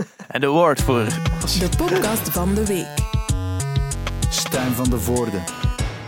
[0.28, 1.04] En de award voor...
[1.04, 2.94] De podcast van de week.
[4.30, 5.38] Stijn van de Voorde.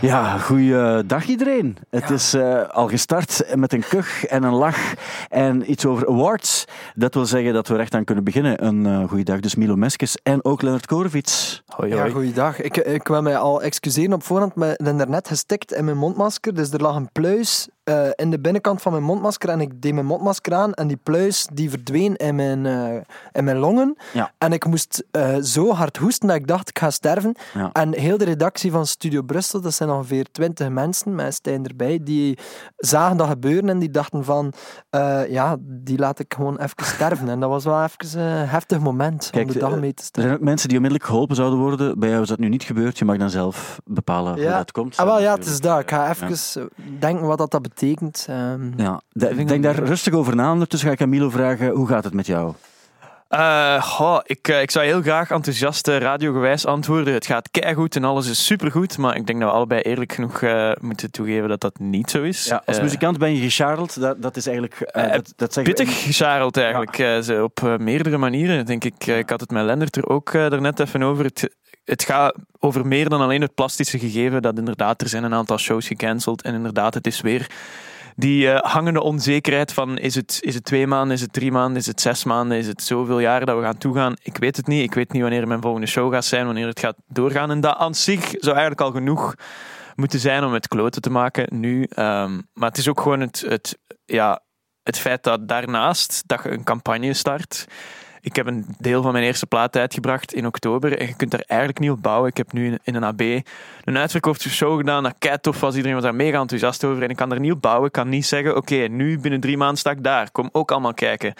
[0.01, 1.77] Ja, goeiedag iedereen.
[1.89, 4.93] Het is uh, al gestart met een kuch en een lach
[5.29, 6.65] en iets over awards.
[6.95, 8.65] Dat wil zeggen dat we recht aan kunnen beginnen.
[8.65, 11.63] Een uh, goeiedag dus Milo Meskes en ook Leonard Korevits.
[11.65, 12.05] Hoi, hoi.
[12.05, 12.61] Ja, goeiedag.
[12.61, 15.97] Ik, ik wil mij al excuseren op voorhand, maar ik ben daarnet gestikt in mijn
[15.97, 19.81] mondmasker, dus er lag een pluis uh, in de binnenkant van mijn mondmasker en ik
[19.81, 23.01] deed mijn mondmasker aan en die pluis die verdween in mijn, uh,
[23.31, 23.97] in mijn longen.
[24.13, 24.31] Ja.
[24.37, 27.35] En ik moest uh, zo hard hoesten dat ik dacht ik ga sterven.
[27.53, 27.69] Ja.
[27.73, 31.99] En heel de redactie van Studio Brussel, dat zijn ongeveer twintig mensen, met Stijn erbij,
[32.03, 32.37] die
[32.77, 34.53] zagen dat gebeuren en die dachten van
[35.29, 37.29] ja, die laat ik gewoon even sterven.
[37.29, 40.03] En dat was wel even een heftig moment Kijk, om de dag mee te Er
[40.03, 40.23] starten.
[40.23, 41.99] zijn ook mensen die onmiddellijk geholpen zouden worden.
[41.99, 42.97] Bij jou is dat nu niet gebeurd.
[42.97, 44.97] Je mag dan zelf bepalen hoe dat komt.
[44.97, 45.79] Ah, wel, ja, het is dat.
[45.79, 48.27] Ik ga even denken wat dat, dat betekent.
[48.29, 50.51] Um, ja, de, denk daar rustig over na.
[50.51, 52.53] Ondertussen ga ik aan Milo vragen, hoe gaat het met jou?
[53.29, 57.13] Uh, goh, ik, uh, ik zou heel graag enthousiast radiogewijs antwoorden.
[57.13, 58.97] Het gaat keigoed en alles is supergoed.
[58.97, 60.41] Maar ik denk dat we allebei eerlijk genoeg
[60.81, 62.45] moeten toegeven dat dat niet zo is.
[62.45, 63.99] Ja, als muzikant ben je gecharreld.
[63.99, 64.91] Dat, dat is eigenlijk...
[64.93, 66.97] dat, dat zeg pittig gecharreld eigenlijk.
[66.97, 67.43] Ja.
[67.43, 69.05] op meerdere manieren, denk ik.
[69.05, 71.25] ik had het met Lendert er ook daarnet even over.
[71.25, 71.49] Het,
[71.83, 74.41] het gaat over meer dan alleen het plastische gegeven.
[74.41, 76.41] Dat inderdaad, er zijn een aantal shows gecanceld.
[76.41, 77.51] En inderdaad, het is weer
[78.15, 81.77] die uh, hangende onzekerheid van is het, is het twee maanden, is het drie maanden,
[81.77, 84.13] is het zes maanden, is het zoveel jaren dat we gaan toegaan.
[84.21, 84.83] Ik weet het niet.
[84.83, 87.51] Ik weet niet wanneer mijn volgende show gaat zijn, wanneer het gaat doorgaan.
[87.51, 89.35] En dat aan zich zou eigenlijk al genoeg
[89.95, 91.81] moeten zijn om het kloten te maken nu.
[91.81, 94.41] Um, maar het is ook gewoon het, het, ja,
[94.83, 97.67] het feit dat daarnaast dat je een campagne start.
[98.23, 101.43] Ik heb een deel van mijn eerste plaat uitgebracht in oktober en je kunt daar
[101.47, 102.29] eigenlijk niet op bouwen.
[102.29, 103.21] Ik heb nu in een AB
[103.83, 105.03] een uitverkochte show gedaan.
[105.03, 105.75] Dat kei tof was.
[105.75, 107.85] Iedereen was daar mega enthousiast over en ik kan daar niet op bouwen.
[107.85, 110.31] Ik kan niet zeggen, oké, nu binnen drie maanden sta ik daar.
[110.31, 111.33] Kom ook allemaal kijken.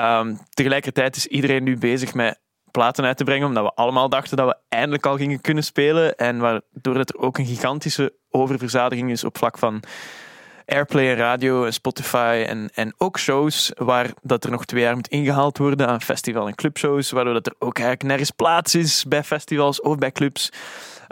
[0.00, 4.36] Um, tegelijkertijd is iedereen nu bezig met platen uit te brengen, omdat we allemaal dachten
[4.36, 6.16] dat we eindelijk al gingen kunnen spelen.
[6.16, 9.82] En waardoor er ook een gigantische oververzadiging is op vlak van
[10.70, 14.94] Airplay en radio en Spotify en, en ook shows waar dat er nog twee jaar
[14.94, 19.04] moet ingehaald worden aan festival- en clubshows, waardoor dat er ook eigenlijk nergens plaats is
[19.04, 20.52] bij festivals of bij clubs.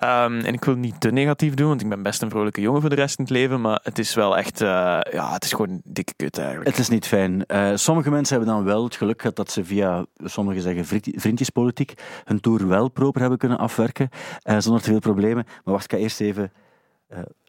[0.04, 2.80] Um, en ik wil niet te negatief doen, want ik ben best een vrolijke jongen
[2.80, 4.68] voor de rest in het leven, maar het is wel echt, uh,
[5.10, 6.68] ja, het is gewoon dikke kut eigenlijk.
[6.70, 7.44] Het is niet fijn.
[7.46, 11.92] Uh, sommige mensen hebben dan wel het geluk gehad dat ze via, sommigen zeggen vriendjespolitiek,
[12.24, 14.08] hun tour wel proper hebben kunnen afwerken,
[14.44, 15.44] uh, zonder te veel problemen.
[15.64, 16.52] Maar wacht, ik ga eerst even,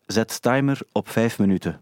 [0.06, 1.82] zet timer op vijf minuten.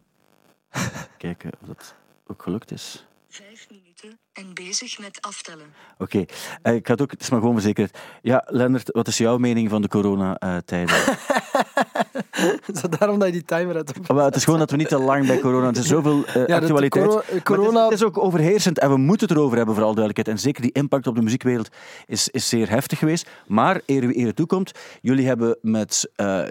[1.18, 1.96] Kijken of dat
[2.28, 3.08] ook gelukt is.
[3.30, 5.66] Vijf minuten en bezig met aftellen.
[5.98, 6.28] Oké, okay.
[6.74, 7.98] uh, ik had ook, het is maar gewoon verzekerd.
[8.22, 10.96] Ja, Lennart, wat is jouw mening van de coronatijden?
[12.74, 14.88] is dat daarom dat je die timer hebt oh, Het is gewoon dat we niet
[14.88, 15.68] te lang bij corona...
[15.68, 17.06] Er is zoveel uh, ja, actualiteit.
[17.06, 17.84] Coro corona...
[17.84, 20.38] Het is, het, is, ook overheersend en we moeten het erover hebben, voor alle duidelijkheid.
[20.38, 21.70] En zeker die impact op de muziekwereld
[22.06, 23.30] is, is zeer heftig geweest.
[23.48, 26.44] Maar, eer wie eer toekomt, jullie hebben met, uh,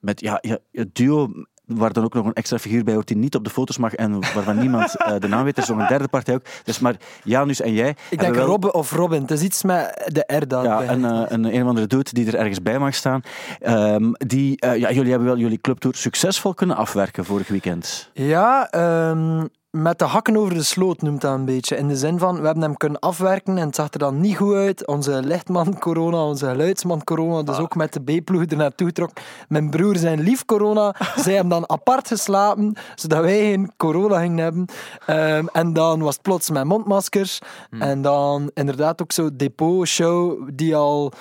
[0.00, 1.32] met ja, ja, het duo
[1.76, 3.94] waar dan ook nog een extra figuur bij hoort die niet op de foto's mag
[3.94, 5.56] en waarvan niemand uh, de naam weet.
[5.56, 6.44] Er is nog een derde partij ook.
[6.64, 7.96] Dus maar Janus en jij...
[8.10, 8.46] Ik denk wel...
[8.46, 9.20] Robbe of Robin.
[9.20, 10.64] Het is iets met de R dan.
[10.64, 13.20] Ja, een, uh, een, een of andere dude die er ergens bij mag staan.
[13.66, 18.10] Um, die, uh, ja, jullie hebben wel jullie clubtour succesvol kunnen afwerken vorig weekend.
[18.12, 18.68] Ja,
[19.10, 21.76] um, met de hakken over de sloot noemt dat een beetje.
[21.76, 24.36] In de zin van, we hebben hem kunnen afwerken en het zag er dan niet
[24.36, 24.86] goed uit.
[24.86, 27.62] Onze lichtman corona, onze geluidsman corona, dus ah.
[27.62, 29.10] ook met de B-ploeg er naartoe trok.
[29.48, 30.94] Mijn broer zijn lief corona,
[31.24, 34.66] zij hebben dan apart geslapen, zodat wij geen corona gingen hebben.
[35.06, 37.38] Um, en dan was het plots met mondmaskers.
[37.70, 37.82] Hmm.
[37.82, 41.12] En dan inderdaad ook zo depot-show die al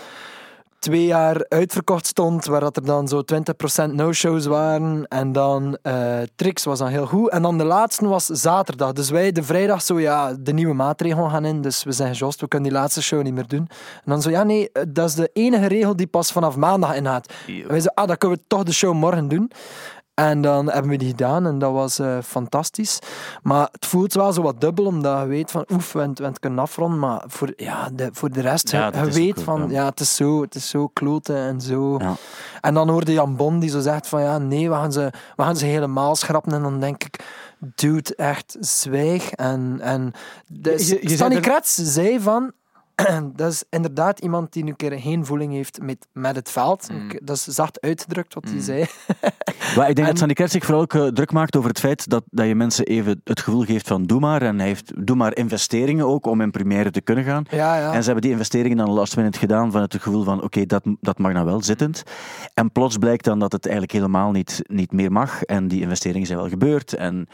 [0.79, 3.23] twee jaar uitverkocht stond, waar dat er dan zo
[3.84, 5.07] 20% no-shows waren.
[5.07, 7.29] En dan uh, Trix was dan heel goed.
[7.29, 8.94] En dan de laatste was zaterdag.
[8.94, 11.62] Dus wij de vrijdag zo, ja, de nieuwe maatregelen gaan in.
[11.62, 13.68] Dus we zijn gejost, we kunnen die laatste show niet meer doen.
[13.95, 17.34] En dan zo, ja nee, dat is de enige regel die pas vanaf maandag ingaat.
[17.68, 19.51] Wij zo, ah, dan kunnen we toch de show morgen doen.
[20.19, 23.00] En dan hebben we die gedaan en dat was uh, fantastisch.
[23.44, 26.40] Maar het voelt wel zo wat dubbel, omdat je weet van oef, we hebben het
[26.40, 27.00] kunnen afronden.
[27.00, 29.81] Maar voor, ja, de, voor de rest, ja, je, je weet van ja.
[29.81, 29.86] ja.
[29.86, 31.98] het, is zo, het is zo kloten en zo.
[32.00, 32.13] Ja.
[32.62, 35.44] En dan hoorde Jan Bon die zo zegt van ja, nee, we gaan ze, we
[35.44, 36.54] gaan ze helemaal schrappen.
[36.54, 37.24] En dan denk ik,
[37.60, 39.31] dude, echt zwijg.
[39.31, 40.12] En, en
[40.48, 42.51] dus, Je- je Stanny zei er- Kretz zei van
[43.36, 46.90] dat is inderdaad iemand die een keer geen voeling heeft met, met het veld.
[46.90, 48.86] Ik- Dat is zacht uitgedrukt wat hij zei.
[49.75, 51.80] Maar ik denk En- dat Sandy Kert zich vooral ook eh, druk maakt over het
[51.80, 54.42] feit dat, dat je mensen even het gevoel geeft van doe maar.
[54.42, 57.44] En hij heeft doe maar investeringen ook om in première te kunnen gaan.
[57.50, 57.88] Ja, ja.
[57.94, 60.84] En ze hebben die investeringen dan last minute gedaan van het gevoel van oké, dat,
[61.01, 62.04] dat mag dan wel zittend.
[62.54, 65.44] En plots blijkt dan dat het eigenlijk helemaal niet, niet meer mag.
[65.44, 66.94] En die investeringen zijn wel gebeurd.
[66.94, 67.28] En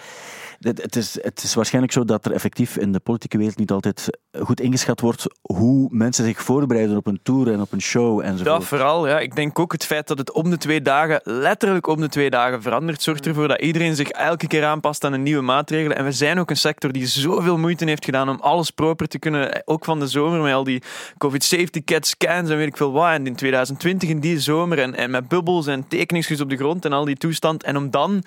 [0.59, 3.71] het, het, is, het is waarschijnlijk zo dat er effectief in de politieke wereld niet
[3.71, 4.09] altijd
[4.39, 8.45] goed ingeschat wordt hoe mensen zich voorbereiden op een tour en op een show enzovoort.
[8.45, 9.19] Dat vooral, ja.
[9.19, 12.29] Ik denk ook het feit dat het om de twee dagen, letterlijk om de twee
[12.29, 15.97] dagen verandert, zorgt ervoor dat iedereen zich elke keer aanpast aan een nieuwe maatregelen.
[15.97, 19.19] En we zijn ook een sector die zoveel moeite heeft gedaan om alles proper te
[19.19, 20.83] kunnen, ook van de zomer, met al die
[21.17, 23.11] COVID-safety cat scans en weet ik veel wat.
[23.11, 26.85] En in 2020 in die zomer, en, en met bubbels en tekeningsjes op de grond
[26.85, 27.63] en al die toestand.
[27.63, 28.23] En om dan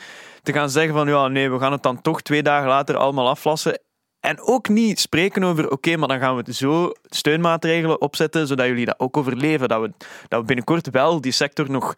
[0.52, 3.28] te gaan zeggen van, ja, nee, we gaan het dan toch twee dagen later allemaal
[3.28, 3.80] aflassen.
[4.20, 8.86] En ook niet spreken over, oké, maar dan gaan we zo steunmaatregelen opzetten, zodat jullie
[8.86, 9.68] dat ook overleven.
[9.68, 9.92] Dat we,
[10.28, 11.94] dat we binnenkort wel die sector nog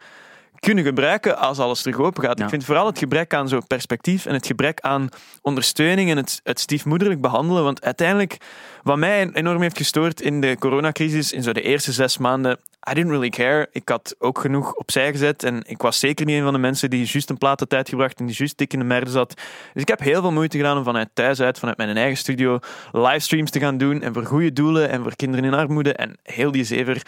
[0.59, 2.37] kunnen gebruiken als alles terug open gaat.
[2.37, 2.43] Ja.
[2.43, 5.09] Ik vind vooral het gebrek aan zo'n perspectief en het gebrek aan
[5.41, 7.63] ondersteuning en het, het stiefmoederlijk behandelen.
[7.63, 8.37] Want uiteindelijk,
[8.83, 12.93] wat mij enorm heeft gestoord in de coronacrisis, in zo de eerste zes maanden, I
[12.93, 13.67] didn't really care.
[13.71, 16.89] Ik had ook genoeg opzij gezet en ik was zeker niet een van de mensen
[16.89, 19.33] die juist een plaat had uitgebracht en die juist dik in de merde zat.
[19.73, 22.59] Dus ik heb heel veel moeite gedaan om vanuit thuis uit, vanuit mijn eigen studio,
[22.91, 26.51] livestreams te gaan doen en voor goede doelen en voor kinderen in armoede en heel
[26.51, 27.01] die zever.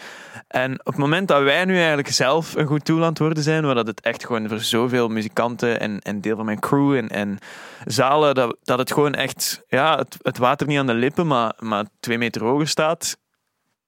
[0.48, 3.42] En op het moment dat wij nu eigenlijk zelf een goed doel aan het worden
[3.42, 6.94] zijn, waar dat het echt gewoon voor zoveel muzikanten en, en deel van mijn crew
[6.94, 7.38] en, en
[7.84, 11.52] zalen, dat, dat het gewoon echt, ja, het, het water niet aan de lippen, maar,
[11.68, 13.16] maar twee meter hoger staat,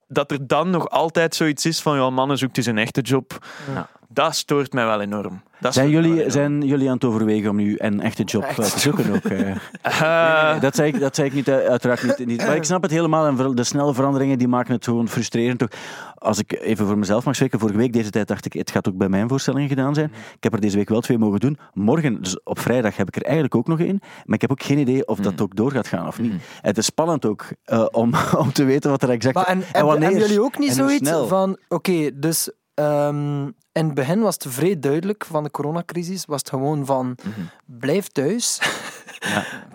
[0.06, 3.46] dat er dan nog altijd zoiets is van, ja, mannen zoekt eens een echte job.
[3.74, 3.88] Ja.
[4.08, 5.42] Dat stoort mij wel enorm.
[5.60, 6.30] Dat Zijn jullie, enorm.
[6.30, 9.24] zijn jullie aan het overwegen om nu een echte job Echt eh, te zoeken ook?
[9.24, 9.50] eh?
[9.82, 12.46] Eh, Nee, dat zei ik, dat zei ik niet, uiteraard niet, niet.
[12.46, 13.26] Maar ik snap het helemaal.
[13.26, 15.62] En de snelle veranderingen die maken het gewoon frustrerend.
[15.62, 15.70] Ook.
[16.14, 18.88] Als ik even voor mezelf mag spreken, vorige week deze tijd dacht ik, het gaat
[18.88, 20.12] ook bij mijn voorstellingen gedaan zijn.
[20.36, 21.58] Ik heb er deze week wel twee mogen doen.
[21.72, 23.98] Morgen, dus op vrijdag, heb ik er eigenlijk ook nog één.
[24.24, 26.32] Maar ik heb ook geen idee of dat ook door gaat gaan of niet.
[26.60, 29.84] Het is spannend ook eh, om, om te weten wat er exact Maar en, en,
[29.86, 30.02] wanneer.
[30.08, 31.26] hebben jullie ook niet en zoiets snel.
[31.26, 36.38] van, oké, dus ehm, in het begin was het vrij duidelijk van de coronacrisis, was
[36.40, 37.40] het gewoon van, Mhm.
[37.78, 38.60] blijf thuis,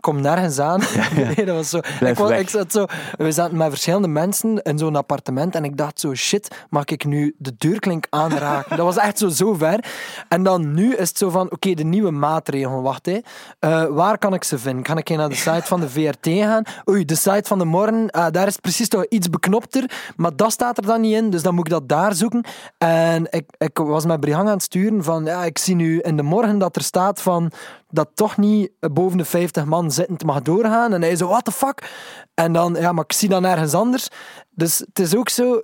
[0.02, 0.82] kom nergens aan.
[1.16, 1.80] Nee, dat was zo.
[2.00, 2.86] Blijf ik, was, ik zat zo,
[3.18, 7.06] we zaten met verschillende mensen in zo'n appartement en ik dacht zo, shit, mag ik
[7.06, 8.78] nu de deurklink aanraken?
[8.78, 9.86] dat was echt zo, zo ver.
[10.28, 13.20] En dan nu is het zo van, oké, de nieuwe maatregelen, wacht hé.
[13.60, 14.84] Eh, waar kan ik ze vinden?
[14.84, 16.64] Kan ik naar de site van de VRT gaan?
[16.90, 20.52] Oei, de site van de morgen, ah, daar is precies toch iets beknopter, maar dat
[20.52, 22.44] staat er dan niet in, dus dan moet ik dat daar zoeken.
[22.78, 26.18] En ik, ik was met Brihang aan het sturen van, ja, ik zie nu in
[26.18, 27.52] de morgen dat er staat van,
[27.92, 30.94] dat toch niet boven de 50 man zittend mag doorgaan.
[30.94, 31.92] En hij zo, what the fuck?
[32.34, 34.08] En dan, ja, maar ik zie dan ergens anders.
[34.50, 35.62] Dus het is ook zo...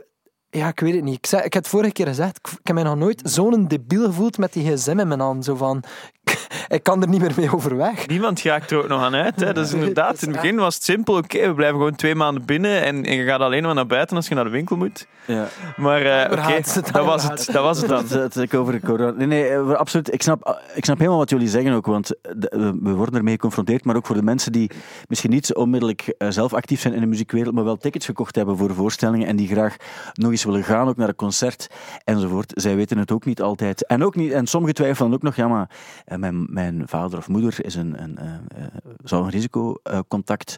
[0.58, 1.18] Ja, ik weet het niet.
[1.18, 3.68] Ik, zei, ik heb het vorige keer gezegd, ik, ik heb mij nog nooit zo'n
[3.68, 5.46] debiel gevoeld met die gsm in mijn hand.
[5.46, 5.84] Zo van,
[6.68, 8.08] ik kan er niet meer mee overweg.
[8.08, 9.40] Niemand raakt er ook nog aan uit.
[9.40, 9.54] Hè.
[9.54, 11.16] Dat is inderdaad, in het begin was het simpel.
[11.18, 14.16] Oké, we blijven gewoon twee maanden binnen en, en je gaat alleen maar naar buiten
[14.16, 15.08] als je naar de winkel moet.
[15.26, 15.48] Ja.
[15.78, 16.62] Maar eh, oké,
[16.92, 17.98] dat, was het, dat was het dan.
[18.02, 19.12] Dat, dat, dat ik over corona.
[19.12, 20.14] Nee, nee, eh, absoluut.
[20.14, 23.34] Ik snap, ik snap helemaal wat jullie zeggen ook, want de- we- we worden ermee
[23.34, 23.86] geconfronteerd.
[23.86, 24.72] Maar ook voor de mensen die
[25.08, 28.36] misschien niet zo onmiddellijk eh, zelf actief zijn in de muziekwereld, maar wel tickets gekocht
[28.36, 29.76] hebben voor voorstellingen en die graag
[30.14, 31.70] nog eens willen gaan, ook naar een concert
[32.04, 32.52] enzovoort.
[32.56, 33.86] Zij weten het ook niet altijd.
[33.86, 35.70] En, ook niet, en sommigen twijfelen ook nog, ja, maar
[36.06, 38.68] eh, mijn, mijn vader of moeder is een, een, eh, eh,
[39.04, 40.56] zou een risicocontact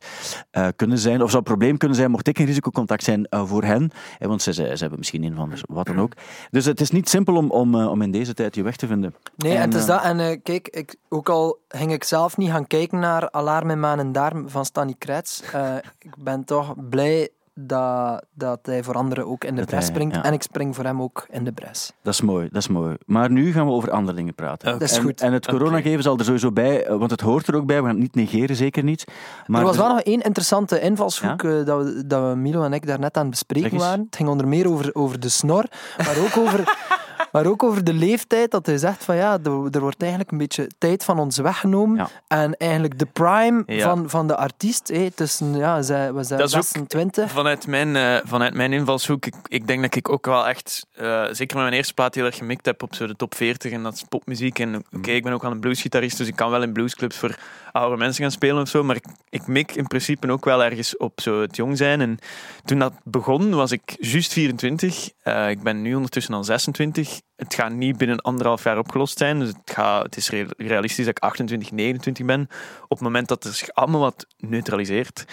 [0.75, 3.91] kunnen zijn, of zou een probleem kunnen zijn, mocht ik een risicocontact zijn voor hen.
[4.19, 6.13] Want ze, ze, ze hebben misschien een van wat dan ook.
[6.51, 9.15] Dus het is niet simpel om, om, om in deze tijd je weg te vinden.
[9.36, 10.03] Nee, en, het is dat.
[10.03, 14.00] En kijk, ik, ook al ging ik zelf niet gaan kijken naar Alarm in Maan
[14.00, 19.27] en Darm van Stanny Kretz, eh, ik ben toch blij dat, dat hij voor anderen
[19.27, 20.15] ook in de Dat bres hij- springt.
[20.15, 20.23] ja.
[20.23, 21.91] En ik spring voor hem ook in de bres.
[22.01, 22.95] Dat is mooi, dat is mooi.
[23.05, 24.72] Maar nu gaan we over andere dingen praten.
[24.72, 25.22] Dat is en, goed.
[25.22, 27.75] En het coronageven zal er sowieso bij, eh, want het hoort er ook bij.
[27.81, 29.03] We gaan het niet negeren, zeker niet.
[29.45, 32.63] Maar er was er- wel nog één interessante invalshoek eh, dat, we, dat we, Milo
[32.63, 34.05] en ik daar net aan het bespreken waren.
[34.05, 35.65] Het ging onder meer over, over de snor,
[35.98, 36.77] maar ook over,
[37.31, 38.51] maar ook over de leeftijd.
[38.51, 41.98] Dat hij zegt van ja, er, wordt eigenlijk een beetje tijd van ons weggenomen.
[41.98, 42.09] Ja.
[42.27, 43.83] En eigenlijk de prime Ja.
[43.83, 47.31] van, van de artiest, tussen, ja, zij, zijn Dat is ook 26.
[47.31, 51.24] Vanuit mijn, eh, vanuit mijn invalshoek, ik, ik denk dat ik ook wel echt, eh,
[51.31, 53.83] zeker met mijn eerste plaat, heel erg gemikt heb op zo de top 40 en
[53.83, 54.59] dat is popmuziek.
[54.59, 57.36] En oké, ik ben ook wel een bluesgitarist, dus ik kan wel in bluesclubs voor
[57.71, 58.83] oude mensen gaan spelen of zo.
[58.83, 62.01] Maar ik, ik mik in principe ook wel ergens op zo het jong zijn.
[62.01, 62.17] En
[62.65, 65.09] toen dat begon, was ik juist 24.
[65.21, 67.21] Eh, ik ben nu ondertussen al 26.
[67.35, 69.39] Het gaat niet binnen anderhalf jaar opgelost zijn.
[69.39, 72.41] Dus het, gaat, het is real- realistisch dat ik 28, 29 ben.
[72.83, 75.25] Op het moment dat het zich allemaal wat neutraliseert.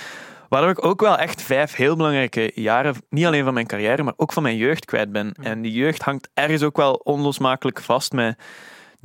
[0.48, 4.14] Waardoor ik ook wel echt vijf heel belangrijke jaren, niet alleen van mijn carrière, maar
[4.16, 5.32] ook van mijn jeugd kwijt ben.
[5.32, 8.38] En die jeugd hangt ergens ook wel onlosmakelijk vast met...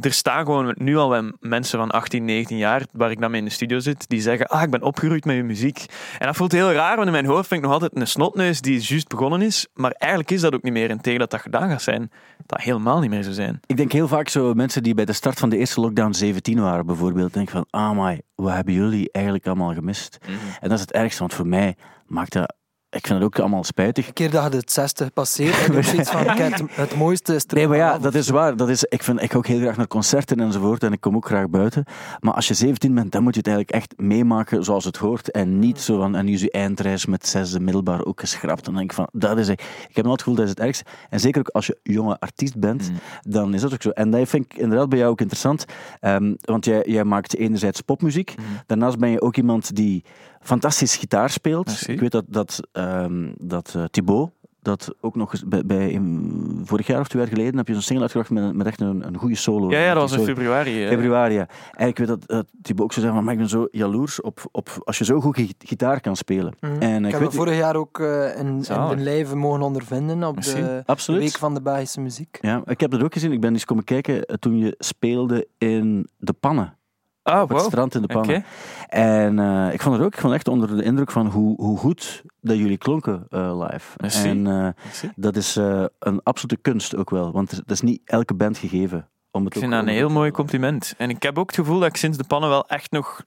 [0.01, 3.46] Er staan gewoon nu al mensen van 18, 19 jaar, waar ik dan mee in
[3.46, 5.86] de studio zit, die zeggen, ah, ik ben opgegroeid met je muziek.
[6.20, 8.62] En dat voelt heel raar, want in mijn hoofd vind ik nog altijd een snotneus
[8.62, 9.67] die juist begonnen is.
[9.74, 10.89] Maar eigenlijk is dat ook niet meer.
[10.89, 12.12] En tegen dat dat gedaan gaat zijn,
[12.46, 13.60] dat helemaal niet meer zo zijn.
[13.65, 16.62] Ik denk heel vaak zo mensen die bij de start van de eerste lockdown 17
[16.62, 20.17] waren bijvoorbeeld, denken van, ah my, wat hebben jullie eigenlijk allemaal gemist?
[20.22, 20.34] Mhm.
[20.60, 22.53] En dat is het ergste, want voor mij maakt dat
[22.91, 24.07] ik vind het ook allemaal spijtig.
[24.07, 27.36] Een keer dat je het 60 passeert, heb je zoiets van, kijk, het, het mooiste
[27.36, 28.55] is Nee, maar ja, dat is waar.
[28.55, 31.15] Dat is, ik, vind, ik ga ook heel graag naar concerten enzovoort en ik kom
[31.15, 31.83] ook graag buiten.
[32.19, 35.31] Maar als je 17 bent, dan moet je het eigenlijk echt meemaken zoals het hoort.
[35.31, 38.65] En niet zo van, en nu is je eindreis met zesde middelbaar ook geschrapt.
[38.65, 40.86] Dan denk ik van, dat is, ik heb nooit het gevoel dat is het ergste.
[41.10, 43.89] En zeker ook als je jonge artiest bent, dan is dat ook zo.
[43.89, 45.65] En dat vind ik inderdaad bij jou ook interessant.
[46.00, 48.36] ehm, want jij, jij maakt enerzijds popmuziek.
[48.65, 50.03] Daarnaast ben je ook iemand die
[50.41, 51.65] fantastisch gitaar speelt.
[51.65, 51.91] Merci.
[51.91, 54.29] Ik weet dat, dat, ehm, dat eh, Thibaut,
[54.62, 57.74] dat ook nog eens bij, bij in- vorig jaar of twee jaar geleden heb je
[57.74, 59.69] zo'n single uitgebracht met, met echt een, een goede solo.
[59.71, 60.83] Ja, ja, dat was in februari.
[60.83, 60.89] eh.
[60.89, 61.48] Februari, ja.
[61.71, 64.21] En ik weet dat uh, Thibaut ook zo zei van, maar ik ben zo jaloers
[64.21, 66.53] op, op als je zo goed gi- gitaar kan spelen.
[66.79, 70.36] En Ik ik heb weet vorig jaar ook eh, in, in lijve mogen ondervinden op
[70.36, 70.55] Merci.
[70.55, 71.21] de Absoluut.
[71.21, 72.38] Week van de Belgische Muziek.
[72.41, 73.31] Ja, ik heb dat ook gezien.
[73.31, 76.75] Ik ben eens komen kijken eh, toen je speelde in De Pannen.
[77.24, 78.08] Ah, Op het strand in De.
[78.08, 78.46] Pannen.
[78.90, 81.78] En eh, ik vond het ook, ik vond echt onder de indruk van hoe, hoe
[81.78, 83.94] goed dat jullie klonken eh, live.
[83.98, 84.28] Merci.
[84.28, 84.68] En eh,
[85.16, 85.56] dat is
[86.00, 87.32] een absolute kunst ook wel.
[87.32, 89.08] Want dat is niet elke band gegeven.
[89.32, 90.94] Om het Ik vind dat een heel mooi compliment.
[90.98, 93.24] En ik heb ook het gevoel dat ik sinds de pannen wel echt nog,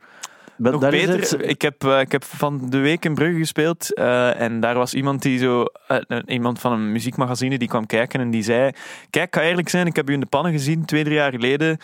[0.57, 1.39] nog daar is beter...
[1.39, 5.23] het- Ik heb, ik heb van de week in Brugge gespeeld en daar was iemand
[5.23, 5.65] die zo...
[6.27, 8.71] iemand van een muziekmagazine die kwam kijken en die zei...
[9.11, 11.79] Kijk, ga eerlijk zijn, ik heb u in de pannen gezien twee, drie jaar geleden.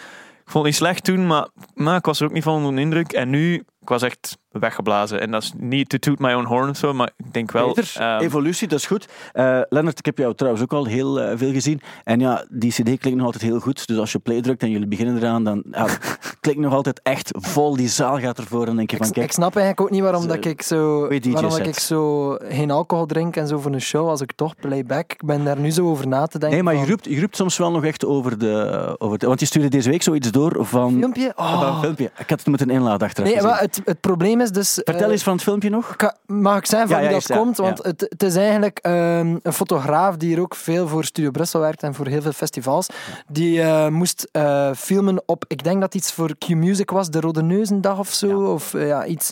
[0.51, 3.13] Vond niet slecht toen, maar, maar ik was er ook niet van onder de indruk.
[3.13, 5.21] En nu, ik was echt weggeblazen.
[5.21, 7.73] En dat is niet to toot my own horn of zo, maar ik denk wel...
[7.73, 9.09] Peter, ehm, evolutie, dat is goed.
[9.33, 11.81] Eh Lennart, ik heb jou trouwens ook al heel eh, veel gezien.
[12.05, 13.87] En ja, die cd klinkt nog altijd heel goed.
[13.87, 17.01] Dus als je play drukt en jullie beginnen eraan, dan ja, het klinkt nog altijd
[17.03, 17.77] echt vol.
[17.77, 18.61] Die zaal gaat ervoor.
[18.61, 20.63] En dan denk je Ik, van, ik kijk, snap eigenlijk ook niet waarom dat ik
[20.63, 24.33] zo, waarom dat ik zo geen alcohol drink en zo voor een show als ik
[24.33, 25.13] toch playback.
[25.13, 26.65] Ik ben daar nu zo over na te denken.
[26.65, 29.27] nee, maar je roept, je roept soms wel nog echt over de, over de...
[29.27, 30.99] Want je stuurde deze week zoiets door van...
[30.99, 31.33] Filmpje?
[31.37, 31.71] van Oh.
[31.75, 32.05] een filmpje.
[32.05, 34.73] Ik had het moeten inladen achteraf Nee, maar het, het probleem is dus...
[34.75, 35.97] Vertel eh, eens van het filmpje nog.
[35.97, 37.57] Ka- Mag ik zeggen van Ja, wie dat ja, komt?
[37.57, 41.61] Want het, het is eigenlijk ehm, een fotograaf die hier ook veel voor Studio Brussel
[41.61, 42.87] werkt en voor heel veel festivals.
[43.29, 47.43] Die eh, moest eh, filmen op, ik denk dat iets voor Q-Music was, de Rode
[47.43, 48.53] Neuzendag of zo.
[48.53, 49.31] Of ja, iets.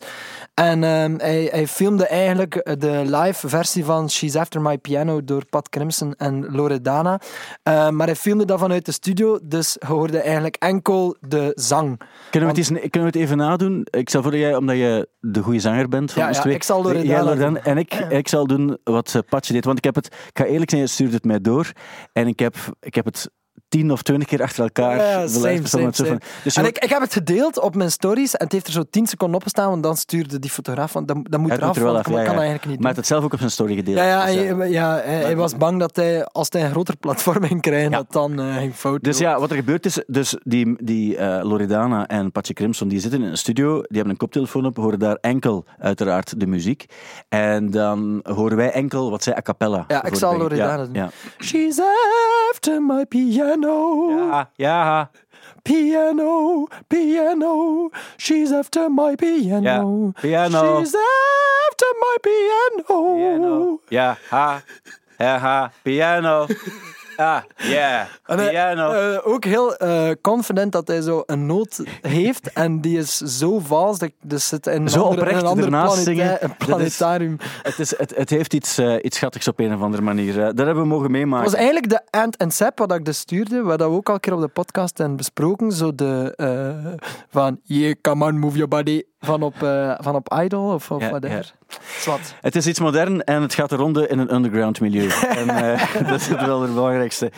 [0.58, 5.44] En ehm, hij, hij filmde eigenlijk de live versie van She's After My Piano door
[5.46, 7.20] Pat Crimson en Loredana.
[7.62, 12.00] Eh, maar hij filmde dat vanuit de studio, dus je hoorde eigenlijk enkel de zang.
[12.30, 13.86] Kunnen we, het eens, kunnen we het even nadoen?
[13.90, 16.54] Ik stel voor jij, omdat je de goede zanger bent van Ja, ons ja, twee...
[16.54, 17.60] ik zal Loredana jij Loredana.
[17.60, 19.64] En ik, ik zal doen wat eh, Patje deed.
[19.64, 20.06] Want ik heb het...
[20.06, 21.72] Ik ga eerlijk zijn, je stuurde het mij door.
[22.12, 23.30] En ik heb, ik heb het
[23.68, 26.20] tien of twintig keer achter elkaar Ja, beluisterd, same.
[26.44, 28.82] Dus En ik, ik heb het gedeeld op mijn stories en het heeft er zo
[28.90, 31.82] 10 seconden opgestaan, want dan stuurde die fotograaf van, dat, dat moet Ja, eraf, er
[31.82, 32.38] wel af, dat ja, kan ja.
[32.40, 32.98] eigenlijk niet Maar doen.
[32.98, 33.96] het zelf ook op zijn story gedeeld.
[33.96, 36.96] Ja, ja, Dus, hij, ja hij, hij was bang dat hij, als hij een groter
[36.96, 40.36] platform ging krijgen, dat dan eh ging fout Dus ja, wat er gebeurt is, dus
[40.42, 44.16] die, die eh, Loredana en Patje Crimson, die zitten in een studio, die hebben een
[44.16, 46.86] koptelefoon op, horen daar enkel uiteraard de muziek.
[47.28, 50.36] En dan horen wij enkel wat zij a cappella Ja, ik zal.
[50.38, 51.10] Loredana doen.
[51.38, 51.80] She's
[52.50, 55.10] after my piano, Ja, ja,
[55.64, 57.90] piano, piano.
[58.16, 60.12] She's after my piano.
[60.14, 60.80] Ja, piano.
[60.80, 63.16] She's after my piano.
[63.16, 63.80] piano.
[63.90, 64.62] Ja, ha,
[65.18, 66.46] ja, ha, piano.
[67.18, 72.80] Ah, yeah, En eh, ook heel eh, confident dat hij zo een noot heeft en
[72.80, 76.02] die is zo vals dat dus zit in een Zo andere, oprecht een ander ernaast
[76.04, 77.36] planeta- zingen, een dat is- planetarium.
[77.62, 80.34] Het, is, het, het heeft iets, eh, iets schattigs op een of andere manier.
[80.34, 81.42] Dat hebben we mogen meemaken.
[81.44, 84.14] Het was eigenlijk de Ant en Sep wat ik dus stuurde, wat we ook al
[84.14, 85.72] een keer op de podcast hebben besproken.
[85.72, 86.96] Zo de
[87.30, 91.00] van yeah, come on, move your body van op, eh, van op Idol of, of
[91.00, 91.54] Ja, whatever.
[92.40, 95.08] Het is iets modern en het gaat de ronde in een underground milieu.
[95.40, 97.32] en eh, dat is het wel het belangrijkste.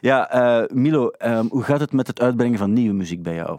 [0.00, 3.58] Ja, eh, Milo, ehm, hoe gaat het met het uitbrengen van nieuwe muziek bij jou?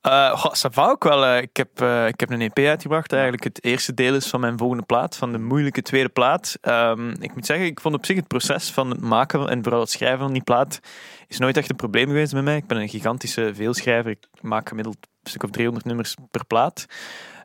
[0.00, 1.24] Eh goh, ça ook wel.
[1.24, 3.12] eh, ik, heb, eh, ik heb een EP uitgebracht.
[3.12, 6.56] Eigenlijk het eerste deel is van mijn volgende plaat, van de moeilijke tweede plaat.
[6.60, 9.80] Ehm, ik moet zeggen, ik vond op zich het proces van het maken en vooral
[9.80, 10.80] het schrijven van die plaat
[11.26, 12.56] is nooit echt een probleem geweest bij mij.
[12.56, 14.10] Ik ben een gigantische veelschrijver.
[14.10, 16.86] Ik maak gemiddeld een stuk of 300 nummers per plaat.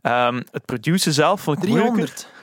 [0.01, 1.93] Ehm, het produceren zelf vond ik moeilijker.
[1.93, 2.17] 300.
[2.17, 2.27] Dat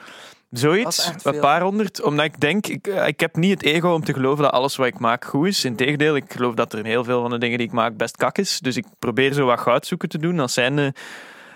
[0.51, 2.01] Zoiets, een paar honderd.
[2.01, 4.75] Omdat ik denk, ik, eh, ik heb niet het ego om te geloven dat alles
[4.75, 5.65] wat ik maak goed is.
[5.65, 8.17] Integendeel, ik geloof dat er in heel veel van de dingen die ik maak best
[8.17, 8.59] kak is.
[8.59, 10.39] Dus ik probeer zo wat goud zoeken te doen.
[10.39, 10.93] Als zijnde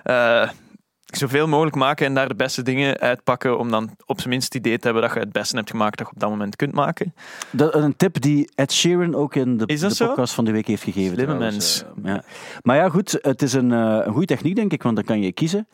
[0.03, 0.49] eh,
[1.17, 3.59] zoveel mogelijk maken en daar de beste dingen uitpakken.
[3.59, 5.97] Om dan op zijn minst het idee te hebben dat je het beste hebt gemaakt
[5.97, 7.13] dat je op dat moment kunt maken.
[7.51, 10.07] Dat, een tip die Ed Sheeran ook in de, zo?
[10.07, 11.13] podcast van de week heeft gegeven.
[11.13, 11.83] Slimme trouwens.
[11.83, 12.05] mens.
[12.05, 12.23] Eh, ja.
[12.61, 15.21] Maar ja, goed, het is een, eh, een goede techniek, denk ik, want dan kan
[15.21, 15.67] je kiezen.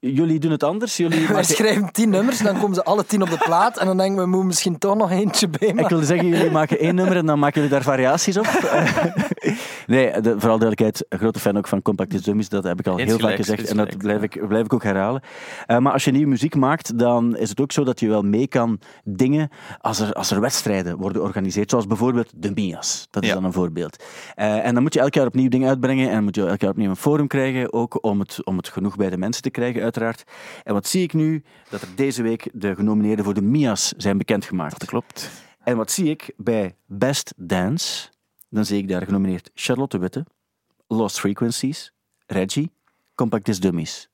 [0.00, 0.96] Jullie doen het anders.
[0.96, 3.86] Jullie Wij maken- schrijven tien nummers, dan komen ze alle tien op de plaat en
[3.86, 6.78] dan denken we, we moeten misschien toch nog eentje bij Ik wilde zeggen, jullie maken
[6.78, 8.46] één nummer en dan maken jullie daar variaties op.
[9.86, 12.48] nee, de, vooral duidelijkheid, een grote fan ook van Compact is Dummies.
[12.48, 15.22] Dat heb ik al heel vaak gezegd en dat blijf ik, blijf ik ook herhalen.
[15.66, 18.22] Eh, maar als je nieuwe muziek maakt, dan is het ook zo dat je wel
[18.22, 19.48] mee kan dingen
[19.80, 21.70] als er, als er wedstrijden worden georganiseerd.
[21.70, 23.06] Zoals bijvoorbeeld de Mias.
[23.10, 23.34] Dat is Ja.
[23.34, 24.04] dan een voorbeeld.
[24.34, 26.08] Eh, en dan moet je elk jaar opnieuw dingen uitbrengen.
[26.08, 27.72] En dan moet je elk jaar opnieuw een forum krijgen.
[27.72, 30.24] Ook om het, om het genoeg bij de mensen te krijgen, uiteraard.
[30.62, 31.42] En wat zie ik nu?
[31.70, 34.78] Dat er deze week de genomineerden voor de Mias zijn bekendgemaakt.
[34.78, 35.30] Dat klopt.
[35.62, 38.08] En wat zie ik bij Best Dance?
[38.50, 40.26] Dan zie ik daar genomineerd Charlotte Witte,
[40.86, 41.92] Lost Frequencies,
[42.26, 42.70] Reggie,
[43.14, 44.08] Compact Disc Dummies.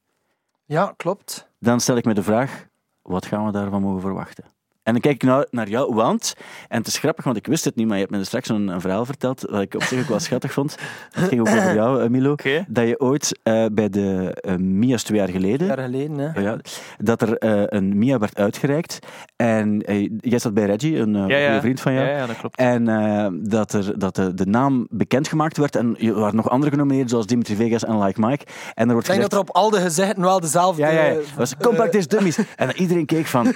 [0.70, 1.50] Ja, klopt.
[1.58, 2.66] Dan stel ik me de vraag,
[3.02, 4.44] wat gaan we daarvan mogen verwachten?
[4.90, 6.34] En dan kijk ik naar, naar jou, want,
[6.68, 8.68] en het is grappig, want ik wist het niet, maar je hebt me straks een,
[8.68, 10.76] een verhaal verteld, wat ik op zich ook wel schattig vond.
[11.10, 12.34] Het ging ook over jou, eh, Milo.
[12.68, 16.40] Dat je ooit eh, bij de eh, Mia's twee jaar geleden, jaar geleden, hè.
[16.40, 16.58] ja,
[16.98, 18.98] dat er eh, een Mia werd uitgereikt.
[19.36, 19.82] En
[20.20, 22.06] jij zat bij Reggie, een eh, Ja, vriend van jou.
[22.06, 22.56] Ja, ja, dat klopt.
[22.56, 25.76] En eh, dat, er, dat de, de naam bekendgemaakt werd.
[25.76, 28.44] En er waren nog andere genomineerd, zoals Dimitri Vegas en Like Mike.
[28.74, 29.30] En er wordt Ik denk gezegd...
[29.30, 30.82] dat er op al de gezichten wel dezelfde...
[30.82, 32.38] ja, ja, was Compact is Dummies.
[32.56, 33.54] En dat iedereen keek van...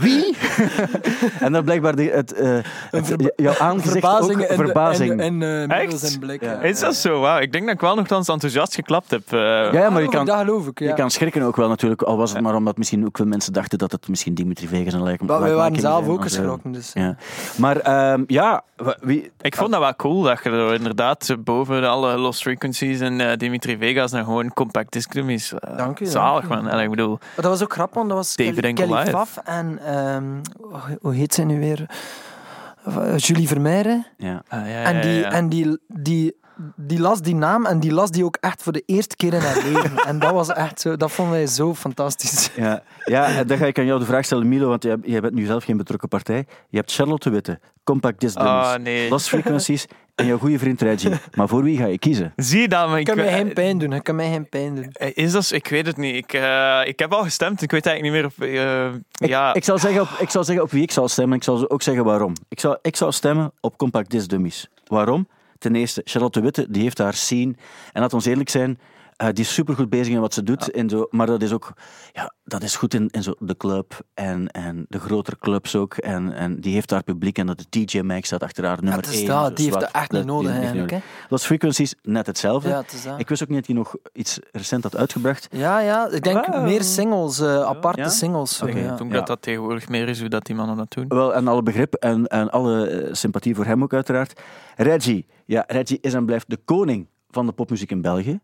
[0.00, 0.36] Wie?
[1.44, 2.58] en dan blijkbaar de, het, eh,
[2.90, 5.20] het- jouw aangezicht verbazing ook en, verbazing.
[5.20, 6.20] En, en, eh, Echt?
[6.20, 6.42] Blik.
[6.42, 6.60] Ja.
[6.60, 7.20] Is dat zo?
[7.20, 7.40] Wauw.
[7.40, 9.32] Ik denk dat ik wel nogthans enthousiast geklapt heb.
[9.32, 9.38] eh.
[9.38, 10.86] ja, ja, maar je kan, Dat geloof ik, ja.
[10.86, 12.02] je kan schrikken ook wel natuurlijk.
[12.02, 14.92] Al was het maar omdat misschien ook veel mensen dachten dat het misschien Dimitri Vegas
[14.94, 16.90] en Like, Maar wij waren zelf ook geschrokken, dus...
[16.94, 17.16] Ja.
[17.56, 18.62] Maar ehm, ja,
[19.00, 23.38] wie, Ik vond dat wel cool dat je er inderdaad boven alle Lost Frequencies en
[23.38, 25.14] Dimitri Vegas naar gewoon compact disc
[25.76, 26.68] Dank u, Zalig man.
[26.68, 29.24] En ik bedoel, Maar dat was ook grappig, want dat was David Kelly, en Kelly
[29.44, 29.80] en...
[30.60, 31.86] hoe- hoe heet zij nu weer?
[32.84, 34.06] Eh, Julie Vermeijren.
[34.16, 34.42] ja.
[34.48, 36.36] ah, ja, ja, En, die, en die, die,
[36.76, 39.40] die las die naam en die las die ook echt voor de eerste keer in
[39.40, 39.96] haar leven.
[40.08, 40.96] en dat was echt zo...
[40.96, 42.50] Dat vonden wij zo fantastisch.
[42.56, 45.20] Ja, ja, en dan ga ik aan jou de vraag stellen, Milo, want jij, jij
[45.20, 46.46] bent nu zelf geen betrokken partij.
[46.68, 49.08] Je hebt Charlotte Witte, Compact Disc Dummies, Ah, nee.
[49.10, 49.86] Lost Frequencies
[50.16, 51.10] en jouw goede vriend Reggie.
[51.34, 52.32] Maar voor wie ga je kiezen?
[52.36, 52.88] Zie je dat?
[52.88, 53.92] Maar Ik kan mij eh, geen pijn doen.
[53.92, 54.90] Ik kan mij geen pijn doen.
[54.92, 56.14] eh, Is dat, ik weet het niet.
[56.14, 57.62] Ik, eh, ik heb al gestemd.
[57.62, 58.54] Ik weet eigenlijk niet meer of...
[58.54, 61.36] eh, Ik, ja, ik, zal zeggen op, ik zal zeggen op wie ik zal stemmen.
[61.36, 62.32] Ik zal ook zeggen waarom.
[62.48, 64.68] Ik zal, ik zal stemmen op Compact Disc Dummies.
[64.86, 65.28] Waarom?
[65.58, 67.54] Ten eerste, Charlotte Witte, die heeft haar scene.
[67.92, 68.78] En laat ons eerlijk zijn,
[69.16, 70.70] eh, die is supergoed bezig in wat ze doet.
[70.70, 71.72] In zo, maar dat is ook
[72.12, 75.94] ja, dat is goed in, in zo de club en, en de grotere clubs ook.
[75.94, 79.04] En, en die heeft haar publiek en dat de DJ Mag staat achter haar nummer
[79.04, 79.26] het is 1.
[79.26, 81.04] dat, die heeft dat echt niet nodig eigenlijk, nodig.
[81.28, 82.68] Lost Frequencies, net hetzelfde.
[82.68, 83.20] Ja, het dat.
[83.20, 85.48] Ik wist ook niet dat hij nog iets recent had uitgebracht.
[85.50, 86.08] Ja, ja.
[86.08, 88.58] Ik denk meer singles, eh, aparte singles.
[88.58, 88.66] ja.
[88.66, 91.04] ik denk dat dat tegenwoordig meer is hoe dat die mannen dat doen.
[91.08, 94.40] Wel, en alle begrip en, en alle eh, sympathie voor hem ook uiteraard.
[94.76, 95.26] Reggie.
[95.44, 98.40] Ja, Reggie is en blijft de koning van de popmuziek in België.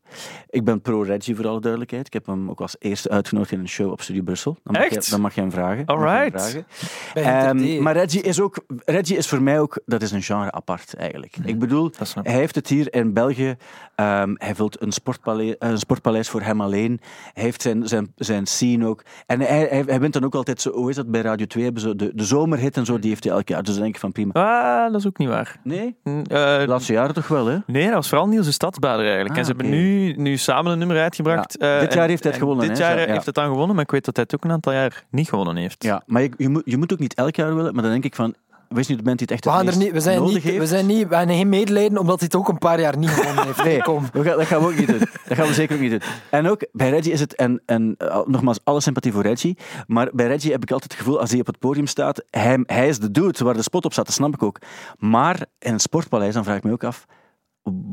[0.51, 2.07] Ik ben pro-Reggie voor alle duidelijkheid.
[2.07, 4.57] Ik heb hem ook als eerste uitgenodigd in een show op Studio Brussel.
[4.63, 5.05] Dan mag, Echt?
[5.05, 5.87] Je, dan mag je hem vragen.
[5.87, 6.65] Alright.
[7.15, 7.81] Ehm, D.
[7.81, 11.37] maar Reggie is, ook, Reggie is voor mij ook, dat is een genre apart eigenlijk.
[11.45, 11.91] Ik bedoel,
[12.23, 13.57] hij heeft het hier in België,
[13.95, 17.01] ehm, hij vult een sportpaleis, een sportpaleis voor hem alleen.
[17.33, 19.03] Hij heeft zijn, zijn, zijn scene ook.
[19.27, 21.65] En hij, hij, hij wint dan ook altijd zo, hoe is dat bij Radio 2,
[21.65, 23.63] hebben ze de, de zomerhit en zo, die heeft hij elk jaar.
[23.63, 24.33] Dus dan denk ik van prima.
[24.33, 25.61] Ah, dat is ook niet waar.
[25.65, 25.97] Nee?
[26.03, 27.59] Hm, eh, De laatste jaren toch wel, hè?
[27.67, 29.31] Nee, dat was vooral Niels de Eigenlijk.
[29.31, 31.57] Ah, en ze hebben nu, nu samen een nummer uitgebracht.
[31.59, 31.75] Ja.
[31.75, 32.85] eh, Dit jaar heeft hij het en gewonnen, Dit hè?
[32.89, 33.13] jaar Ja.
[33.13, 35.29] heeft het dan gewonnen, maar ik weet dat hij het ook een aantal jaar niet
[35.29, 35.83] gewonnen heeft.
[35.85, 38.05] Ja, maar je, je, moet, je moet ook niet elk jaar willen, maar dan denk
[38.05, 38.35] ik van,
[38.69, 40.43] wees nu de band die het echt We, het er niet, we, zijn nodig niet,
[40.43, 40.59] heeft.
[40.59, 43.09] we, zijn niet, we hebben geen medelijden omdat hij het ook een paar jaar niet
[43.11, 43.65] gewonnen heeft.
[43.65, 44.07] Nee, Kom.
[44.13, 44.99] we gaan- dat gaan we ook niet doen.
[44.99, 46.01] Dat gaan we zeker ook niet doen.
[46.31, 50.11] En ook bij Reggie is het, en, en eh, nogmaals, alle sympathie voor Reggie, maar
[50.13, 52.89] bij Reggie heb ik altijd het gevoel, als hij op het podium staat, hij, hij
[52.89, 54.59] is de dude waar de spot op staat, dat snap ik ook.
[54.99, 57.07] Maar in het sportpaleis, dan vraag ik me ook af,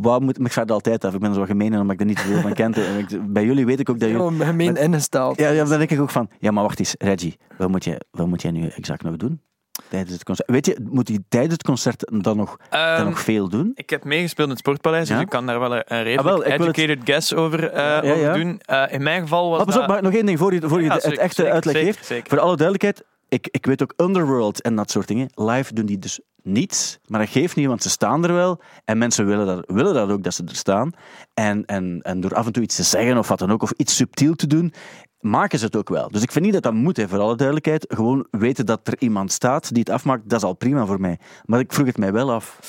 [0.02, 2.06] wat moet, maar ik vraag het altijd af, ik ben zo gemeen omdat ik er
[2.06, 2.74] niet te veel van ken.
[2.74, 4.24] En ik- Bij jullie weet ik ook dat jullie...
[4.26, 5.40] Gewoon gemeen ingesteld.
[5.40, 8.02] Ja, ja, dan denk ik ook van, ja, maar wacht eens, Reggie, wat moet, je,
[8.12, 9.42] wat moet jij nu exact nog doen?
[9.90, 10.50] Tijdens het concert.
[10.50, 13.72] Weet je, moet hij tijdens het concert dan nog, dan Ehm, nog veel doen?
[13.74, 15.14] Ik heb meegespeeld in het Sportpaleis, Ja?
[15.14, 17.70] dus ik kan daar wel een, redelijk Ah, wel, ik wil het- educated guess over,
[17.70, 18.12] eh, Ja, ja.
[18.30, 18.60] over doen.
[18.66, 19.88] Eh, in mijn geval was op, dat...
[19.88, 21.76] maar nog één ding voor je, voor je Ja, de- het zeker, echte zeker, uitleg
[21.76, 22.30] zeker, geeft.
[22.30, 25.30] Voor alle duidelijkheid, ik, ik weet ook Underworld en dat soort dingen.
[25.34, 28.62] Live doen die dus niets, maar dat geeft niet, want ze staan er wel.
[28.86, 30.92] En mensen willen dat, willen dat ook, dat ze er staan.
[31.34, 33.72] En, en, en door af en toe iets te zeggen of wat dan ook, of
[33.72, 34.74] iets subtiel te doen,
[35.20, 36.10] maken ze het ook wel.
[36.10, 37.86] Dus ik vind niet dat dat moet, hè, voor alle duidelijkheid.
[37.90, 41.20] Gewoon weten dat er iemand staat die het afmaakt, dat is al prima voor mij.
[41.46, 42.60] Maar ik vroeg het mij wel af.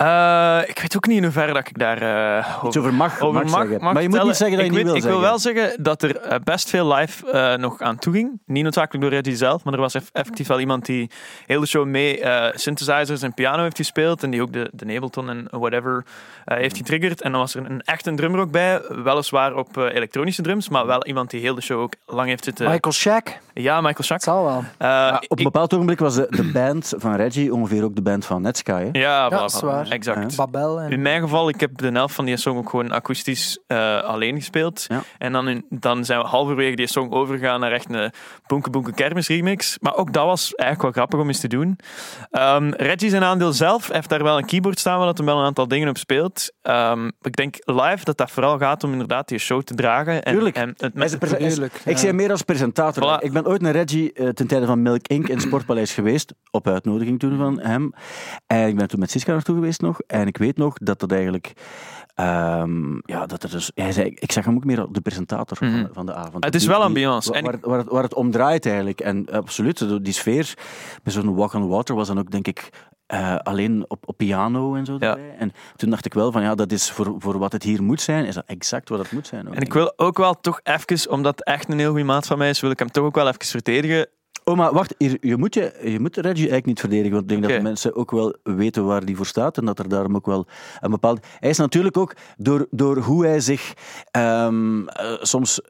[0.00, 2.02] Eh, ik weet ook niet in hoeverre dat ik daar
[2.38, 3.92] eh, Iets over mag, over mag zeggen.
[3.92, 5.20] maar je moet niet zeggen dat je ik niet weet- wil Ik zeggen.
[5.20, 8.40] wil wel zeggen dat er eh, best veel live eh, nog aan toe ging.
[8.46, 11.10] Niet noodzakelijk door Reggie zelf, maar er was eff- effectief wel iemand die
[11.46, 14.22] heel de show mee eh, synthesizers en piano heeft gespeeld.
[14.22, 16.04] En die ook de, de Ableton en whatever
[16.44, 17.20] eh, heeft getriggerd.
[17.22, 18.80] En dan was er een echt een drummer ook bij.
[19.04, 22.44] Weliswaar op eh, elektronische drums, maar wel iemand die heel de show ook lang heeft
[22.44, 22.70] zitten.
[22.70, 24.16] Michael Shack, Ja, Michael Schack.
[24.16, 24.58] het zal wel.
[24.78, 27.94] Eh, Ja, op een ik- bepaald ogenblik was de, de band van Reggie ongeveer ook
[27.94, 28.72] de band van Netsky.
[28.72, 28.78] Hè?
[28.78, 29.64] ja, Ja, dat is voilà.
[29.66, 29.88] waar.
[29.90, 30.36] Exact.
[30.36, 30.80] Babel.
[30.80, 30.90] En...
[30.90, 34.36] In mijn geval, ik heb de helft van die song ook gewoon akoestisch eh, alleen
[34.36, 34.84] gespeeld.
[34.88, 35.02] Ja.
[35.18, 38.12] En dan, in- dan zijn we halverwege die song overgegaan naar echt een
[38.46, 39.76] Boenke Boenke Kermis remix.
[39.80, 41.78] Maar ook dat was eigenlijk wel grappig om eens te doen.
[42.30, 45.38] Ehm, Reggie zijn aandeel zelf heeft daar wel een keyboard staan waar dat hem wel
[45.38, 46.52] een aantal dingen op speelt.
[46.62, 50.22] Ehm, ik denk live dat dat vooral gaat om inderdaad die show te dragen.
[50.22, 50.56] En, Tuurlijk.
[50.56, 51.18] En het is is-
[51.54, 53.18] Tuurlijk, Ik zie hem meer als presentator.
[53.18, 53.22] Voilà.
[53.24, 55.28] Ik ben ooit naar Reggie eh, ten tijde van Milk Inc.
[55.28, 57.92] in Sportpaleis geweest, op uitnodiging toen van hem.
[58.46, 60.00] En ik ben toen met Siska naartoe geweest nog.
[60.06, 61.52] En ik weet nog dat dat eigenlijk...
[62.14, 65.68] ehm, ja, dat er dus, hij zei, ik zag hem ook meer de presentator van,
[65.72, 65.86] Mhm.
[65.92, 66.44] van de avond.
[66.44, 67.28] Het is Die- wel ambiance.
[67.32, 69.00] Waar, En waar, het, waar het om draait eigenlijk.
[69.00, 70.54] En absoluut, die sfeer
[71.02, 72.68] bij zo'n Walk on Water was dan ook, denk ik,
[73.06, 74.96] eh, alleen op, op piano en zo.
[74.98, 75.16] Ja.
[75.38, 78.00] En toen dacht ik wel van, ja, dat is voor, voor wat het hier moet
[78.00, 79.48] zijn, is dat exact wat het moet zijn.
[79.48, 82.26] ook, En ik wil ook wel toch even, omdat het echt een heel goede maat
[82.26, 84.06] van mij is, wil ik hem toch ook wel even verdedigen.
[84.44, 87.28] Oh, maar wacht, hier, je, moet je, je moet Reggie eigenlijk niet verdedigen, want ik
[87.28, 90.16] denk dat de mensen ook wel weten waar die voor staat en dat er daarom
[90.16, 90.46] ook wel
[90.80, 91.26] een bepaald...
[91.38, 93.72] Hij is natuurlijk ook, door, door hoe hij zich
[94.10, 95.60] ehm, eh, soms...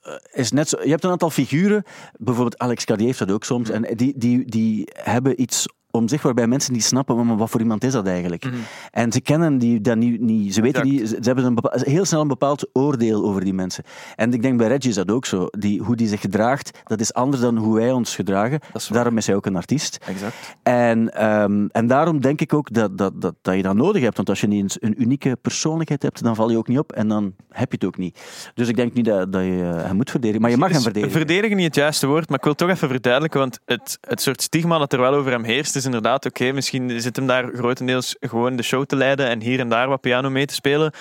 [0.00, 1.82] eh, Is net zo, je hebt een aantal figuren,
[2.18, 6.22] bijvoorbeeld Alex Cadier heeft dat ook soms, en die, die, die hebben iets om zich
[6.22, 8.48] waarbij mensen niet snappen, maar wat voor iemand is dat eigenlijk?
[8.90, 12.04] En ze kennen die dat niet, niet ze weten niet, ze hebben een bepaald, heel
[12.04, 13.84] snel een bepaald oordeel over die mensen.
[14.16, 15.46] En ik denk bij Reggie is dat ook zo.
[15.50, 18.60] Die, hoe die zich gedraagt, dat is anders dan hoe wij ons gedragen.
[18.72, 18.86] is.
[18.86, 19.98] Daarom is hij ook een artiest.
[20.06, 20.56] Exact.
[20.62, 24.16] En, ehm, en daarom denk ik ook dat, dat, dat, dat je dat nodig hebt.
[24.16, 26.92] Want als je niet eens een unieke persoonlijkheid hebt, dan val je ook niet op
[26.92, 28.20] en dan heb je het ook niet.
[28.54, 30.42] Dus ik denk niet dat, dat je hem moet verdedigen.
[30.42, 31.18] Maar je mag hem Dus verdedigen.
[31.18, 34.42] Verdedigen niet het juiste woord, maar ik wil toch even verduidelijken, want het, het soort
[34.42, 38.16] stigma dat er wel over hem heerst, is inderdaad, oké, misschien zit hem daar grotendeels
[38.20, 40.92] gewoon de show te leiden en hier en daar wat piano mee te spelen.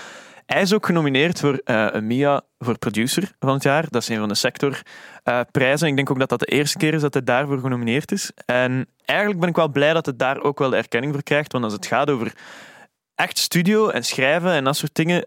[0.45, 3.86] Hij is ook genomineerd voor eh, een MIA voor producer van het jaar.
[3.89, 5.88] Dat is een van de sectorprijzen.
[5.88, 8.32] ik denk ook dat dat de eerste keer is dat hij daarvoor genomineerd is.
[8.45, 11.52] En eigenlijk ben ik wel blij dat het daar ook wel de erkenning voor krijgt,
[11.52, 12.34] want als het gaat over
[13.15, 15.26] echt studio en schrijven en dat soort dingen,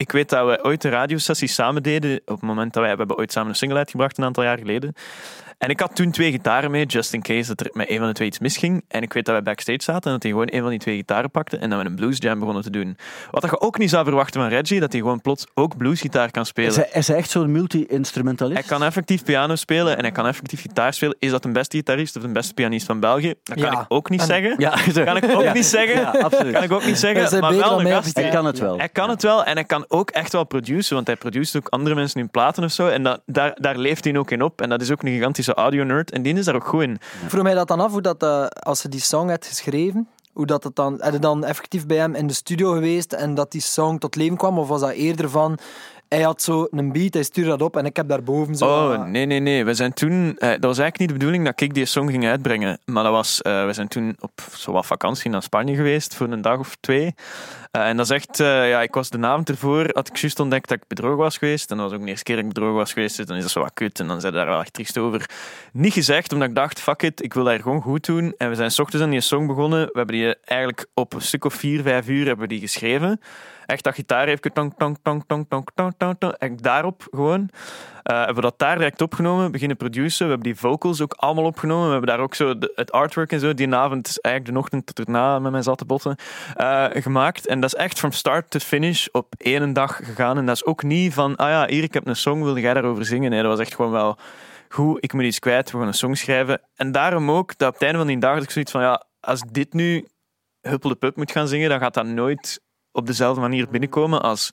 [0.00, 2.20] ik weet dat we ooit een radiosessie samen deden.
[2.20, 4.58] Op het moment dat wij we hebben ooit samen een single uitgebracht, een aantal jaar
[4.58, 4.94] geleden.
[5.58, 8.06] En ik had toen twee gitaren mee, just in case dat er met een van
[8.06, 8.84] de twee iets misging.
[8.88, 10.96] En ik weet dat wij backstage zaten en dat hij gewoon een van die twee
[10.96, 12.96] gitaren pakte en dat we een blues jam begonnen te doen.
[13.30, 16.30] Wat dat je ook niet zou verwachten van Reggie, dat hij gewoon plots ook bluesgitaar
[16.30, 16.70] kan spelen.
[16.70, 18.58] Is hij, is hij echt zo'n multi-instrumentalist?
[18.60, 21.16] Hij kan effectief piano spelen en hij kan effectief gitaar spelen.
[21.18, 23.34] Is dat de beste gitarist of de beste pianist van België?
[23.42, 23.80] Dat kan Ja.
[23.80, 24.54] ik ook niet En- zeggen.
[24.58, 24.70] Ja.
[25.04, 25.52] Kan ik ook Ja.
[25.52, 26.00] niet zeggen.
[26.00, 26.52] Ja, absoluut.
[26.54, 27.40] Kan ik ook niet zeggen.
[27.40, 28.16] Maar wel een gast.
[28.16, 28.78] Hij kan het wel.
[28.78, 31.72] Hij kan het wel en hij kan ook echt wel produceren, want hij produceert ook
[31.72, 32.88] andere mensen in platen of zo.
[32.88, 34.60] En dat, daar, daar leeft hij ook in op.
[34.60, 36.10] En dat is ook een gigantische audio-nerd.
[36.10, 36.92] En die is daar ook goed in.
[36.92, 40.08] Ik vroeg mij dat dan af, hoe dat, eh, als ze die song had geschreven,
[40.32, 43.52] hoe dat het dan, had dan effectief bij hem in de studio geweest en dat
[43.52, 44.58] die song tot leven kwam?
[44.58, 45.58] Of was dat eerder van,
[46.10, 48.66] hij had zo een beat, hij stuurde dat op en ik heb daarboven zo...
[48.66, 49.64] Oh, nee, nee, nee.
[49.64, 50.36] We zijn toen...
[50.38, 52.78] eh, dat was eigenlijk niet de bedoeling dat ik die song ging uitbrengen.
[52.84, 53.42] Maar dat was...
[53.42, 56.76] eh, we zijn toen op zo wat vakantie naar Spanje geweest voor een dag of
[56.80, 57.14] twee.
[57.70, 58.36] Eh, en dat is echt...
[58.38, 61.70] ja, ik was de avond ervoor, had ik juist ontdekt dat ik bedrogen was geweest.
[61.70, 63.16] En dat was ook de eerste keer dat ik bedrogen was geweest.
[63.16, 64.00] Dus dan is dat zo wat kut.
[64.00, 65.30] En dan zei daar wel echt triest over.
[65.72, 68.34] Niet gezegd, omdat ik dacht, fuck it, ik wil hier gewoon goed doen.
[68.36, 69.84] En we zijn 's ochtends aan die song begonnen.
[69.86, 73.20] We hebben die eigenlijk op een stuk of vier, vijf uur hebben we die geschreven.
[73.70, 76.32] Echt dat gitaar even tong, tong, tong, tong, tong, tong, tong, tong.
[76.32, 77.48] Echt daarop gewoon.
[78.02, 80.26] Eh, hebben we dat daar direct opgenomen, beginnen produceren.
[80.26, 81.84] We hebben die vocals ook allemaal opgenomen.
[81.84, 83.54] We hebben daar ook zo het artwork en zo.
[83.54, 86.16] Die avond, eigenlijk de ochtend tot erna met mij zat te botten,
[86.54, 87.46] eh, gemaakt.
[87.46, 90.38] En dat is echt from start to finish op één dag gegaan.
[90.38, 92.74] En dat is ook niet van, ah ja, hier, ik heb een song, wil jij
[92.74, 93.30] daarover zingen?
[93.30, 94.16] Nee, dat was echt gewoon wel,
[94.68, 96.60] goed, ik moet iets kwijt, we gaan een song schrijven.
[96.74, 99.04] En daarom ook, dat op het einde van die dag had ik zoiets van, ja,
[99.20, 100.06] als dit nu
[100.60, 102.60] Huppel de Pup moet gaan zingen, dan gaat dat nooit
[102.92, 104.50] op dezelfde manier binnenkomen als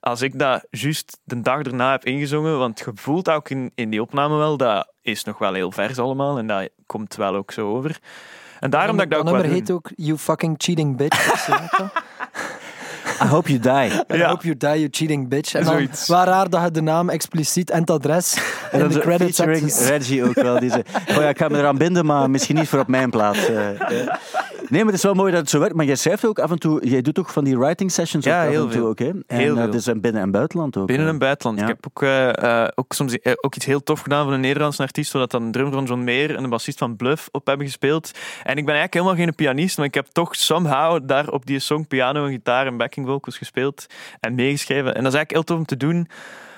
[0.00, 3.90] als ik dat juist de dag erna heb ingezongen, want je voelt ook in, in
[3.90, 7.52] die opname wel, dat is nog wel heel vers allemaal en dat komt wel ook
[7.52, 7.98] zo over.
[8.60, 11.48] En daarom dat ik dat ook nummer wel heet ook You Fucking Cheating Bitch.
[13.22, 14.00] I hope you die.
[14.16, 14.28] I Ja.
[14.28, 15.54] hope you die, you cheating bitch.
[15.54, 18.38] En dan, waar raar dat je de naam expliciet en het adres
[18.70, 19.38] En de credits
[19.88, 20.60] Reggie ook wel.
[20.60, 23.10] Die zei, oh ja, ik ga me eraan binden, maar misschien niet voor op mijn
[23.10, 23.48] plaats.
[23.48, 23.68] eh.
[24.70, 25.74] Nee, maar het is wel mooi dat het zo werkt.
[25.74, 28.40] Maar jij schrijft ook af en toe, jij doet ook van die writing sessions Ja,
[28.40, 28.88] ook af heel en toe veel.
[28.88, 29.08] ook, hè?
[29.08, 29.70] En Heel eh, veel.
[29.70, 30.86] dus in binnen- en buitenland ook.
[30.86, 31.12] Binnen hè.
[31.12, 31.58] en buitenland.
[31.58, 31.64] Ja.
[31.64, 34.40] Ik heb ook, eh, eh, ook soms eh, ook iets heel tof gedaan van een
[34.40, 37.46] Nederlandse artiest, zodat dan een drummer van John Mayer en een bassist van Bluff op
[37.46, 38.10] hebben gespeeld.
[38.42, 41.58] En ik ben eigenlijk helemaal geen pianist, maar ik heb toch somehow daar op die
[41.58, 43.86] song piano en gitaar en backing vocals gespeeld
[44.20, 44.94] en meegeschreven.
[44.94, 46.08] En dat is eigenlijk heel tof om te doen.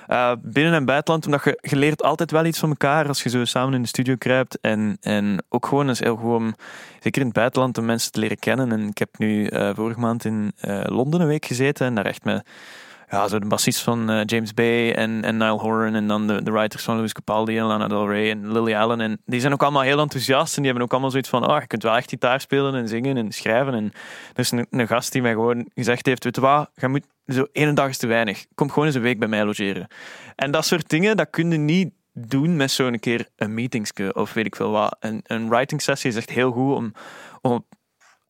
[0.07, 3.45] Eh, binnen en buitenland, omdat je, leert altijd wel iets van elkaar als je zo
[3.45, 4.59] samen in de studio kruipt.
[4.61, 6.55] En, en ook gewoon, is heel gewoon,
[6.99, 8.71] zeker in het buitenland, om mensen te leren kennen.
[8.71, 12.05] En ik heb nu eh, vorige maand in eh, Londen een week gezeten en daar
[12.05, 12.45] echt met
[13.13, 16.43] ja, zo de bassist van eh, James Bay en, en Niall Horan en dan de,
[16.43, 19.01] de writers van Louis Capaldi en Lana Del Rey en Lily Allen.
[19.01, 21.59] En die zijn ook allemaal heel enthousiast en die hebben ook allemaal zoiets van, oh,
[21.59, 23.73] je kunt wel echt gitaar spelen en zingen en schrijven.
[23.73, 23.91] En
[24.33, 27.05] er is een, een gast die mij gewoon gezegd heeft, weet je wat, je moet,
[27.27, 28.45] zo één dag is te weinig.
[28.55, 29.87] Kom gewoon eens een week bij mij logeren.
[30.35, 34.33] En dat soort dingen, dat kun je niet doen met zo'n keer een meetingske of
[34.33, 34.95] weet ik veel wat.
[34.99, 36.93] Een, een writing sessie is echt heel goed om,
[37.41, 37.65] om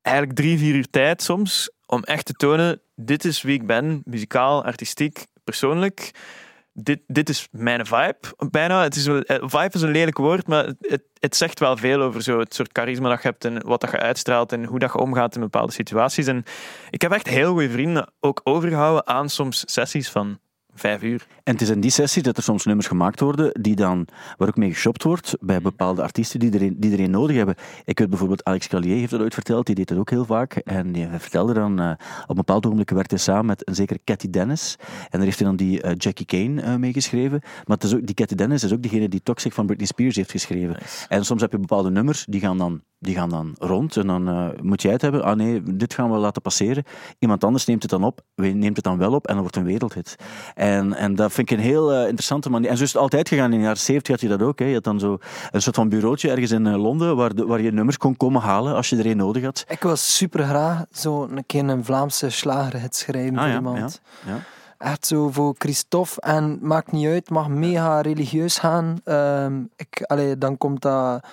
[0.04, 4.02] eigenlijk drie, vier uur tijd soms om echt te tonen, dit is wie ik ben,
[4.06, 6.12] muzikaal, artistiek, persoonlijk.
[6.76, 8.84] Dit, dit is mijn vibe, bijna.
[8.84, 12.22] Het is eh, vibe is een lelijk woord, maar het, het zegt wel veel over
[12.22, 14.94] zo het soort charisma dat je hebt en wat dat je uitstraalt en hoe dat
[14.94, 16.28] je omgaat in bepaalde situaties.
[16.28, 16.44] En
[16.90, 20.40] ik heb echt heel goede vrienden ook overgehouden aan soms sessies van
[20.76, 21.26] vijf uur.
[21.44, 24.08] En het is in die sessie dat er soms nummers gemaakt worden die dan,
[24.38, 27.56] waar ook mee geshopt wordt bij bepaalde artiesten die er die er nodig hebben.
[27.86, 30.56] Ik weet bijvoorbeeld, Alex Callier heeft dat ooit verteld, die deed dat ook heel vaak.
[30.56, 31.90] En die vertelde dan, eh,
[32.22, 34.76] op een bepaald ogenblik werkte hij samen met een zekere Cathy Dennis.
[34.80, 37.40] En daar heeft hij dan die eh, Jackie Kane eh, mee geschreven.
[37.42, 40.16] Maar het is ook, die Cathy Dennis is ook degene die Toxic van Britney Spears
[40.16, 40.78] heeft geschreven.
[41.10, 43.98] En soms heb je bepaalde nummers, die gaan dan, die gaan dan rond.
[43.98, 45.24] En dan moet jij het hebben.
[45.24, 46.84] Ah nee, dit gaan we laten passeren.
[47.20, 49.64] Iemand anders neemt het dan op, neemt het dan wel op en dan wordt een
[49.64, 50.16] wereldhit.
[50.64, 52.70] En, en dat vind ik een heel eh, interessante manier.
[52.70, 53.52] En zo is het altijd gegaan.
[53.52, 54.60] In de jaren 70 had je dat ook.
[54.60, 54.66] Hè.
[54.66, 55.18] Je had dan zo
[55.52, 58.42] een soort van bureautje ergens in eh, Londen waar, de- waar je nummers kon komen
[58.42, 59.66] halen als je er een nodig had.
[59.68, 64.02] Ik wil super graag zo een keer een Vlaamse slagerhit schrijven Ah, voor ja, iemand.
[64.26, 64.40] ja, ja.
[64.78, 66.22] Echt zo voor Christophe.
[66.22, 69.00] En maakt niet uit, mag mega religieus gaan.
[69.04, 71.24] Ehm, ik, allee, dan komt dat...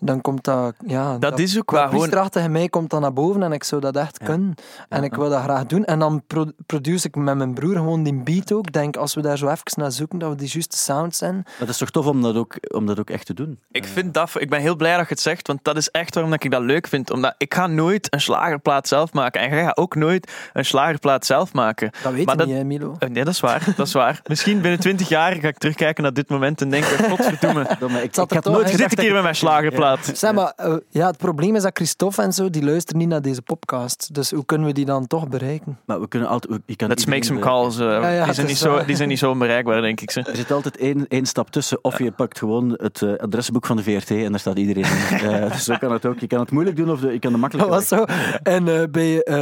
[0.00, 0.74] Dan komt dat...
[0.86, 2.04] Ja, Dat is ook wel dat gewoon...
[2.04, 4.54] priesterachtige mij komt dan naar boven en ik zou dat echt kunnen.
[4.88, 5.84] En ik wil dat graag doen.
[5.84, 8.66] En dan pro produce ik met mijn broer gewoon die beat ook.
[8.66, 11.34] Ik denk, als we daar zo even naar zoeken, dat we die juiste sound zijn.
[11.34, 13.58] Maar het is toch tof om dat ook, om dat ook echt te doen.
[13.70, 16.14] Ik, vind dat, ik ben heel blij dat je het zegt, want dat is echt
[16.14, 17.10] waarom dat ik dat leuk vind.
[17.10, 19.40] Omdat ik ga nooit een slagerplaat zelf maken.
[19.40, 21.90] En jij gaat ook nooit een slagerplaat zelf maken.
[22.02, 22.96] Dat weet Maar je dat- niet, hè, Milo.
[22.98, 23.64] Eh, Nee, dat is waar.
[23.76, 24.20] Dat is waar.
[24.28, 27.66] Misschien binnen twintig jaar ga ik terugkijken naar dit moment en denken, godverdomme.
[27.78, 28.80] Dan, maar ik, zat ik er had toch nooit in.
[28.80, 29.87] Ik dat hier met mijn slagerplaat?
[30.14, 33.22] Zeg maar, eh, ja, het probleem is dat Christophe en zo, die luisteren niet naar
[33.22, 34.14] deze podcast.
[34.14, 35.78] Dus hoe kunnen we die dan toch bereiken?
[35.84, 36.60] Maar we kunnen altijd...
[36.66, 37.78] Je kan Let's make some calls.
[37.78, 40.10] eh, ja, die, het zijn niet zo, die zijn niet zo onbereikbaar, denk ik.
[40.10, 40.20] Ze.
[40.20, 41.78] Er zit altijd één, één stap tussen.
[41.82, 44.96] Of je pakt gewoon het eh, adresboek van de VRT en daar staat iedereen in.
[45.28, 46.18] Eh, dus zo kan het ook.
[46.18, 48.04] Je kan het moeilijk doen of de, je kan de Dat makkelijke was zo.
[48.42, 49.34] En eh, bij eh,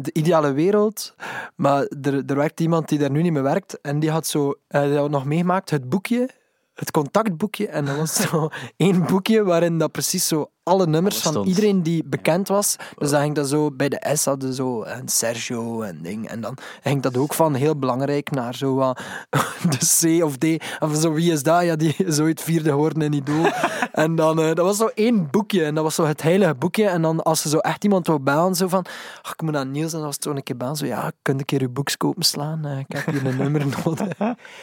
[0.00, 1.14] de ideale wereld,
[1.56, 4.54] maar er, er werkt iemand die daar nu niet meer werkt en die had zo,
[4.68, 6.28] eh, die had nog meegemaakt, het boekje,
[6.76, 7.68] het contactboekje.
[7.68, 11.46] En dat was zo één boekje waarin dat precies zo alle nummers Alles van stond.
[11.46, 12.76] iedereen die bekend was.
[12.98, 16.28] Dus dan ging dat zo, bij de S hadden zo een Sergio en ding.
[16.28, 19.00] En dan ging dat ook van heel belangrijk naar zo wat
[19.72, 20.44] de C of D.
[20.78, 21.62] Of zo, wie is dat?
[21.62, 23.46] Ja, die is ooit vierde geworden in Idol.
[23.92, 25.64] en dan, eh, dat was zo één boekje.
[25.64, 26.86] En dat was zo het heilige boekje.
[26.86, 28.84] En dan als ze zo echt iemand wou bellen, zo van,
[29.22, 29.92] ach, ik moet naar Niels.
[29.92, 31.68] En dan was het zo een keer bellen, zo, ja, kun je een keer je
[31.68, 32.64] boek kopen slaan?
[32.64, 34.08] Eh, ik heb hier een nummer nodig.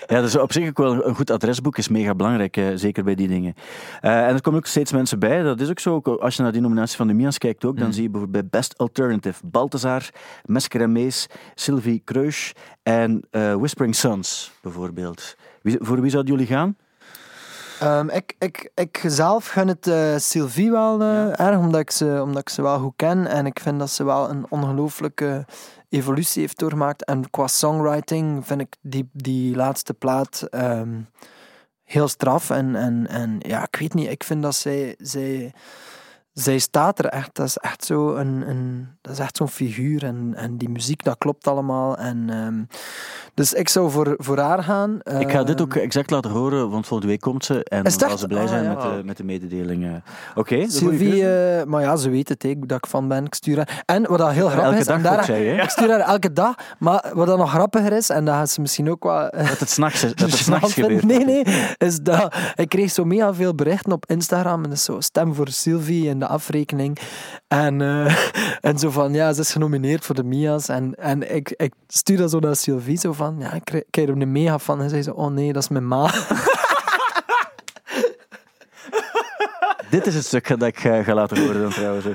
[0.08, 3.16] Ja, dus op zich ook wel een goed adresboek is mega belangrijk, eh, zeker bij
[3.16, 3.54] die dingen.
[4.02, 5.42] Eh, en er komen ook steeds mensen bij.
[5.42, 5.93] Dat is ook zo.
[5.94, 8.50] Ook als je naar die nominatie van de Mias kijkt ook, dan zie je bijvoorbeeld
[8.50, 10.10] bij Best Alternative Balthazar,
[10.46, 12.52] Mesker en Mees, Sylvie Kreusch
[12.84, 15.36] en eh, Whispering Sons bijvoorbeeld.
[15.62, 16.76] Wie, voor wie zouden jullie gaan?
[17.80, 22.20] Ehm, ik, ik, ik zelf gun het eh, Sylvie wel eh, erg, omdat ik, ze,
[22.24, 23.28] omdat ik ze wel goed ken.
[23.28, 25.46] En ik vind dat ze wel een ongelooflijke
[25.90, 27.06] evolutie heeft doorgemaakt.
[27.06, 30.90] En qua songwriting vind ik die, die laatste plaat ehm,
[31.94, 32.50] heel straf.
[32.50, 34.96] En, en, en ja, ik weet niet, ik vind dat zij...
[34.98, 35.54] zij
[36.34, 40.04] zij staat er echt, dat is echt zo een, een dat is echt zo'n figuur
[40.04, 41.98] en, en die muziek, dat klopt allemaal.
[41.98, 42.64] En, ehm,
[43.34, 45.00] dus ik zou voor, voor haar gaan.
[45.20, 47.92] Ik ga dit Ehm, ook exact laten horen, want volgende week komt ze en dan
[47.92, 48.70] zal ze blij Ah, zijn ja.
[48.74, 49.84] met, de, met de mededeling.
[49.86, 49.92] eh.
[50.36, 53.26] Oké, goeie Sylvie, eh, maar ja, ze weet het, hè, dat ik van ben.
[53.26, 53.84] Ik stuur haar.
[53.86, 56.34] En wat dat heel grappig elke is, dag en daar, zei ik stuur haar elke
[56.34, 59.60] dag, maar wat dat nog grappiger is, en dat gaat ze misschien ook wel Dat
[59.60, 61.04] het s'nachts gebeurt.
[61.04, 61.44] Nee, nee,
[61.78, 65.48] is dat ik kreeg zo mega veel berichten op Instagram en dus zo stem voor
[65.48, 66.98] Sylvie in de afrekening.
[67.48, 68.16] En, eh,
[68.70, 70.68] en zo van, ja, ze is genomineerd voor de Mia's.
[70.68, 74.22] En, en ik, ik stuur dat zo naar Sylvie, zo van, ja, ik krijg- er
[74.22, 74.82] een mega van.
[74.82, 76.10] En zei ze, oh nee, dat is mijn ma.
[79.90, 82.06] Dit is het stuk dat ik ga, ga laten horen dan trouwens.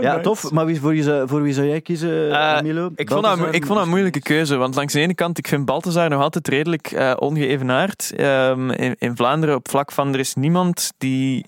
[0.00, 0.50] Ja, tof.
[0.50, 2.90] Maar wie, voor, wie zou, voor wie zou jij kiezen, Eh, Milo?
[2.96, 5.48] Ik vond, dat, ik vond dat een moeilijke keuze, want langs de ene kant, ik
[5.48, 8.12] vind Balthazar nog altijd redelijk eh, ongeëvenaard.
[8.16, 11.46] Ehm, in, in Vlaanderen op vlak van, er is niemand die,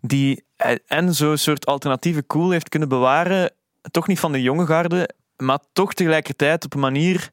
[0.00, 0.42] die eh,
[0.86, 3.52] en zo'n soort alternatieve cool heeft kunnen bewaren,
[3.90, 7.30] toch niet van de jonge garde, maar toch tegelijkertijd op een manier...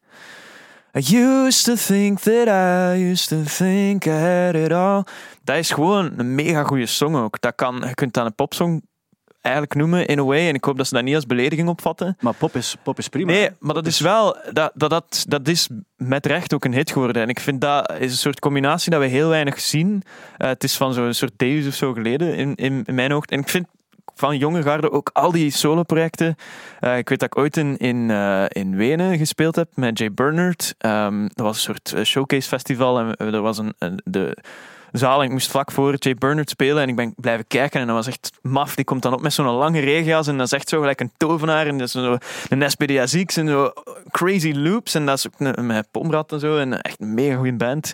[0.96, 5.04] I used to think that I used to think I had it all.
[5.44, 7.42] Dat is gewoon een mega goede song ook.
[7.42, 8.84] Dat kan, je kunt dat een popsong
[9.44, 10.48] eigenlijk noemen, in a way.
[10.48, 12.18] En ik hoop dat ze dat niet als belediging opvatten.
[12.20, 13.32] Maar pop is, pop is prima.
[13.32, 16.92] Nee, maar dat is wel, dat, dat, dat, dat is met recht ook een hit
[16.92, 17.22] geworden.
[17.22, 20.04] En ik vind dat is een soort combinatie dat we heel weinig zien.
[20.38, 23.26] Eh, het is van zo'n soort Deus of zo geleden, in, in, in mijn oog.
[23.26, 23.68] En ik vind
[24.16, 26.36] van jonge garde ook al die soloprojecten.
[26.80, 30.12] Eh ik weet dat ik ooit in, in, eh, in Wenen gespeeld heb met Jay
[30.14, 30.76] Bernard.
[30.78, 34.38] Ehm, dat was een soort eh, showcase festival en er was een, een- de
[35.00, 37.88] zaal en ik moest vlak voor Jay Bernard spelen en ik ben blijven kijken en
[37.88, 38.76] dat was echt maf.
[38.76, 41.12] Die komt dan op met zo'n lange regenjas en dat is echt zo gelijk een
[41.18, 42.18] tovenaar en dat is zo
[42.50, 43.72] een SPDA-zieks en zo
[44.12, 47.54] crazy loops en dat is ook met Pomrad en zo en echt een mega goede
[47.54, 47.94] band.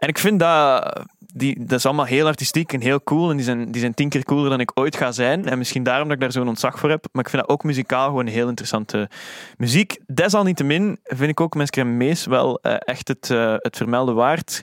[0.00, 3.30] En ik vind dat, die, dat is allemaal heel artistiek en heel cool.
[3.30, 5.46] En die zijn, die zijn tien keer cooler dan ik ooit ga zijn.
[5.46, 7.06] En misschien daarom dat ik daar zo'n ontzag voor heb.
[7.12, 9.08] Maar ik vind dat ook muzikaal gewoon heel interessante
[9.56, 9.98] muziek.
[10.06, 14.62] Desalniettemin vind ik ook Mesker Mees wel eh, echt het, eh, het vermelden waard.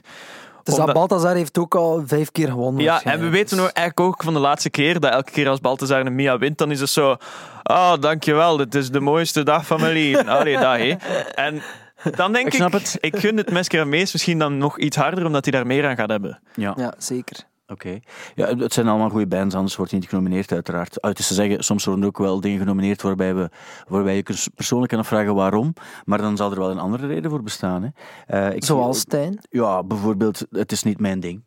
[0.68, 2.82] Dus dat Omdat- Balthazar heeft ook al vijf keer gewonnen.
[2.82, 5.60] Ja, en we weten ook eigenlijk ook van de laatste keer dat elke keer als
[5.60, 7.16] Balthazar een Mia wint, dan is het zo...
[7.62, 10.28] Oh, dankjewel, dit is de mooiste dag van mijn leven.
[10.38, 10.90] Allee, hè.
[11.34, 11.62] En
[12.16, 12.96] dan denk Ik ik, snap het.
[13.00, 15.86] ik gun het Mesker en Mees misschien dan nog iets harder, omdat hij daar meer
[15.88, 16.40] aan gaat hebben.
[16.54, 17.36] Ja, Ja, zeker.
[17.68, 17.98] Oké.
[18.34, 21.02] Ja, het zijn allemaal goede bands, anders wordt hij niet genomineerd, uiteraard.
[21.02, 23.50] Uit is te zeggen, soms worden er ook wel dingen genomineerd waarbij, we,
[23.88, 27.42] waarbij je persoonlijk kan afvragen waarom, maar dan zal er wel een andere reden voor
[27.42, 27.82] bestaan.
[27.82, 27.88] Hè.
[28.26, 29.38] Eh, ik Zoals Stijn.
[29.50, 31.42] Ja, bijvoorbeeld, het is niet mijn ding.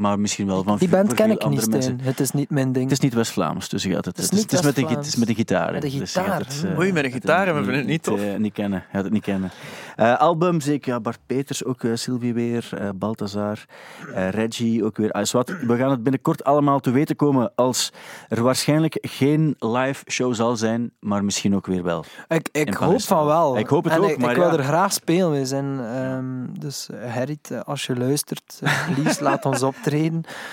[0.00, 2.00] Maar misschien wel van Die band ken ik niet, andere mensen.
[2.02, 2.84] Het is niet mijn ding.
[2.84, 4.16] Het is niet West-Vlaams, dus je gaat het.
[4.16, 5.06] Het is Het is, niet het is met, West-Vlaams.
[5.06, 5.72] het is met een gitaar.
[5.72, 8.02] Met een dus gitaar, het, eh, Oei, met een gitaar, het we vinden het niet
[8.02, 8.20] tof.
[8.20, 8.78] eh, niet kennen.
[8.78, 9.50] Je gaat het niet kennen.
[9.96, 13.64] Eh, albums, ik, ja, Bart Peters, ook Sylvie weer, eh, Balthazar,
[14.14, 15.10] eh, Reggie, ook weer.
[15.10, 17.92] Als wat, we gaan het binnenkort allemaal te weten komen als
[18.28, 22.04] er waarschijnlijk geen live show zal zijn, maar misschien ook weer wel.
[22.28, 23.58] Ik, ik hoop van wel.
[23.58, 24.56] Ik hoop het en ook, ik, maar ik wil ja.
[24.56, 25.30] er graag spelen.
[25.30, 28.60] We zijn, ehm, dus Gerrit, eh, als je luistert,
[28.94, 29.89] please laat ons optreden.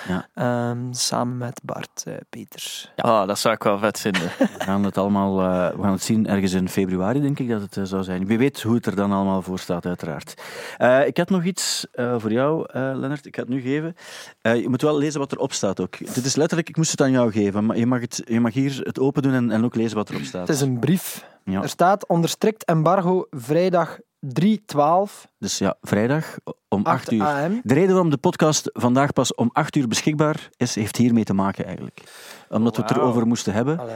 [0.08, 0.28] Ja.
[0.34, 2.92] Ehm, samen met Bart eh, Peters.
[2.96, 4.22] Oh, dat zou ik wel vet vinden.
[4.38, 7.62] We gaan het allemaal eh, we gaan het zien ergens in februari, denk ik dat
[7.62, 8.26] het eh, zou zijn.
[8.26, 10.42] Wie weet hoe het er dan allemaal voor staat, uiteraard.
[10.78, 13.26] Eh, ik had nog iets eh, voor jou, eh Lennart.
[13.26, 13.96] Ik ga het nu geven.
[14.42, 15.98] Eh, je moet wel lezen wat erop staat ook.
[15.98, 18.54] Dit is letterlijk, ik moest het aan jou geven, maar je mag, het, je mag
[18.54, 20.48] hier het open doen en, en ook lezen wat erop staat.
[20.48, 21.26] Het is een brief.
[21.44, 21.62] Ja.
[21.62, 23.98] Er staat onder strikt embargo vrijdag
[24.28, 26.36] 3-12, Dus ja, vrijdag
[26.70, 27.22] om 8 8 uur.
[27.24, 27.62] am.
[27.64, 31.34] De reden waarom de podcast vandaag pas om 8 uur beschikbaar is, heeft hiermee te
[31.34, 32.02] maken eigenlijk.
[32.50, 33.80] Omdat we het erover moesten hebben.
[33.80, 33.96] Allee,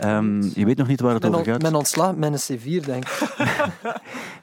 [0.00, 1.62] Ehm, je weet nog niet waar het Mijn over gaat.
[1.62, 3.28] Mijn ontslag met een C4, denk ik.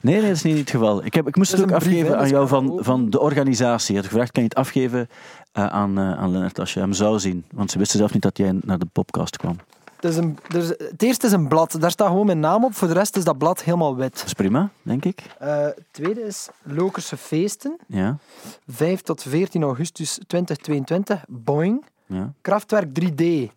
[0.00, 1.04] Nee, nee, dat is niet het geval.
[1.04, 3.94] Ik, heb, ik moest Het ook brief, afgeven aan jou van, van de organisatie.
[3.94, 5.08] Je had gevraagd, kan je het afgeven
[5.52, 7.44] eh, aan, eh, aan Lennart als je hem zou zien?
[7.50, 9.56] Want ze wisten zelf niet dat jij naar de podcast kwam.
[10.06, 12.64] Het, is een, er is- het eerste is een blad, daar staat gewoon mijn naam
[12.64, 12.74] op.
[12.74, 14.16] Voor de rest is dat blad helemaal wit.
[14.16, 15.22] Dat is prima, denk ik.
[15.38, 18.18] Eh, het tweede is Lokerse Feesten, Ja,
[18.66, 21.24] 5 tot 14 augustus 2022.
[21.28, 21.84] Boing.
[22.06, 23.52] ja, Kraftwerk 3D.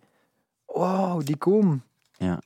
[0.65, 1.83] Wow, die komen.
[2.17, 2.39] ja.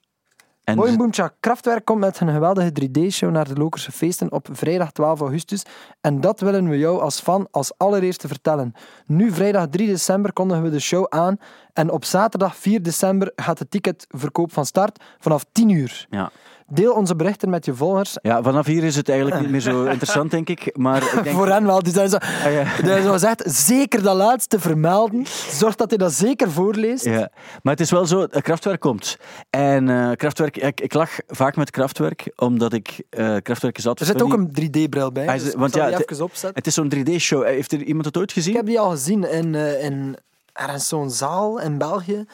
[0.63, 1.34] En Boomchak.
[1.39, 5.63] Kraftwerk komt met een geweldige 3D-show naar de Lokerse Feesten op vrijdag 12 augustus.
[6.02, 8.73] En dat willen we jou als fan als allereerste vertellen.
[9.06, 11.38] Nu, vrijdag 3 december, kondigen we de show aan.
[11.73, 16.08] En op zaterdag 4 december gaat de ticketverkoop van start vanaf 10 uur.
[16.10, 16.32] ja.
[16.73, 18.17] Deel onze berichten met je volgers.
[18.21, 20.77] ja, vanaf hier is het eigenlijk niet meer zo interessant, denk ik.
[20.77, 21.36] Maar ik denk...
[21.36, 21.83] Voor hen wel.
[21.83, 23.31] Die zijn zo, Ah, ja.
[23.45, 25.25] zeker dat laatste vermelden.
[25.51, 27.05] Zorg dat hij dat zeker voorleest.
[27.05, 27.29] Ja,
[27.62, 29.17] maar het is wel zo, eh, Kraftwerk komt.
[29.49, 33.95] En eh, Kraftwerk, ik, ik lach vaak met Kraftwerk, omdat ik eh Kraftwerk is Er
[34.05, 35.25] zit ook een 3D-bril bij.
[35.25, 36.51] Dus is- ik want ja, het- even opzetten.
[36.55, 37.43] Het is zo'n 3D-show.
[37.45, 38.55] Heeft er iemand het ooit Ik gezien?
[38.55, 40.17] heb die al gezien in, eh, in
[40.53, 42.25] ergens zo'n zaal in België.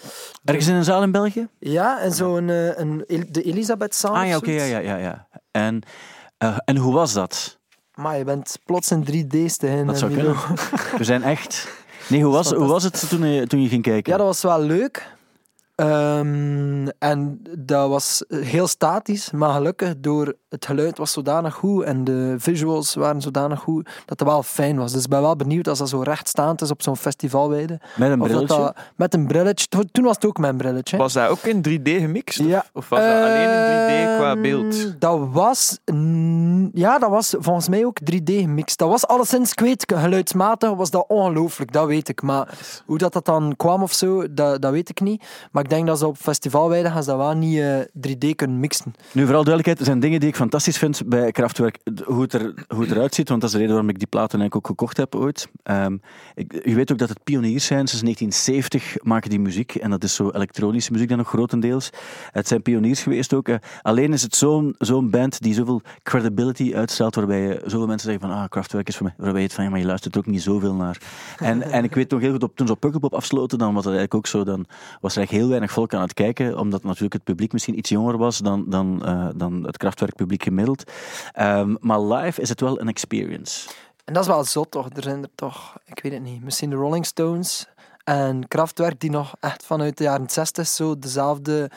[0.44, 1.48] Ergens in een zaal in België?
[1.60, 4.16] Ja, en zo'n eh, een, de Elisabethzaal.
[4.16, 4.98] Ah ja, oké, ja, ja, ja.
[4.98, 5.28] ja.
[5.52, 5.82] En,
[6.38, 7.58] eh, en hoe was dat?
[7.94, 9.86] Maar je bent plots in 3D's te hin.
[9.86, 10.36] Dat eh, zou kunnen.
[10.98, 11.68] We zijn echt...
[12.08, 14.12] Nee, hoe was, hoe was het toen je, toen je ging kijken?
[14.12, 15.18] Ja, dat was wel leuk.
[15.80, 22.04] Ehm, en dat was heel statisch, maar gelukkig door het geluid was zodanig goed en
[22.04, 24.92] de visuals waren zodanig goed dat het wel fijn was.
[24.92, 27.80] Dus ik ben wel benieuwd als dat zo rechtstaand is op zo'n festivalweide.
[27.98, 28.48] Met een brilletje?
[28.58, 29.68] dat met een brilletje.
[29.92, 30.98] Toen was het ook met een brilletje.
[30.98, 32.40] Was dat ook in 3D gemixt?
[32.40, 32.66] Of- Ja.
[32.74, 35.02] Of was dat alleen in 3D qua Ehm, beeld?
[35.02, 35.80] Dat was...
[35.92, 38.78] mm, Ja, dat was volgens mij ook 3D gemixt.
[38.78, 42.22] Dat was alleszins, ik weet, geluidsmatig was dat ongelooflijk, dat weet ik.
[42.22, 45.24] Maar hoe dat, dat dan kwam of zo, dat, dat weet ik niet.
[45.52, 48.60] Maar ik denk dat ze op festivalweide gaan ze dat wel niet eh, 3D kunnen
[48.60, 48.94] mixen.
[49.12, 51.80] Nu, vooral duidelijkheid, er zijn dingen die ik fantastisch vind bij Kraftwerk.
[52.06, 54.08] Hoe het, er, hoe het eruit ziet, want dat is de reden waarom ik die
[54.08, 55.48] platen eigenlijk ook gekocht heb ooit.
[55.64, 55.98] Ehm,
[56.36, 57.88] ik, je weet ook dat het pioniers zijn.
[57.88, 59.76] Sinds 1970 maken die muziek.
[59.76, 61.90] En dat is zo elektronische muziek dan nog grotendeels.
[62.32, 63.48] Het zijn pioniers geweest ook.
[63.48, 63.56] eh.
[63.82, 68.30] alleen is het zo'n zo'n band die zoveel credibility uitstraalt, waarbij je zoveel mensen zeggen
[68.30, 69.14] van ah, Kraftwerk is voor mij.
[69.18, 70.98] Waarbij je het van, maar je luistert er ook niet zoveel naar.
[71.38, 73.84] En, en ik weet nog heel goed, op, toen ze op Pukkelpop afsloten, dan was
[73.84, 74.44] dat eigenlijk ook zo.
[74.44, 74.66] Dan
[75.02, 77.90] was er eigenlijk heel weinig volk aan het kijken, omdat natuurlijk het publiek misschien iets
[77.90, 80.92] jonger was dan, dan, eh, dan het krachtwerkpubliek gemiddeld.
[81.32, 83.70] Ehm, maar live is het wel een experience.
[84.06, 84.90] En dat is wel zot, toch?
[84.96, 87.68] Er zijn er toch, ik weet het niet, misschien de Rolling Stones
[88.04, 91.70] en Kraftwerk die nog echt vanuit de jaren 60 zo dezelfde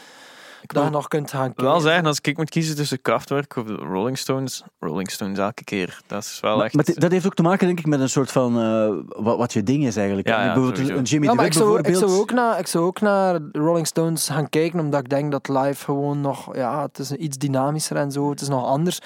[0.67, 1.65] dat je nog kunt gaan kijken.
[1.65, 5.65] wel zeggen, als ik moet kiezen tussen Kraftwerk of de Rolling Stones, Rolling Stones elke
[5.65, 6.01] keer.
[6.07, 6.75] Dat is wel Maar, echt...
[6.75, 9.53] maar dat heeft ook te maken, denk ik, met een soort van eh, wat, wat
[9.53, 10.29] je ding is eigenlijk.
[10.29, 10.99] Ja, ja, bijvoorbeeld sowieso.
[10.99, 12.11] een Jimmy Ja, maar ik zou, ik, bijvoorbeeld.
[12.13, 15.31] zou ook naar, ik zou ook naar de Rolling Stones gaan kijken, omdat ik denk
[15.33, 18.99] dat live gewoon nog, ja, het is iets dynamischer en zo, het is nog anders.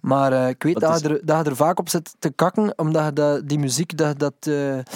[0.00, 2.14] Maar eh, ik weet Dat dat, is- je er, dat je er vaak op zit
[2.18, 4.18] te kakken, omdat je dat, die muziek, dat...
[4.18, 4.52] dat eh,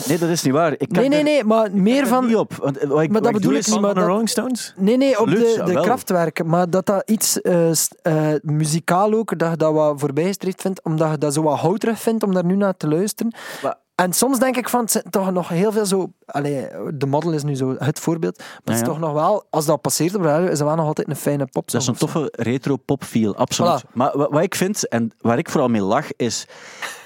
[0.08, 0.72] Nee, dat is niet waar.
[0.72, 2.26] Ik kan Nee, nee, nee, maar meer er van...
[2.26, 2.54] niet op.
[2.54, 4.28] Want, wat ik, Maar wat dat doe bedoel is- ik niet, maar Van de Rolling
[4.28, 4.74] Stones?
[4.76, 6.46] Nee, nee, op de, de krachtwerken.
[6.46, 7.70] Maar dat dat iets eh,
[8.02, 11.98] eh, muzikaal ook, dat je dat wat voorbijgestreefd vindt, omdat je dat zo wat houterig
[12.00, 13.32] vindt om daar nu naar te luisteren.
[13.62, 16.12] Maar- En soms denk ik van, het zijn toch nog heel veel zo...
[16.26, 18.38] Allee, de model is nu zo het voorbeeld.
[18.38, 20.86] Maar het is toch nog wel, als dat passeert op radio, is dat wel nog
[20.86, 21.70] altijd een fijne pop.
[21.70, 23.84] Dat is een toffe retro pop feel, absoluut.
[23.84, 23.92] Voilà.
[23.92, 26.46] Maar wa- wat ik vind, en waar ik vooral mee lach, is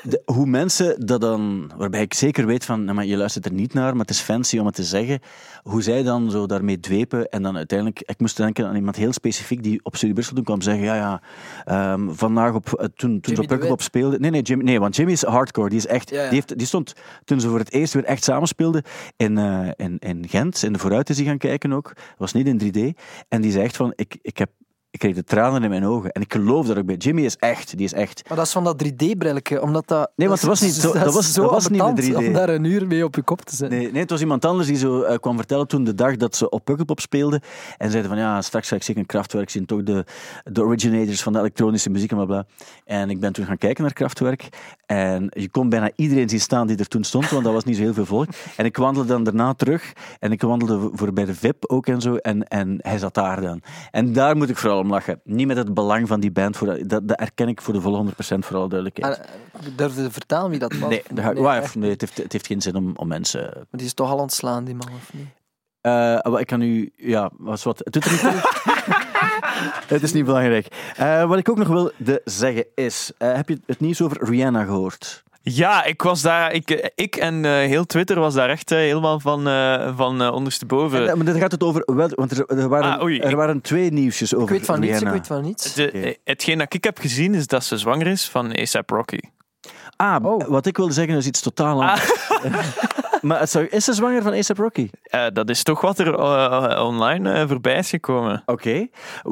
[0.02, 3.52] de- hoe mensen dat dan, waarbij ik zeker weet van, nou, maar je luistert er
[3.52, 5.20] niet naar, maar het is fancy om het te zeggen,
[5.62, 9.12] hoe zij dan zo daarmee dwepen en dan uiteindelijk, ik moest denken aan iemand heel
[9.12, 11.20] specifiek die op Studie Brussel toen kwam zeggen, ja, ja,
[11.64, 13.82] ehm, vandaag op, eh, toen, toen ze op Wit.
[13.82, 16.22] speelde, nee, nee, Jimmy, nee, want Jimmy is hardcore, die is echt, Ja, ja.
[16.22, 16.92] Die, heeft, die stond
[17.24, 18.82] toen ze voor het eerst weer echt samenspeelden
[19.16, 22.46] in, eh, in, in Gent, in de Vooruit is hij gaan kijken ook, was niet
[22.46, 24.50] in 3D, en die echt van, ik, ik heb
[25.00, 26.10] kreeg de tranen in mijn ogen.
[26.12, 26.96] En ik geloof dat ook bij.
[26.96, 28.22] Jimmy is echt, die is echt.
[28.28, 30.10] Maar dat is van dat 3D-brilletje, omdat dat...
[30.16, 32.14] Nee, want dat het was niet zo- dat was- zo dat was niet een ambetant
[32.24, 32.26] 3D.
[32.26, 33.78] om daar een uur mee op je kop te zetten.
[33.78, 36.36] Nee, nee, het was iemand anders die zo eh, kwam vertellen toen de dag dat
[36.36, 37.40] ze op Pukkelpop speelden.
[37.78, 39.66] En zeiden van ja, straks ga ik zeker een Kraftwerk zien.
[39.66, 40.04] Toch de,
[40.44, 42.46] de originators van de elektronische muziek en bla bla.
[42.84, 44.48] En ik ben toen gaan kijken naar Kraftwerk.
[44.86, 47.76] En je kon bijna iedereen zien staan die er toen stond, want dat was niet
[47.76, 48.28] zo heel veel volk.
[48.56, 49.92] En ik wandelde dan daarna terug.
[50.18, 52.14] En ik wandelde voor bij de VIP ook en zo.
[52.16, 53.62] En, en hij zat daar dan.
[53.90, 55.20] En daar moet ik vooral om lachen.
[55.24, 56.56] Niet met het belang van die band.
[56.56, 59.18] Voor dat, dat, dat erken ik voor de volle 100% voor alle duidelijkheid.
[59.18, 60.88] En, eh, Durf je te vertellen wie dat was?
[60.88, 63.86] Nee, nee, waar- nee, het, heeft, het heeft geen zin om, om mensen Maar die
[63.86, 65.26] is toch al ontslaan, die man, of niet?
[65.80, 67.78] Eh, maar ik kan u, ja, was wat.
[67.78, 68.32] Het doet er niet toe.
[69.94, 70.66] het is niet belangrijk.
[70.96, 71.90] Eh, wat ik ook nog wil
[72.24, 75.22] zeggen is: eh, heb je het nieuws over Rihanna gehoord?
[75.52, 79.20] Ja, ik was daar, ik, ik en eh, heel Twitter was daar echt eh, helemaal
[79.20, 81.08] van, eh, van eh, ondersteboven.
[81.08, 81.82] En, maar dan gaat het over.
[81.94, 84.64] Wel, want er, er, waren, Ah, oei, er ik- waren twee nieuwsjes over Ik weet
[84.66, 85.74] van niets, ik weet van niets.
[85.74, 89.18] De, hetgeen dat ik heb gezien is dat ze zwanger is van ASAP Rocky.
[89.96, 90.46] Ah, Oh.
[90.48, 92.12] wat ik wilde zeggen is iets totaal anders.
[93.28, 94.90] maar is ze zwanger van A$AP Rocky?
[95.02, 98.42] Eh, dat is toch wat er eh, online eh, voorbij is gekomen.
[98.46, 98.86] Oké.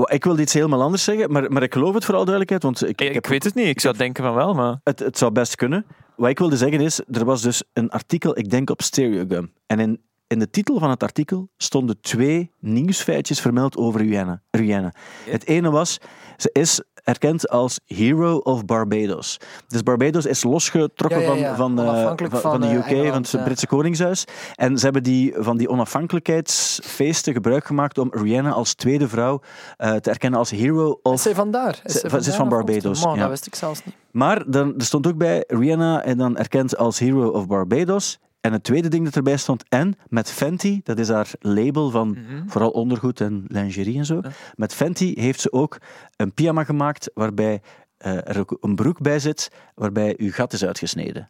[0.05, 2.83] Ik wilde iets helemaal anders zeggen, maar, maar ik geloof het voor alle duidelijkheid, want
[2.83, 4.81] ik, Ik, ik heb weet het niet, ik zou denken van wel, maar...
[4.85, 5.87] Het, het zou best kunnen.
[6.17, 9.53] Wat ik wilde zeggen is, er was dus een artikel, ik denk op Stereogum.
[9.67, 14.43] En in, in de titel van het artikel stonden twee nieuwsfeitjes vermeld over Rihanna.
[14.51, 14.95] Rihanna.
[15.25, 15.99] Het ene was,
[16.37, 19.37] ze is erkend als Hero of Barbados.
[19.69, 21.57] Dus Barbados is losgetrokken Ja, ja, ja.
[21.57, 23.45] van, van, eh, Onafhankelijk van, van, van de eh, UK, van het.
[23.45, 24.25] Britse Koningshuis.
[24.55, 29.41] En ze hebben die, van die onafhankelijkheidsfeesten gebruik gemaakt om Rihanna als tweede vrouw
[29.77, 31.81] eh, te erkennen als Hero Is of zij vandaar?
[31.85, 33.05] Ze- zij ze is van Barbados?
[33.05, 33.21] Man, ja.
[33.21, 33.95] Dat wist ik zelfs niet.
[34.11, 38.19] maar dan, er stond ook bij Rihanna en dan erkend als Hero of Barbados.
[38.49, 42.09] En het tweede ding dat erbij stond, en met Fenty, dat is haar label van
[42.09, 42.49] Mhm.
[42.49, 44.21] vooral ondergoed en lingerie en zo.
[44.55, 45.79] Met Fenty heeft ze ook
[46.17, 47.61] een pyjama gemaakt waarbij
[47.99, 51.29] eh, er ook een broek bij zit, waarbij uw gat is uitgesneden.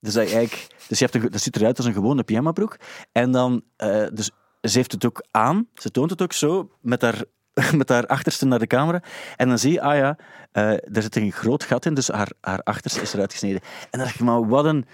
[0.00, 2.76] Dus, dat, eigenlijk, dus je hebt een, dat ziet eruit als een gewone pyjamabroek.
[3.12, 7.02] En dan, eh, dus ze heeft het ook aan, ze toont het ook zo met
[7.02, 7.24] haar,
[7.76, 9.02] met haar achterste naar de camera.
[9.36, 10.16] En dan zie je, ah ja,
[10.52, 13.60] eh er zit een groot gat in, dus haar, haar achterste is eruit gesneden.
[13.62, 14.86] En dan dacht ik, maar wat een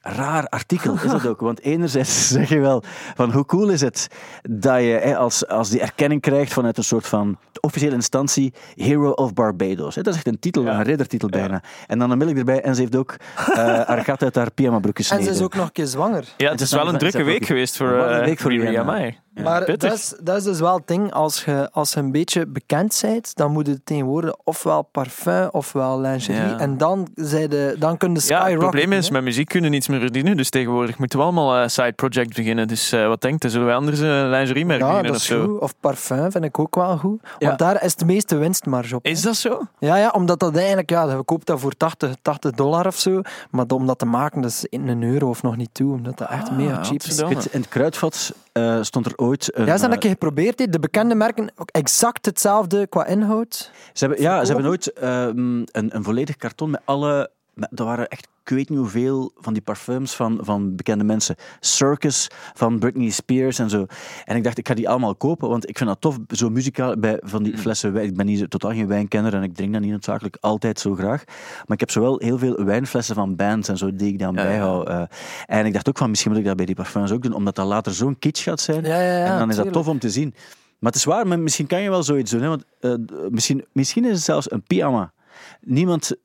[0.00, 1.40] raar artikel is dat ook.
[1.40, 2.82] Want enerzijds zeg je wel
[3.14, 4.08] van hoe cool is het
[4.42, 9.10] dat je hè, als, als die erkenning krijgt vanuit een soort van officiële instantie Hero
[9.10, 9.94] of Barbados.
[9.94, 11.62] Hè, Dat is echt een titel, een riddertitel bijna.
[11.86, 14.50] En dan een milk erbij en ze heeft ook eh, haar gat uit haar
[14.90, 15.24] En gesneden.
[15.24, 16.24] ze is ook nog een keer zwanger.
[16.36, 19.10] Ja, Het het is is wel een drukke week geweest voor, eh week Rihanna.
[19.34, 22.46] Maar dat is, dat is dus wel het ding, als je, als je een beetje
[22.46, 26.40] bekend bent, dan moet je tegenwoordig ofwel parfum ofwel lingerie.
[26.40, 26.58] Ja.
[26.58, 29.12] En dan, de, dan kun je Ja, het probleem is, hè.
[29.12, 32.34] met muziek kunnen we niets meer verdienen, dus tegenwoordig moeten we allemaal eh, side project
[32.36, 32.68] beginnen.
[32.68, 35.28] Dus eh, wat denkt u, zullen wij anders een lingeriemerk Ja, beginnen dat of is
[35.28, 35.46] zo?
[35.46, 35.60] goed.
[35.60, 37.20] Of parfum vind ik ook wel goed.
[37.22, 37.54] Want Ja.
[37.56, 39.04] daar is de meeste winstmarge op.
[39.04, 39.10] hè.
[39.10, 39.60] Is dat zo?
[39.78, 43.20] Ja, ja, omdat dat eigenlijk, ja, je koopt dat voor 80, 80 dollar of zo.
[43.50, 45.92] Maar om dat te maken, dat is een euro of nog niet toe.
[45.92, 47.18] Omdat dat echt Ah, mega cheap is.
[47.48, 49.64] in het kruidvat eh, stond er ooit een...
[49.66, 50.58] Ja, ze hebben eh, een keer geprobeerd.
[50.58, 50.66] hè.
[50.66, 53.70] De bekende merken, ook exact hetzelfde qua inhoud.
[53.92, 57.30] Ze hebben, ja, ze hebben nooit ehm, een, een volledig karton met alle...
[57.54, 61.36] met- dat waren echt ik weet niet hoeveel van die parfums van, van bekende mensen.
[61.60, 63.86] Circus van Britney Spears en zo.
[64.24, 66.96] En ik dacht, ik ga die allemaal kopen, want ik vind dat tof, zo muzikaal,
[66.98, 68.06] bij van die flessen wijn.
[68.06, 71.24] Ik ben niet, totaal geen wijnkenner en ik drink dat niet noodzakelijk altijd zo graag.
[71.26, 74.42] Maar ik heb zowel heel veel wijnflessen van bands en zo, die ik dan Ja,
[74.42, 74.48] ja.
[74.48, 74.88] bijhoud.
[74.88, 75.02] eh.
[75.46, 77.54] en ik dacht ook van, misschien moet ik dat bij die parfums ook doen, omdat
[77.54, 78.84] dat later zo'n kitsch gaat zijn.
[78.84, 80.34] Ja, en dan is dat tof om te zien.
[80.78, 82.42] Maar het is waar, maar misschien kan je wel zoiets doen.
[82.42, 82.48] Hè?
[82.48, 82.94] Want, eh,
[83.30, 85.12] misschien, misschien is het zelfs een pyjama.
[85.60, 86.16] Niemand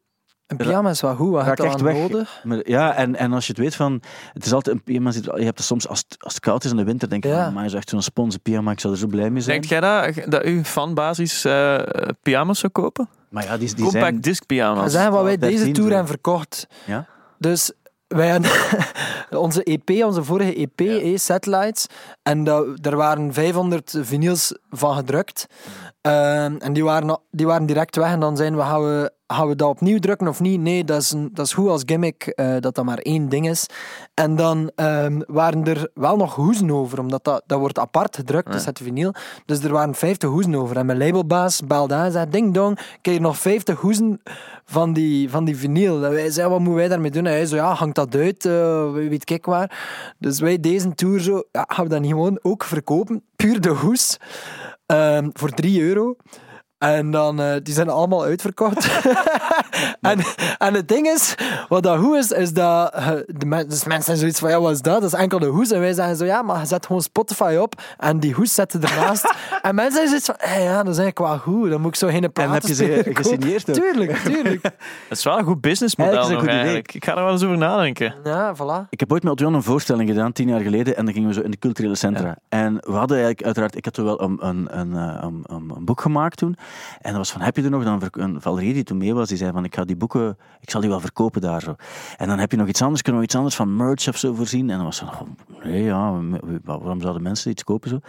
[0.48, 1.96] Een pyjama is wel goed, wat heb je echt weg.
[1.98, 2.42] nodig?
[2.44, 4.02] Maar, ja, en, en als je het weet van...
[4.34, 5.12] Het is altijd een pyjama.
[5.12, 7.24] zit- Je hebt het soms, als het, als het koud is in de winter, denk
[7.24, 7.44] je Ja.
[7.44, 8.72] van, maar is echt zo'n sponse pyjama.
[8.72, 9.62] Ik zou er zo blij mee zijn.
[9.62, 11.78] Denkt jij dat, dat uw fanbasis eh
[12.22, 13.10] pyjama's zou kopen?
[13.30, 14.22] Maar ja, die, die Compact zijn...
[14.22, 14.92] disc pyjama's.
[14.92, 16.68] zeggen wat wij 13 deze tour hebben verkocht.
[16.86, 17.06] Ja?
[17.38, 17.72] Dus
[18.08, 18.52] wij hadden
[19.46, 21.88] onze EP, onze vorige EP, eh, Satellites,
[22.24, 25.46] en dat, er waren 500 vinyls van gedrukt.
[26.02, 28.12] Ehm, en die waren, die waren direct weg.
[28.12, 30.60] En dan zijn we, gaan we, gaan we dat opnieuw drukken of niet?
[30.60, 33.50] Nee, dat is, een, dat is goed als gimmick, eh, dat dat maar één ding
[33.50, 33.66] is.
[34.14, 38.52] En dan ehm, waren er wel nog hoezen over, omdat dat, dat wordt apart gedrukt,
[38.52, 39.14] dus het vinyl.
[39.46, 40.78] Dus er waren 50 hoezen over.
[40.78, 44.22] En mijn labelbaas belde aan en zei, ding dong, ik heb nog 50 hoezen
[44.66, 46.06] van die, van die vinyl.
[46.06, 47.26] En wij zeiden, wat moeten wij daarmee doen?
[47.26, 50.14] En hij zei, ja, hangt dat uit, eh, weet ik waar.
[50.20, 53.24] Dus wij deze tour zo, ja, gaan we dat niet gewoon ook verkopen?
[53.36, 54.18] Puur de hoes.
[54.86, 56.16] Ehm, voor 3 euro.
[56.86, 58.90] En dan, eh, die zijn allemaal uitverkocht.
[60.02, 60.20] en,
[60.58, 61.36] en het ding is,
[61.68, 64.60] wat dat hoe is, is dat eh, de men, dus mensen zijn zoiets van, ja,
[64.60, 65.02] wat is dat?
[65.02, 65.72] Dat is enkel de hoes.
[65.72, 68.82] En wij zeggen zo, ja, maar je zet gewoon Spotify op en die hoes zetten
[68.82, 69.36] ernaast.
[69.62, 71.70] en mensen zijn zoiets van, eh, ja, dat is eigenlijk wel goed.
[71.70, 73.76] Dan moet ik zo geen platen heb je ze gesigneerd ook?
[73.76, 74.62] Tuurlijk, tuurlijk.
[74.62, 76.94] Dat is wel een goed businessmodel Eigenlijk is nog het een goed eigenlijk.
[76.94, 78.16] Ik ga er wel eens over nadenken.
[78.24, 78.90] Ja, voilà.
[78.90, 81.34] Ik heb ooit met Otjon een voorstelling gedaan, tien jaar geleden, en dan gingen we
[81.36, 82.38] zo in de culturele centra.
[82.50, 85.72] En we hadden eigenlijk uiteraard, ik had toen wel een, een, een, eh, een, een,
[85.76, 86.58] een boek gemaakt toen,
[87.02, 87.84] en dat was van, heb je er nog?
[87.84, 90.70] Dan een Valerie die toen mee was, die zei van, ik ga die boeken, ik
[90.70, 91.76] zal die wel verkopen daar zo.
[92.18, 94.34] En dan heb je nog iets anders, kunnen we iets anders van merch of zo
[94.34, 94.70] voorzien?
[94.70, 95.22] En dan was van, oh,
[95.64, 96.22] nee ja,
[96.64, 98.00] waarom zouden mensen iets kopen zo?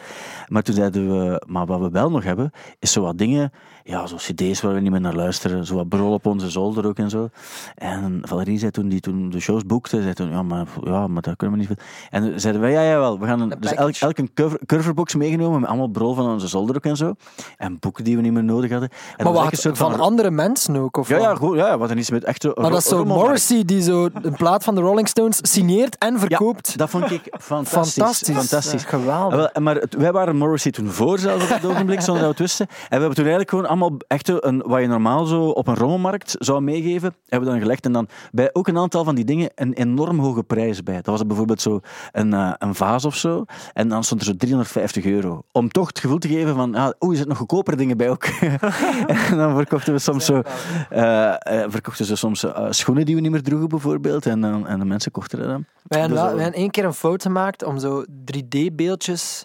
[0.48, 3.52] Maar toen zeiden we, maar wat we wel nog hebben, is zo wat dingen,
[3.86, 6.86] ja, zo cd's waar we niet meer naar luisteren, zo wat brol op onze zolder
[6.86, 7.28] ook en zo.
[7.74, 11.22] En Valerie zei toen, die toen de shows boekte, zei toen, ja, maar, ja, maar
[11.22, 11.80] dat kunnen we niet...
[12.10, 15.60] En zeiden wij, ja, jawel, we gaan een, dus elk, elk een cover, coverbox meegenomen
[15.60, 17.14] met allemaal brol van onze zolder ook en zo.
[17.56, 18.88] En boeken die we niet meer nodig hadden.
[19.16, 20.96] En Maar wat, van, andere mensen ook?
[20.96, 22.52] Of Ja, ja, goed, ja, wat er iets met echt zo...
[22.54, 23.04] Maar dat is zo.
[23.04, 26.78] Morrissey die zo een plaat van de Rolling Stones signeert en verkoopt.
[26.78, 27.92] Dat vond ik fantastisch.
[27.92, 28.36] Fantastisch.
[28.36, 28.82] fantastisch.
[28.82, 29.36] Ja, geweldig.
[29.52, 32.50] Wel, Maar wij waren Morrissey toen voor zelfs op het ogenblik, zonder dat we het
[32.50, 32.66] wisten.
[32.68, 35.76] En we hebben toen eigenlijk gewoon allemaal echt een, wat je normaal zo op een
[35.76, 37.84] rommelmarkt zou meegeven, hebben we dan gelegd.
[37.84, 40.94] En dan bij ook een aantal van die dingen een enorm hoge prijs bij.
[40.94, 41.80] Dat was bijvoorbeeld zo
[42.12, 43.44] een, eh, een vaas of zo.
[43.72, 45.42] En dan stond er zo 350 euro.
[45.52, 48.10] Om toch het gevoel te geven van, ah, oeh, er zitten nog goedkopere dingen bij
[48.10, 48.24] ook.
[49.30, 50.42] en dan verkochten we soms zo,
[50.90, 54.26] eh, eh, verkochten ze soms schoenen die we niet meer droegen bijvoorbeeld.
[54.26, 55.64] En, dan en de mensen kochten dat dan.
[55.82, 59.44] Wij hebben, Dus, wel- wij hebben één keer een fout gemaakt om zo 3D-beeldjes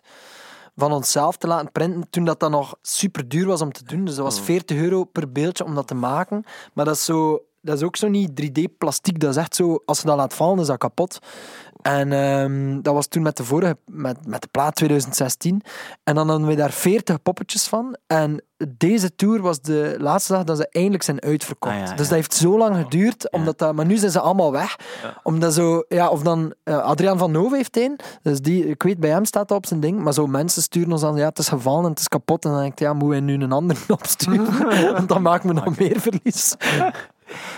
[0.82, 4.06] van onszelf te laten printen toen dat dan nog super duur was om te doen.
[4.06, 6.44] Dus dat was 40 euro per beeldje om dat te maken.
[6.74, 9.18] Maar dat is, zo, dat is ook zo niet 3D-plastiek.
[9.18, 11.20] Dat is echt zo, als je dat laat vallen, is dat kapot.
[11.82, 15.62] En ehm, dat was toen met de vorige, met, met de plaat 2016.
[16.04, 17.98] En dan hadden we daar 40 poppetjes van.
[18.08, 21.74] En deze tour was de laatste dag dat ze eindelijk zijn uitverkocht.
[21.74, 21.96] Ah, ja, ja.
[21.96, 24.76] Dus dat heeft zo lang geduurd, omdat dat, maar nu zijn ze allemaal weg.
[25.24, 29.00] Omdat zo, ja, of dan eh, Adriaan van Nove heeft een, dus die, ik weet
[29.00, 31.40] bij hem staat dat op zijn ding, maar zo mensen sturen ons dan, ja, het
[31.40, 32.46] is gevallen en het is kapot.
[32.46, 34.94] En dan denk ik, ja, moeten wij nu een ander opsturen?
[34.98, 36.56] Want dan maken we nog meer verlies.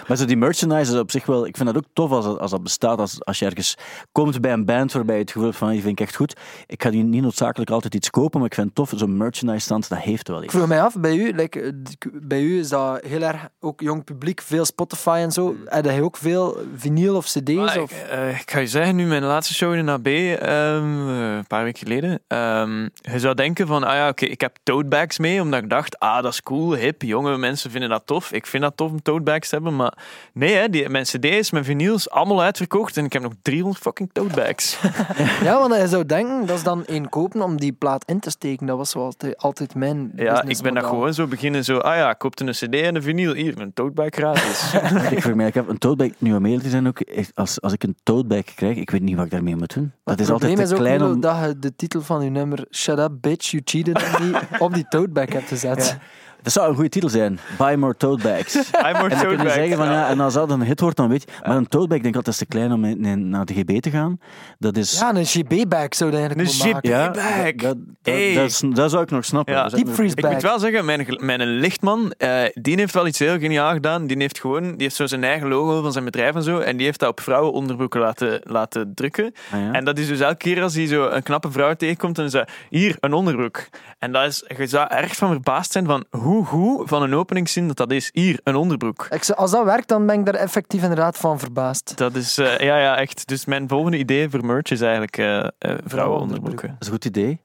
[0.08, 1.46] Maar zo die merchandise is op zich wel...
[1.46, 3.00] Ik vind dat ook tof als, als dat bestaat.
[3.00, 3.78] Als, als je ergens
[4.12, 5.70] komt bij een band waarbij je het gevoel hebt van...
[5.70, 6.36] Die vind ik echt goed.
[6.68, 8.92] Ik ga die niet noodzakelijk altijd iets kopen, maar ik vind het tof.
[8.96, 10.54] Zo'n merchandise stand, dat heeft wel Ik iets.
[10.54, 11.72] vroeg mij af, bij u, like, eh,
[12.14, 15.56] bij u is dat heel erg, ook jong publiek, veel Spotify en zo.
[15.66, 17.54] Heb je ook veel vinyl of cd's?
[17.54, 17.92] Maar of...
[17.92, 21.36] ik, eh, ik ga je zeggen, nu mijn laatste show in de AB, ehm, eh,
[21.36, 24.88] een paar weken geleden, ehm, je zou denken van, ah ja, oké, ik heb tote
[24.88, 28.32] bags mee, omdat ik dacht, ah, dat is cool, hip, jonge mensen vinden dat tof.
[28.32, 29.98] Ik vind dat tof om tote bags te hebben, maar
[30.34, 34.10] nee, hè, die, mijn cd's, mijn vinyls, allemaal uitverkocht en ik heb nog 300 fucking
[34.12, 34.78] tote bags.
[35.44, 38.30] Ja, want je zou denken, dat is dan één kopen om die plaat in te
[38.30, 38.66] steken.
[38.66, 41.96] Dat was zo altijd, altijd mijn ja, ik ben dat gewoon zo beginnen, zo, ah
[41.96, 44.74] ja, koopte een cd en een vinyl, hier, een tote bag gratis.
[45.12, 47.02] ik voor mij, ik heb een tote bag, nu om eerlijk te zijn ook,
[47.34, 49.92] als, als ik een tote bag krijg, ik weet niet wat ik daarmee moet doen.
[50.04, 51.22] Dat is het altijd probleem te is ook klein om...
[51.22, 54.74] dat je de titel van je nummer Shut Up Bitch, You Cheated on me op
[54.74, 55.98] die tote bag hebt gezet.
[56.44, 57.40] Dat zou een goede titel zijn.
[57.58, 58.56] Buy more tote bags.
[58.82, 61.48] More En dan zeggen van ja, en als dat een hit wordt, dan weet je.
[61.48, 63.54] Maar een tote bag, denk ik altijd, is te klein om in- in- naar de
[63.54, 64.20] GB te gaan.
[64.60, 65.00] Dat is.
[65.00, 66.90] Ja, een GB-bag zou dat eigenlijk Een moeten maken.
[66.90, 67.52] GB ja, bag.
[67.56, 68.34] dat, dat, Hey.
[68.74, 69.54] dat, zou ik nog snappen.
[69.54, 69.68] Ja.
[69.70, 70.32] Deep freeze Ik bag.
[70.32, 74.08] moet wel zeggen, mijn, mijn lichtman, eh, die heeft wel iets heel geniaal gedaan.
[74.08, 76.58] Die heeft gewoon, die heeft zo zijn eigen logo van zijn bedrijf en zo.
[76.60, 79.34] En die heeft dat op vrouwenonderbroeken laten, laten drukken.
[79.52, 79.72] Ah, ja.
[79.72, 82.52] En dat is dus elke keer als hij zo een knappe vrouw tegenkomt en zegt,
[82.70, 83.66] hier, een onderbroek.
[84.00, 87.14] En dat is, je zou er echt van verbaasd zijn van hoe goed van een
[87.14, 88.10] openingszin dat dat is.
[88.14, 89.08] Hier, een onderbroek.
[89.10, 91.98] Ik als dat werkt, dan ben ik daar effectief inderdaad van verbaasd.
[91.98, 93.28] Dat is, eh, ja, ja, echt.
[93.28, 96.68] Dus mijn volgende idee voor merch is eigenlijk eh eh, vrouwenonderbroeken.
[96.68, 97.42] Dat is een goed idee.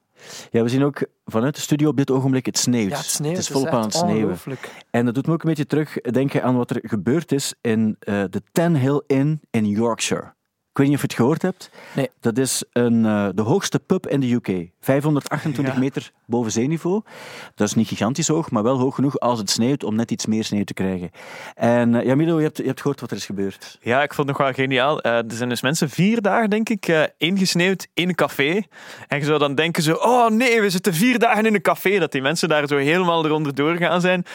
[0.51, 2.89] Ja, we zien ook vanuit de studio op dit ogenblik, het sneeuwt.
[2.89, 3.35] Ja, het sneeuwt.
[3.35, 4.37] Het is volop aan het sneeuwen.
[4.91, 8.23] En dat doet me ook een beetje terugdenken aan wat er gebeurd is in eh,
[8.29, 10.33] de Ten Hill Inn in Yorkshire.
[10.79, 11.69] Ik weet niet of je het gehoord hebt.
[11.95, 12.09] Nee.
[12.19, 14.69] Dat is een, eh, de hoogste pub in de UK.
[14.81, 15.79] 528 Ja.
[15.79, 17.01] meter boven zeeniveau.
[17.55, 20.25] Dat is niet gigantisch hoog, maar wel hoog genoeg als het sneeuwt om net iets
[20.25, 21.11] meer sneeuw te krijgen.
[21.55, 23.77] En eh, ja, Milo, je hebt, je hebt gehoord wat er is gebeurd.
[23.81, 25.01] Ja, ik vond het nog wel geniaal.
[25.01, 28.61] Eh, er zijn dus mensen vier dagen, denk ik, eh, ingesneeuwd in een café.
[29.07, 31.99] En je zou dan denken zo, oh nee, we zitten vier dagen in een café.
[31.99, 34.25] Dat die mensen daar zo helemaal eronder doorgaan zijn.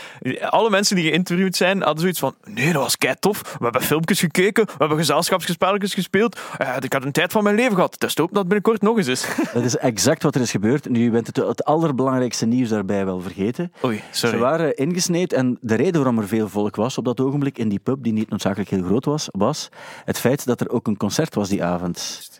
[0.40, 3.40] Alle mensen die geïnterviewd zijn, hadden zoiets van, nee, dat was kei tof.
[3.42, 6.33] We hebben filmpjes gekeken, we hebben gezelschapsspelletjes gespeeld.
[6.58, 8.00] Eh, ik had een tijd van mijn leven gehad.
[8.00, 9.26] Dus hoop dat het binnenkort nog eens is.
[9.54, 10.88] Dat is exact wat er is gebeurd.
[10.88, 13.72] Nu, je bent het, het allerbelangrijkste nieuws daarbij wel vergeten.
[13.84, 14.36] Oei, sorry.
[14.36, 17.68] Ze waren ingesneed en de reden waarom er veel volk was op dat ogenblik in
[17.68, 19.68] die pub, die niet noodzakelijk heel groot was, was
[20.04, 22.30] het feit dat er ook een concert was die avond.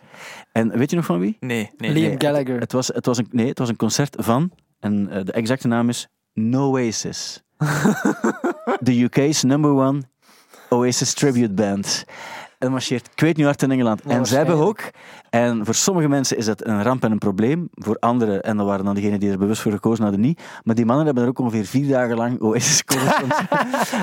[0.51, 1.37] En weet je nog van wie?
[1.39, 1.91] Nee, nee.
[1.91, 2.59] Liam Nee, Gallagher.
[2.59, 5.67] Het was, het was, een, nee, het was een concert van, en eh, de exacte
[5.67, 7.43] naam is Noasis.
[8.83, 10.01] The UK's number one
[10.69, 12.05] Oasis tribute band.
[12.59, 14.01] En marcheert, ik weet niet hard in Engeland.
[14.05, 14.79] Ja, en zij hebben ook,
[15.29, 17.69] en voor sommige mensen is dat een ramp en een probleem.
[17.73, 20.41] Voor anderen, en dat waren dan degenen die er bewust voor gekozen hadden, niet.
[20.63, 22.83] Maar die mannen hebben er ook ongeveer vier dagen lang Oasis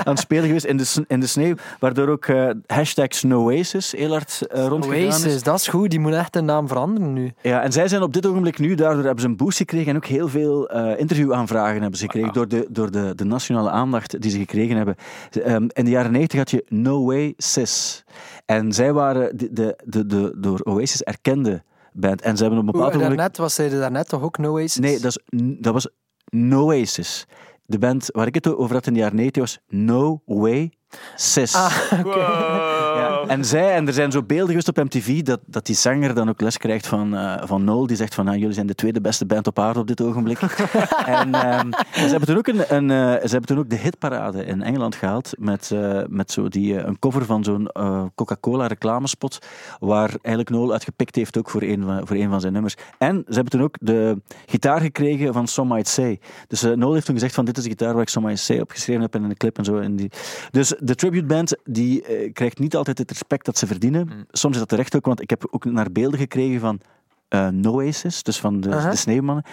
[0.03, 1.55] aan, het spelen geweest in de, in de sneeuw.
[1.79, 5.13] Waardoor ook eh hashtag Snowasis heel hard eh rondgegaan is.
[5.13, 5.89] Oasis, dat is goed.
[5.89, 7.33] Die moet echt de naam veranderen nu.
[7.41, 9.95] Ja, en zij zijn op dit ogenblik nu, daardoor hebben ze een boost gekregen en
[9.95, 14.21] ook heel veel eh, interviewaanvragen hebben ze gekregen door, de, door de, de nationale aandacht
[14.21, 14.95] die ze gekregen hebben.
[15.31, 18.03] Ehm, in de jaren 90 had je No Way Sis.
[18.45, 21.63] En zij waren de, de, de, de door Oasis erkende
[21.93, 22.21] band.
[22.21, 23.17] En ze hebben op een bepaald ogenblik...
[23.17, 24.75] daarnet was zij daarnet toch ook No Oasis?
[24.75, 25.19] Nee, dat, is,
[25.59, 25.87] dat was
[26.29, 27.27] No Oasis.
[27.65, 30.71] De band waar ik het over had in de jaren 90 was No Way
[31.15, 31.55] Sis.
[31.55, 31.91] Ah,
[33.27, 36.29] En zij, en er zijn zo beelden geweest op MTV dat, dat die zanger dan
[36.29, 37.87] ook les krijgt van, eh, van Noel.
[37.87, 40.39] Die zegt van, nou, jullie zijn de tweede beste band op aarde op dit ogenblik.
[41.05, 44.45] en ehm, ze, hebben toen ook een, een, eh, ze hebben toen ook de hitparade
[44.45, 47.69] in Engeland gehaald met, eh, met zo die, een cover van zo'n
[48.15, 49.45] Coca-Cola reclamespot
[49.79, 52.75] waar eigenlijk Noel uitgepikt heeft ook voor een, van, voor een van zijn nummers.
[52.97, 56.19] En ze hebben toen ook de gitaar gekregen van Some Might Say.
[56.47, 58.59] Dus Noel heeft toen gezegd van, dit is de gitaar waar ik Some Might Say
[58.59, 59.77] opgeschreven heb in een clip en zo.
[59.77, 60.11] En die...
[60.51, 64.27] Dus de tribute band die krijgt niet altijd het respect dat ze verdienen.
[64.31, 66.79] Soms is dat terecht ook, want ik heb ook naar beelden gekregen van
[67.33, 68.89] eh Noasis, dus van de, Aha.
[68.89, 69.43] de sneeuwmannen.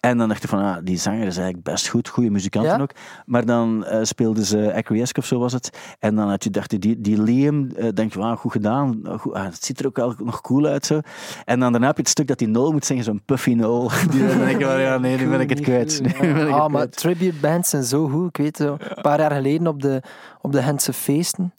[0.00, 2.82] En dan dacht ik van, ah, die zanger is eigenlijk best goed, goede muzikanten Ja?
[2.82, 2.92] ook.
[3.26, 5.70] Maar dan eh, speelden ze Acquiesce of zo was het.
[5.98, 9.02] En dan had je, dacht je, die, die Liam, eh, denk je, wauw, goed gedaan.
[9.18, 11.00] Goed, ah, het ziet er ook wel nog cool uit zo.
[11.44, 13.90] En dan daarna heb je het stuk dat die Noel moet zingen, zo'n Puffy Noel.
[14.10, 16.00] Die dan denk je van, ja, nee, nu ben ik het kwijt.
[16.04, 18.28] Ik Ah, maar tribute bands zijn zo goed.
[18.28, 20.02] Ik weet zo, een paar jaar geleden op de,
[20.40, 21.52] op de Gentse feesten.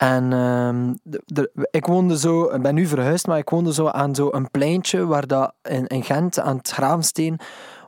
[0.00, 3.86] En ehm, de- de- ik woonde zo, ik ben nu verhuisd, maar ik woonde zo
[3.86, 7.38] aan zo een pleintje waar dat, in, in Gent, aan het Graafsteen,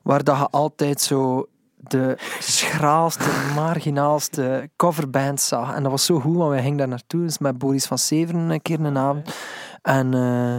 [0.03, 1.47] waar dat je altijd zo
[1.77, 5.75] de schraalste, marginaalste coverbands zag.
[5.75, 8.51] En dat was zo goed, want wij gingen daar naartoe, dus met Boris van Severen
[8.51, 9.35] een keer een avond.
[9.83, 10.55] En, eh,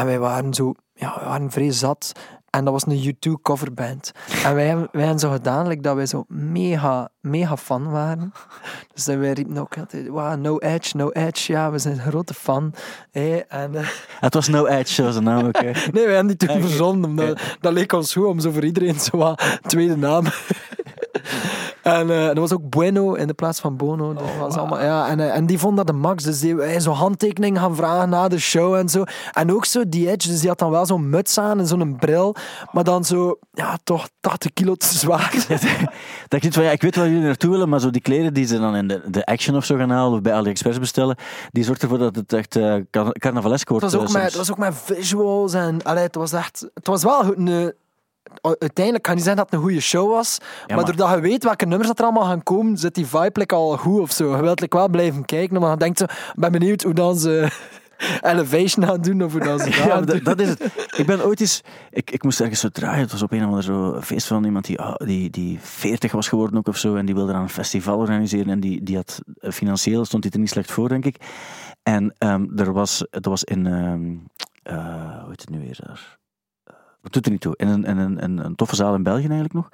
[0.00, 2.12] en wij waren zo, ja, we waren vrij zat.
[2.50, 4.12] En dat was een U2 coverband.
[4.44, 8.32] En wij, hebben- wij hebben zo gedaan like, dat wij zo mega, mega fan waren.
[8.94, 11.52] Dus dat wij riepen ook altijd, wow, no edge, no edge.
[11.52, 12.74] Ja, we zijn een grote fan.
[13.10, 13.88] Hé, en, eh,
[14.20, 15.62] Het was No Edge, was de naam ook.
[15.62, 17.10] nee, wij hebben die toen verzonnen.
[17.10, 20.24] Omdat, Dat leek ons goed om zo voor iedereen zo wat tweede naam.
[21.94, 24.14] En eh, dat was ook Bueno in de plaats van Bono.
[24.14, 26.24] Dat was allemaal, ja, en, eh, en die vond dat de max.
[26.24, 29.04] Dus die wij zo handtekeningen gaan vragen na de show en zo.
[29.32, 31.96] En ook zo die Edge, dus die had dan wel zo'n muts aan en zo'n
[31.96, 32.34] bril.
[32.72, 35.34] Maar dan zo, ja, toch 80 kilo te zwaar.
[36.28, 38.34] Dat ik, niet van, ja, ik weet waar jullie naartoe willen, maar zo die kleren
[38.34, 41.16] die ze dan in de, de Action of zo gaan halen, of bij AliExpress bestellen,
[41.50, 43.84] die zorgt ervoor dat het echt eh car- carnavalesk wordt.
[43.84, 46.66] Het was, ook eh, met, het was ook met visuals en allee, het was echt.
[46.74, 47.72] Het was wel goed, een.
[48.42, 51.44] Uiteindelijk kan je zeggen dat het een goede show was, maar, maar- doordat je weet
[51.44, 54.36] welke nummers dat er allemaal gaan komen, zit die vibe like al goed of zo.
[54.36, 57.18] Je wilt like wel blijven kijken, maar je denkt zo, ik ben benieuwd hoe dan
[57.18, 57.48] ze.
[58.20, 60.88] elevation aan doen of hoe dat ze Ja, dat, is het.
[60.96, 61.60] Ik ben ooit eens...
[61.90, 63.00] Ik, ik moest ergens zo draaien.
[63.00, 66.12] Het was op een of ander zo feest van iemand die, ah, die, die 40
[66.12, 66.96] was geworden ook of zo.
[66.96, 68.52] En die wilde dan een festival organiseren.
[68.52, 71.16] En die, die had eh, financieel stond hij er niet slecht voor, denk ik.
[71.82, 73.66] En ehm, er was, het was in...
[73.66, 74.16] ehm
[74.62, 76.18] eh, hoe heet het nu weer daar?
[77.00, 77.54] Eh, Wat doet er niet toe?
[77.56, 79.68] In een, in een, een, een toffe zaal in België eigenlijk nog.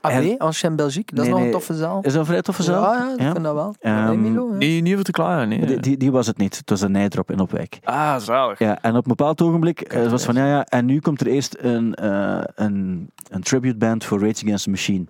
[0.00, 1.98] Ah, nee, Ancien Belgique, dat is Nee, nog een toffe zaal.
[2.02, 2.82] Is dat een vrij toffe zaal?
[2.82, 3.74] Ja, ja, ik vind dat wel.
[3.80, 4.58] Ehm, Emilio, ja.
[4.58, 5.66] Die niet over te klagen, nee.
[5.66, 6.56] Die, die, die was het niet.
[6.56, 7.78] Het was een nijdrop in Opwijk.
[7.84, 8.58] Ah, zalig.
[8.58, 11.20] Ja, en op een bepaald ogenblik eh, Kijk, was van ja, ja, en nu komt
[11.20, 15.04] er eerst een, eh, een, een tribute band voor Rage Against the Machine.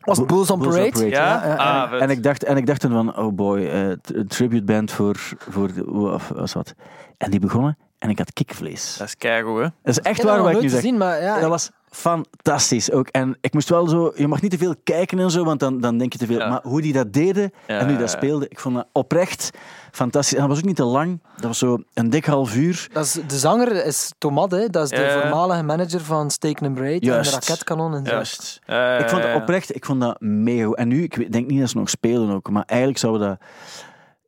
[0.00, 1.08] Was het Bulls on Bulls on Parade?
[1.08, 1.46] Ja?
[1.46, 2.02] Ja, ja, Ah.
[2.02, 5.16] En ik dacht, en ik dacht toen van, oh boy, eh, een tribute band voor,
[5.38, 6.74] voor de, of was wat.
[7.16, 8.96] En die begonnen en ik had kikvlees.
[8.98, 9.62] Dat is keigoed, hè.
[9.62, 10.92] Dat is echt waar dat wat ik nu zeg.
[10.92, 13.08] maar ja, Dat was fantastisch ook.
[13.08, 15.80] En ik moest wel zo, je mag niet te veel kijken en zo, want dan,
[15.80, 16.38] dan denk je te veel.
[16.38, 16.48] Ja.
[16.48, 19.50] Maar hoe die dat deden Ja, en hoe die dat speelden, ik vond dat oprecht
[19.92, 20.34] fantastisch.
[20.34, 21.20] En dat was ook niet te lang.
[21.36, 22.88] Dat was zo een dik half uur.
[22.92, 24.68] dat is, de zanger is Tomad, hè.
[24.68, 28.12] dat is de voormalige manager van Steak and Braid en de raketkanon en zo.
[28.12, 28.60] Juist.
[29.00, 30.76] Ik vond dat oprecht, ik vond dat mega goed.
[30.76, 33.48] En nu, ik denk niet dat ze nog spelen ook, maar eigenlijk zouden we dat...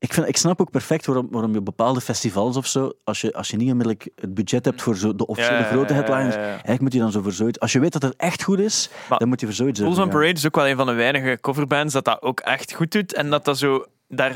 [0.03, 3.33] Ik, vind, ik snap ook perfect waarom, waarom je bepaalde festivals of zo, als je,
[3.33, 6.35] als je niet onmiddellijk het budget hebt voor zo de officiële Ja, grote ja, ja.
[6.35, 7.61] eigenlijk moet je dan zo voor zoiets...
[7.61, 9.99] Als je weet dat het echt goed is, Maar dan moet je voor zoiets Bulls
[9.99, 10.09] on.
[10.09, 13.15] Parade is ook wel een van de weinige coverbands dat dat ook echt goed doet.
[13.15, 13.87] En dat dat zo...
[14.09, 14.31] Daar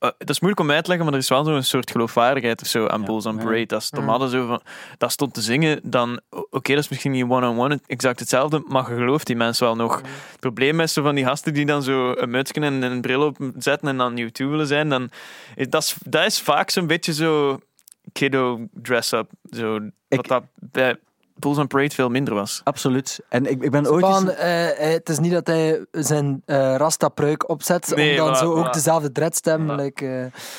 [0.00, 1.90] is, eh, dat is moeilijk om uit te leggen, maar er is wel zo'n soort
[1.90, 3.42] geloofwaardigheid of zo aan Ja, Bulls on ja.
[3.44, 3.74] Parade.
[3.74, 4.60] Als Tom Hadden zo van,
[4.98, 6.20] dat stond te zingen, dan...
[6.30, 9.96] Oké, dat is misschien niet one-on-one exact hetzelfde, maar je gelooft die mensen wel nog.
[9.96, 13.26] Het probleem is zo van die gasten die dan zo een mutsje en een bril
[13.38, 15.10] opzetten en dan YouTube willen zijn, dan...
[15.68, 17.60] Dat is, dat is vaak zo'n beetje zo
[18.12, 19.30] kiddo dress-up.
[19.50, 20.98] Zo, Ik- dat dat bij
[21.38, 22.60] Bulls on Parade veel minder was.
[22.64, 23.20] Absoluut.
[23.28, 24.04] En ik, ik ben ooit...
[24.04, 28.16] Van, eens- eh, eh, het is niet dat hij zijn eh rasta-pruik opzet Nee, om
[28.26, 28.70] dan voilà, zo ook voilà.
[28.70, 29.68] dezelfde dreads te hebben.
[29.76, 29.82] Voilà.
[29.82, 30.10] like, eh,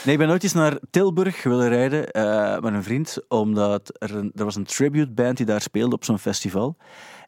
[0.05, 4.15] Nee, ik ben ooit eens naar Tilburg willen rijden eh, met een vriend, omdat er,
[4.15, 6.75] een, er was een tribute band die daar speelde op zo'n festival.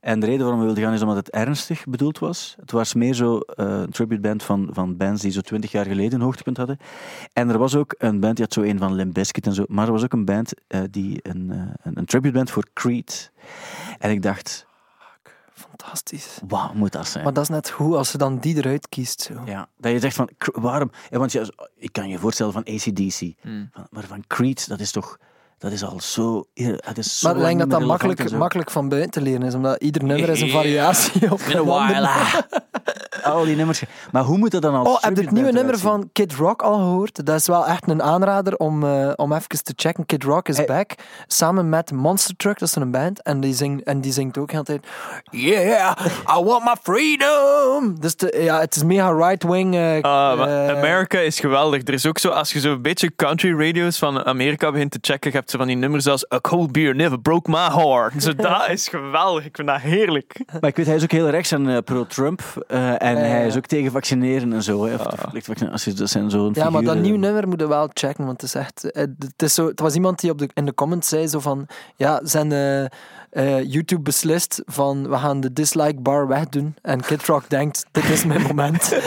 [0.02, 2.56] En de reden waarom we wilden gaan is omdat het ernstig bedoeld was.
[2.60, 5.86] Het was meer zo eh, een tribute band van, van bands die zo twintig jaar
[5.86, 6.78] geleden een hoogtepunt hadden.
[7.34, 9.64] En er was ook een band, die had zo een van Limp Bizkit en zo,
[9.68, 12.66] maar er was ook een band eh, die een, eh, een, een tribute band voor
[12.74, 13.32] Creed.
[14.00, 14.66] En ik dacht,
[15.54, 16.40] fantastisch.
[16.48, 17.24] wauw, moet dat zijn?
[17.24, 19.22] Maar dat is net goed als ze dan die eruit kiest.
[19.22, 19.34] Zo.
[19.46, 20.92] Ja, dat je zegt van, waarom?
[21.10, 21.46] Ja, want ja,
[21.76, 23.70] ik kan je voorstellen van ACDC, Hmm.
[23.74, 25.18] van, maar van Creed, dat is toch,
[25.62, 26.46] dat is al zo,
[26.86, 29.54] het is zo Maar ik denk dat dat makkelijk, makkelijk van buiten te leren is,
[29.54, 32.10] omdat ieder nummer is een variatie op In een while.
[33.24, 33.84] Al die nummers.
[34.12, 36.62] Maar hoe moet dat dan als Oh, heb je het nieuwe nummer van Kid Rock
[36.62, 37.26] al gehoord?
[37.26, 40.06] Dat is wel echt een aanrader om, eh, om even te checken.
[40.06, 40.66] Kid Rock is Hey.
[40.66, 40.92] back.
[41.28, 43.22] Samen met Monster Truck, dat is een band.
[43.22, 44.86] En die, zingt en die zingt ook de hele tijd...
[45.32, 45.96] Yeah,
[46.40, 48.00] I want my freedom!
[48.00, 49.76] Dus de, ja, het is mega right-wing.
[49.76, 50.40] eh, Ah,
[50.70, 51.82] eh, Amerika is geweldig.
[51.88, 54.98] Er is ook zo, als je zo een beetje country radio's van Amerika begint te
[55.02, 58.24] checken, je hebt ze van die nummers als A Cold Beer Never Broke My Heart.
[58.24, 59.46] Zo, dat is geweldig.
[59.46, 60.40] Ik vind dat heerlijk.
[60.60, 62.42] Maar ik weet, hij is ook heel rechts en eh, pro-Trump.
[62.68, 64.86] eh, en hij is ook tegen vaccineren en zo.
[64.86, 65.72] Hè, of de verplichte vaccinatie.
[65.72, 68.42] Als je, dat zijn zo'n Ja, maar dat nieuwe nummer moet je wel checken, want
[68.42, 68.92] het is echt...
[68.92, 71.40] eh, Het, is zo, het was iemand die op de, in de comments zei zo
[71.40, 71.68] van...
[71.96, 72.90] Ja, zijn
[73.32, 76.76] eh, eh, YouTube beslist van we gaan de dislike bar wegdoen.
[76.82, 78.92] En Kid Rock denkt, dit is mijn moment.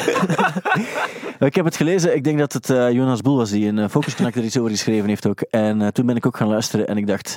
[1.38, 2.14] Ik heb het gelezen.
[2.14, 4.58] Ik denk dat het eh, Jonas Boel was die in uh, Focus Connect er iets
[4.58, 5.40] over geschreven heeft ook.
[5.40, 7.36] En eh, toen ben ik ook gaan luisteren en ik dacht...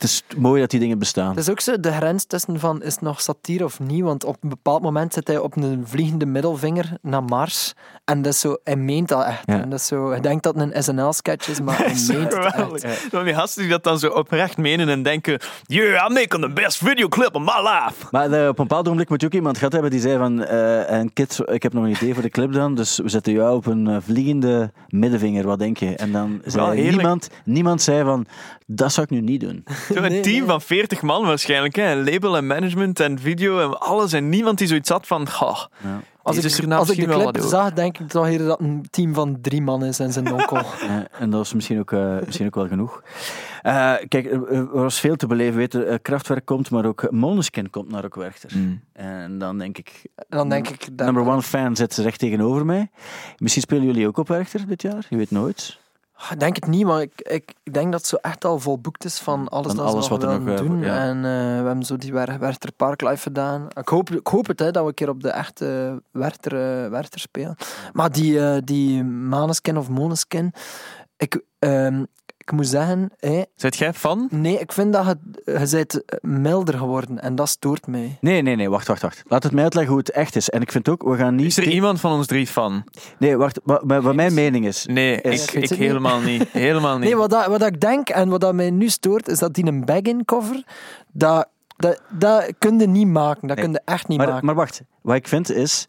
[0.00, 1.30] Het is mooi dat die dingen bestaan.
[1.30, 4.24] Het is ook zo de grens tussen van is het nog satire of niet, want
[4.24, 7.72] op een bepaald moment zit hij op een vliegende middelvinger naar Mars.
[8.04, 9.42] En dat is zo, hij meent dat echt.
[9.46, 9.60] Ja.
[9.60, 12.44] En dat is zo, hij denkt dat het een SNL-sketch is, maar hij meent het
[12.44, 12.82] geweldig.
[12.82, 13.06] echt.
[13.10, 16.50] Van die gasten die dat dan zo oprecht menen en denken: Yeah, I'm making the
[16.52, 18.06] best videoclip of my life.
[18.10, 20.44] Maar eh, op een bepaald ogenblik moet je ook iemand gehad hebben die zei van...
[20.44, 23.32] eh en Kit, ik heb nog een idee voor de clip dan, dus we zetten
[23.32, 25.96] jou op een eh, vliegende middenvinger, wat denk je?
[25.96, 28.26] En dan zei niemand, niemand zei van,
[28.66, 29.64] dat zou ik nu niet doen.
[29.94, 30.46] Zo een Nee, team nee.
[30.46, 31.76] van 40 man waarschijnlijk.
[31.76, 31.94] Hè.
[31.94, 34.12] Label en management en video en alles.
[34.12, 36.00] En niemand die zoiets had van: Goh, Ja.
[36.22, 38.68] Als ik, er nou als ik de clip zag, denk ik toch eerder dat het
[38.68, 40.62] een team van drie man is en zijn onkel.
[41.18, 43.02] En dat is misschien ook, eh, misschien ook wel genoeg.
[43.62, 45.56] Eh, kijk, er, was veel te beleven.
[45.56, 48.50] Weten, eh, Kraftwerk komt, maar ook Måneskin komt naar ook Werchter.
[48.54, 48.80] Mm.
[48.92, 50.88] En dan denk ik, En dan denk ik...
[50.96, 52.90] number one fan zit recht tegenover mij.
[53.36, 55.78] Misschien spelen jullie ook op Werchter dit jaar, je weet nooit.
[56.30, 59.04] Ik denk het niet, maar ik, ik, ik denk dat het zo echt al volboekt
[59.04, 60.80] is van alles dat ze wat er willen nog, eh, doen.
[60.80, 60.98] ja.
[60.98, 61.22] En eh,
[61.60, 63.66] we hebben zo die Wer- Werchter Park live gedaan.
[63.74, 67.00] Ik hoop, ik hoop het, hè, dat we een keer op de echte Werchter, eh,
[67.10, 67.56] spelen.
[67.92, 70.52] Maar die, die Maneskin of Moneskin,
[71.16, 72.04] ik, ehm,
[72.40, 74.28] ik moet zeggen, hé, Zet jij fan?
[74.30, 78.18] nee, ik vind dat je, je bent milder geworden en dat stoort mij.
[78.20, 79.22] Nee, nee, nee, wacht, wacht, wacht.
[79.26, 80.50] Laat het mij uitleggen hoe het echt is.
[80.50, 81.46] En ik vind ook, we gaan niet...
[81.46, 82.84] Is er iemand van ons drie fan?
[83.18, 84.86] Nee, wacht, wat, wat mijn mening is...
[84.86, 86.48] Nee, Is- ik, Ik helemaal niet.
[86.52, 87.04] Helemaal niet.
[87.04, 89.54] Nee, wat, dat, wat dat ik denk en wat dat mij nu stoort, is dat
[89.54, 90.64] die een bag-in cover,
[91.12, 93.48] dat, dat, dat kun je niet maken.
[93.48, 93.64] Dat Nee.
[93.66, 94.46] kun je echt niet Maar, maken.
[94.46, 95.86] maar wacht, wat ik vind is...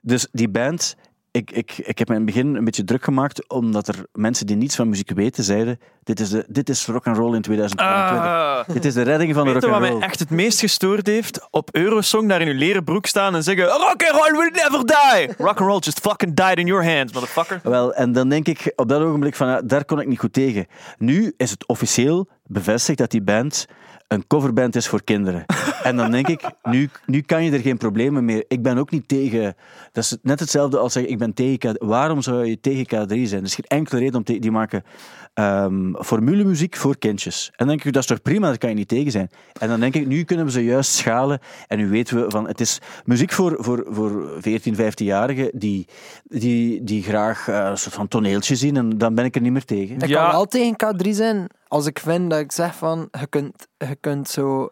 [0.00, 0.96] Dus die band...
[1.38, 4.46] Ik, ik, ik heb me in het begin een beetje druk gemaakt, omdat er mensen
[4.46, 5.78] die niets van muziek weten, zeiden
[6.08, 8.30] dit is, de, dit is rock and roll in 2022.
[8.30, 8.74] Ah.
[8.74, 9.98] Dit is de redding van de rock and wat roll.
[9.98, 11.48] mij echt het meest gestoord heeft?
[11.50, 14.86] Op Eurosong daar in uw leren broek staan en zeggen Rock and roll will never
[14.86, 15.34] die!
[15.38, 17.60] Rock and roll just fucking died in your hands, motherfucker.
[17.62, 20.32] Wel, en dan denk ik op dat ogenblik van, ja, daar kon ik niet goed
[20.32, 20.66] tegen.
[20.98, 23.66] Nu is het officieel bevestigd dat die band
[24.08, 25.44] een coverband is voor kinderen.
[25.82, 28.44] en dan denk ik, nu, nu kan je er geen problemen meer.
[28.48, 29.56] Ik ben ook niet tegen...
[29.92, 31.86] Dat is net hetzelfde als zeggen, ik ben tegen K3.
[31.86, 33.40] Waarom zou je tegen K3 zijn?
[33.40, 34.38] Er is geen enkele reden om te...
[34.38, 34.82] Die maken
[35.34, 37.46] ehm formulemuziek voor kindjes.
[37.46, 39.30] En dan denk ik, dat is toch prima, daar kan je niet tegen zijn.
[39.60, 41.38] En dan denk ik, nu kunnen we ze juist schalen.
[41.66, 45.86] En nu weten we van, het is muziek voor, voor, voor 14, 15-jarigen die,
[46.24, 48.76] die, die graag eh, een soort van toneeltje zien.
[48.76, 49.96] En dan ben ik er niet meer tegen.
[49.96, 50.22] Ik Ja.
[50.22, 53.96] kan wel tegen K3 zijn als ik vind dat ik zeg van je kunt, je
[54.00, 54.68] kunt zo.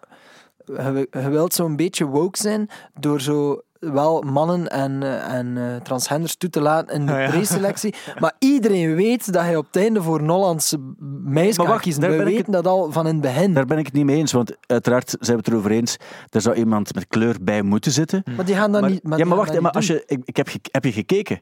[0.64, 2.68] Je, je wilt zo'n beetje woke zijn
[3.00, 7.20] door zo wel mannen en, eh, en eh, transgenders toe te laten in de Ah,
[7.20, 7.28] ja.
[7.28, 7.94] preselectie.
[8.20, 10.78] Maar iedereen weet dat je op het einde voor een Hollandse
[11.24, 12.02] meisje Maar gaat wacht, kiezen.
[12.10, 13.54] We weten dat al van in het begin.
[13.54, 15.96] Daar ben ik het niet mee eens, want uiteraard zijn we het erover eens.
[16.30, 18.22] Er zou iemand met kleur bij moeten zitten.
[18.36, 19.00] Maar die gaan dat Maar- niet.
[19.04, 21.40] ja, die maar wacht, maar als je, ik, ik heb, heb je gekeken?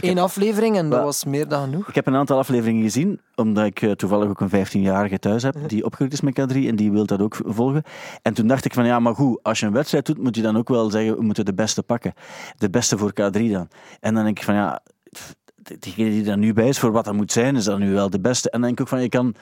[0.00, 1.88] Eén aflevering en dat was meer dan genoeg.
[1.88, 5.56] Ik heb een aantal afleveringen gezien, omdat ik eh, toevallig ook een 15-jarige thuis heb
[5.66, 7.82] die opgegroeid is met K3 en die wil dat ook volgen.
[8.22, 10.42] En toen dacht ik van ja, maar goed, als je een wedstrijd doet, moet je
[10.42, 12.14] dan ook wel zeggen, we moeten de beste pakken.
[12.56, 13.68] De beste voor K3 dan.
[14.00, 14.80] En dan denk ik van ja,
[15.10, 15.34] pff,
[15.78, 18.10] diegene die er nu bij is voor wat dat moet zijn, is dan nu wel
[18.10, 18.50] de beste.
[18.50, 19.34] En dan denk ik ook van je kan...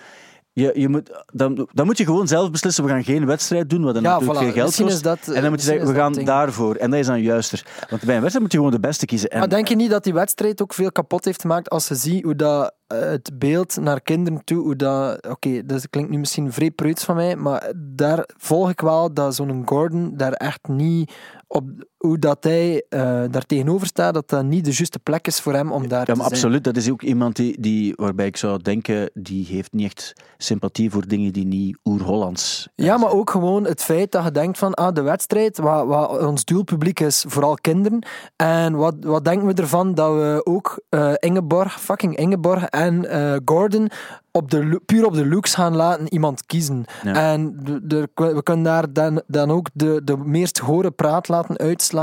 [0.59, 3.83] Je, je moet, dan, dan moet je gewoon zelf beslissen, we gaan geen wedstrijd doen,
[3.83, 4.43] wat dan Ja, natuurlijk voilà.
[4.43, 5.03] veel geld kost.
[5.03, 6.75] dat, en dan moet je zeggen, we gaan daarvoor.
[6.75, 7.67] En dat is dan juister.
[7.91, 9.31] Want bij een wedstrijd moet je gewoon de beste kiezen.
[9.31, 11.95] En, Maar denk je niet dat die wedstrijd ook veel kapot heeft gemaakt als je
[11.95, 15.27] ziet hoe dat, eh, het beeld naar kinderen toe, hoe dat...
[15.29, 19.35] Oké, dat klinkt nu misschien vrij preuts van mij, maar daar volg ik wel dat
[19.35, 21.13] zo'n Gordon daar echt niet
[21.47, 21.65] op...
[22.07, 23.01] Hoe dat hij eh,
[23.31, 26.05] daar tegenover staat, dat dat niet de juiste plek is voor hem om daar Ja,
[26.05, 26.31] te maar zijn.
[26.33, 26.65] absoluut.
[26.65, 30.91] Dat is ook iemand die, die, waarbij ik zou denken, die heeft niet echt sympathie
[30.91, 34.75] voor dingen die niet oer-Hollands Ja, maar ook gewoon het feit dat je denkt van
[34.75, 38.07] ah, de wedstrijd, wat, wat ons doelpubliek is, vooral kinderen.
[38.37, 43.37] En wat, wat denken we ervan dat we ook eh, Ingeborg, fucking Ingeborg en eh,
[43.45, 43.89] Gordon
[44.31, 46.85] op de, puur op de looks gaan laten iemand kiezen.
[47.03, 47.33] Ja.
[47.33, 51.57] En de, de- we kunnen daar dan, dan ook de, de meest horen praat laten
[51.59, 51.95] uitslaan.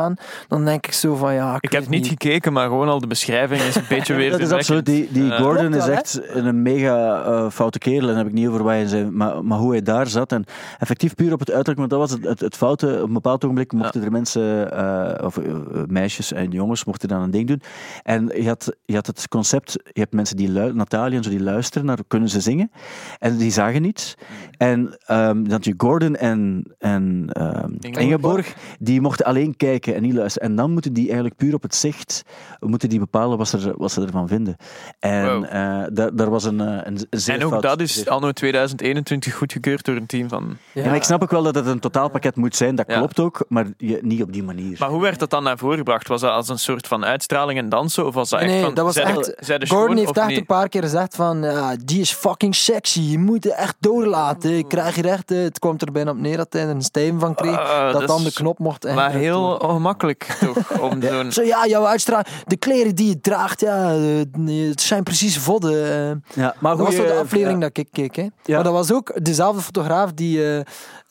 [0.48, 3.62] Dan denk ik zo van ja, ik, heb niet gekeken, maar gewoon al de beschrijving
[3.62, 4.86] is een beetje weer Dat is absoluut.
[4.86, 8.10] Die, die Eh, Gordon is echt een mega eh, foute kerel.
[8.10, 10.32] En heb ik niet over waar hij zijn, maar, maar hoe hij daar zat.
[10.32, 10.46] En
[10.80, 13.00] effectief puur op het uiterlijk, want dat was het, het, het foute.
[13.02, 15.40] Op een bepaald ogenblik mochten er mensen, eh, of
[15.88, 17.62] meisjes en jongens, mochten dan een ding doen.
[18.04, 21.30] En je had, je had het concept, je hebt mensen die luisteren, Natalia en zo,
[21.30, 22.72] die luisteren naar, kunnen ze zingen?
[23.20, 24.16] En die zagen niets.
[24.58, 28.04] En ehm dat je Gordon en, en ehm, Ingeborg.
[28.04, 30.50] Ingeborg, die mochten alleen kijken en niet luisteren.
[30.50, 32.24] En dan moeten die eigenlijk puur op het zicht,
[32.60, 34.56] moeten die bepalen wat ze, er- wat ze ervan vinden.
[35.00, 35.44] En Wow.
[35.44, 35.52] eh,
[35.94, 39.36] daar, daar was een, eh, een, zeer En ook fout- dat is zeer- anno 2021
[39.36, 40.58] goedgekeurd door een team van...
[40.72, 42.98] Ja, maar ik snap ook wel dat het een totaalpakket moet zijn, dat Ja.
[42.98, 44.76] klopt ook, maar je, niet op die manier.
[44.80, 46.08] Maar hoe werd dat dan naar voren gebracht?
[46.08, 48.06] Was dat als een soort van uitstraling en dansen?
[48.06, 48.74] Of was dat echt Nee, van...
[48.74, 50.38] dat was zij echt- zij de Gordon heeft echt niet?
[50.38, 54.58] een paar keer gezegd van ja, die is fucking sexy, je moet het echt doorlaten.
[54.58, 56.82] Ik krijg hier echt, eh, het kwam er bijna op neer dat hij er een
[56.82, 59.58] stijm van kreeg, Ah, dat dat dan de knop mocht Maar heel.
[59.64, 61.02] Ongemakkelijk toch, om.
[61.32, 65.86] Zo ja, jouw uitstraling, de kleren die je draagt, ja, eh, het zijn precies vodden.
[66.34, 66.44] eh.
[66.44, 67.68] ja, maar Dat was zo de aflevering ja.
[67.68, 68.16] dat ik keek.
[68.16, 68.22] Hè.
[68.22, 68.56] Ja.
[68.56, 70.62] Maar dat was ook dezelfde fotograaf die, eh,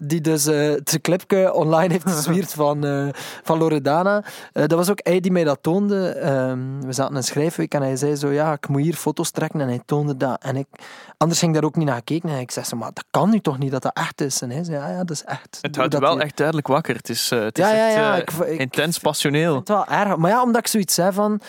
[0.05, 3.07] die dus eh, het clipje online heeft gezwierd van, eh,
[3.43, 4.25] van Loredana.
[4.53, 6.09] Eh, dat was ook hij die mij dat toonde.
[6.09, 9.31] Ehm, we zaten in een schrijfweek en hij zei zo, ja, ik moet hier foto's
[9.31, 9.61] trekken.
[9.61, 10.43] En hij toonde dat.
[10.43, 10.67] En ik,
[11.17, 12.29] anders ging ik daar ook niet naar gekeken.
[12.29, 14.43] En ik zei zo, maar dat kan nu toch niet dat dat echt is?
[14.43, 15.59] En hij zei, ja, ja, dat is echt.
[15.61, 16.95] Het houdt wel echt duidelijk wakker.
[16.97, 19.55] Het is, het is Ja, ja, echt ik- intens passioneel.
[19.55, 20.17] het wel erg.
[20.17, 21.41] Maar ja, omdat ik zoiets zei van...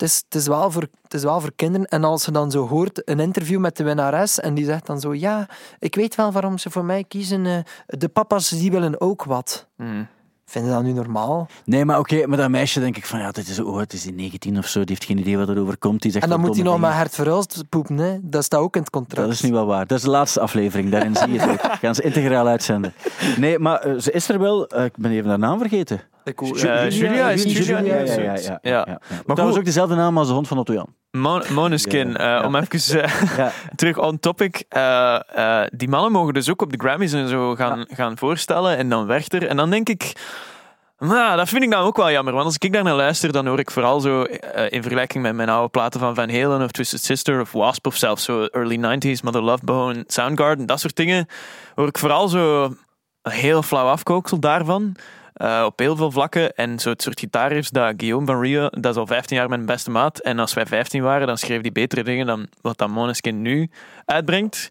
[0.00, 1.86] Het is, het, is wel voor, het is wel voor kinderen.
[1.86, 5.00] En als je dan zo hoort, een interview met de winnares, en die zegt dan
[5.00, 5.48] zo, ja,
[5.78, 7.46] ik weet wel waarom ze voor mij kiezen.
[7.46, 9.66] eh, de papa's, die willen ook wat.
[9.76, 10.08] Hmm.
[10.44, 11.48] Vind je dat nu normaal?
[11.64, 14.02] Nee, maar oké, maar dat meisje denk ik van, ja, dit is, oh, het is
[14.02, 16.02] die 19 of zo, die heeft geen idee wat er overkomt.
[16.02, 16.96] Die zegt En dan moet hij nog dingen.
[16.96, 18.18] Hert Verhulst poepen, hè.
[18.22, 19.26] Dat staat ook in het contract.
[19.26, 19.86] Dat is niet wel waar.
[19.86, 21.72] Dat is de laatste aflevering, daarin zie je het ook.
[21.80, 22.92] Gaan ze integraal uitzenden.
[23.36, 26.00] Nee, maar eh, ze is er wel, eh, ik ben even haar naam vergeten.
[26.38, 28.34] Eh, Julia is Julia, Julia.
[28.34, 29.00] Ja, ja, ja.
[29.26, 30.94] Maar ook dezelfde naam als de hond van Otto Jan.
[31.10, 34.64] Mon eh, om even eh, terug on topic.
[34.68, 38.76] Eh, die mannen mogen dus ook op de Grammys en zo gaan, gaan voorstellen.
[38.76, 39.46] En dan Werchter.
[39.46, 40.12] En dan denk ik.
[40.98, 42.32] Nou, dat vind ik dan ook wel jammer.
[42.32, 44.22] Want als ik daar naar luister, dan hoor ik vooral zo
[44.68, 47.96] in vergelijking met mijn oude platen van Van Halen of Twisted Sister of Wasp of
[47.96, 51.26] zelfs zo early 90s, Mother Love Bone, Soundgarden, dat soort dingen.
[51.74, 52.64] Hoor ik vooral zo
[53.22, 54.96] een heel flauw afkooksel daarvan.
[55.32, 56.54] Eh, op heel veel vlakken.
[56.54, 59.66] En zo het soort gitaarriffs dat Guillaume van Rio, dat is al 15 jaar mijn
[59.66, 60.18] beste maat.
[60.18, 63.70] En als wij 15 waren, dan schreef hij betere dingen dan wat dat Måneskin nu
[64.04, 64.70] uitbrengt.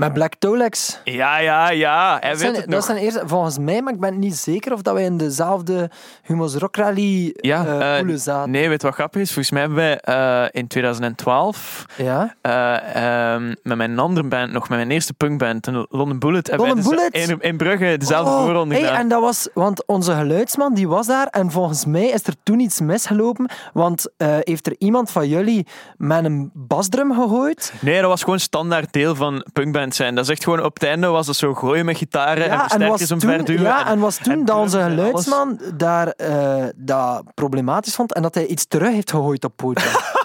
[0.00, 1.00] Met Black Tolex.
[1.04, 2.18] Ja, ja, ja.
[2.20, 2.84] Hij Dat weet zijn, het dat nog.
[2.84, 5.90] zijn eerst, volgens mij, maar ik ben niet zeker of dat wij in dezelfde
[6.22, 7.62] Humo's Rock Rally Ja,
[7.98, 8.50] poelen zaten.
[8.50, 9.26] Nee, weet je wat grappig is?
[9.32, 12.34] Volgens mij hebben wij eh, in 2012 Ja?
[12.42, 17.10] ehm, met mijn andere band, nog met mijn eerste punkband, London Bullet, hebben London dus
[17.10, 17.28] Bullet?
[17.30, 19.00] in, in Brugge dezelfde Oh, voorronde hey, gedaan.
[19.00, 22.60] en dat was, want onze geluidsman die was daar en volgens mij is er toen
[22.60, 24.08] iets misgelopen, want
[24.40, 27.72] heeft er iemand van jullie met een basdrum gegooid?
[27.80, 30.14] Nee, dat was gewoon standaard deel van punkband zijn.
[30.14, 32.52] Dat is echt gewoon op het einde was het zo gooien met gitaren en Ja,
[32.52, 33.62] en versterkers was om toen, verduwen.
[33.62, 38.34] ja, en was toen en dat onze geluidsman daar eh, dat problematisch vond en dat
[38.34, 39.88] hij iets terug heeft gegooid op podium.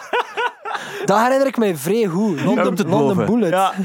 [1.06, 2.42] dat herinner ik mij vrij goed.
[2.42, 3.26] London, het London.
[3.26, 3.50] Bullet.
[3.50, 3.72] Ja.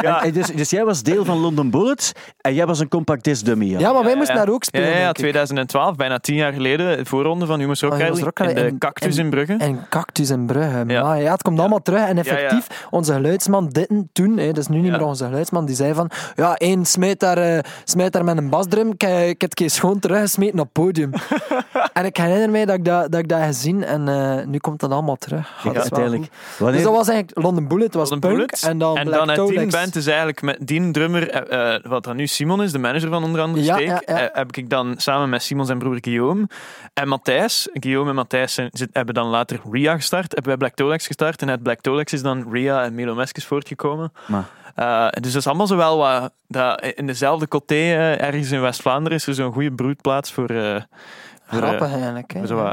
[0.00, 0.22] Ja.
[0.24, 3.44] En dus, dus jij was deel van London Bullets en jij was een compact disc
[3.44, 3.64] dummy.
[3.66, 3.92] Ja.
[3.92, 4.44] maar wij Ja, moesten ja.
[4.44, 4.86] daar ook spelen.
[4.86, 5.22] Ja, ja, ja, denk ik.
[5.22, 8.56] 2012, bijna tien jaar geleden, de voorronde van Humus Rock Oh, Rally Rock Rally in
[8.56, 9.54] de en- Cactus in Brugge.
[9.58, 10.84] En Cactus in Brugge.
[10.86, 11.02] Ja.
[11.02, 12.06] Maar ja, het komt allemaal terug.
[12.06, 14.96] En effectief, onze geluidsman Ditten toen, hè, dat is nu niet Ja.
[14.96, 18.50] meer onze geluidsman, die zei van ja, één smijt daar, eh, smijt daar met een
[18.50, 18.90] basdrum.
[18.92, 21.10] Ik, eh, ik heb het keer schoon teruggesmeten op het podium.
[21.92, 24.80] en ik herinner mij dat ik dat, dat, ik dat gezien en eh, nu komt
[24.80, 25.60] dat allemaal terug.
[25.62, 26.30] Ja, uiteindelijk.
[26.58, 28.62] Wanneer, Dus dat was eigenlijk London Bullet, was London punk Bullet.
[28.62, 31.82] en dan en Black dan uit die band is eigenlijk met die drummer, eh, eh,
[31.84, 34.20] wat dan nu Simon is, de manager van onder andere Ja, Steek, ja, ja.
[34.28, 36.48] eh, heb ik dan samen met Simon zijn broer Guillaume
[36.94, 37.68] en Matthijs.
[37.72, 41.42] Guillaume en Matthijs zijn, zit- hebben dan later Ria gestart, hebben wij Black Tolex gestart
[41.42, 44.12] en uit Black Tolex is dan Ria en Milo Meskes voortgekomen.
[44.26, 47.74] Maar- Eh, dus dat is allemaal zo wel wat, dat in dezelfde coté,
[48.20, 52.32] ergens in West-Vlaanderen, is er zo'n goede broedplaats voor, voor, Grappig eigenlijk.
[52.32, 52.38] Hè.
[52.38, 52.72] voor zo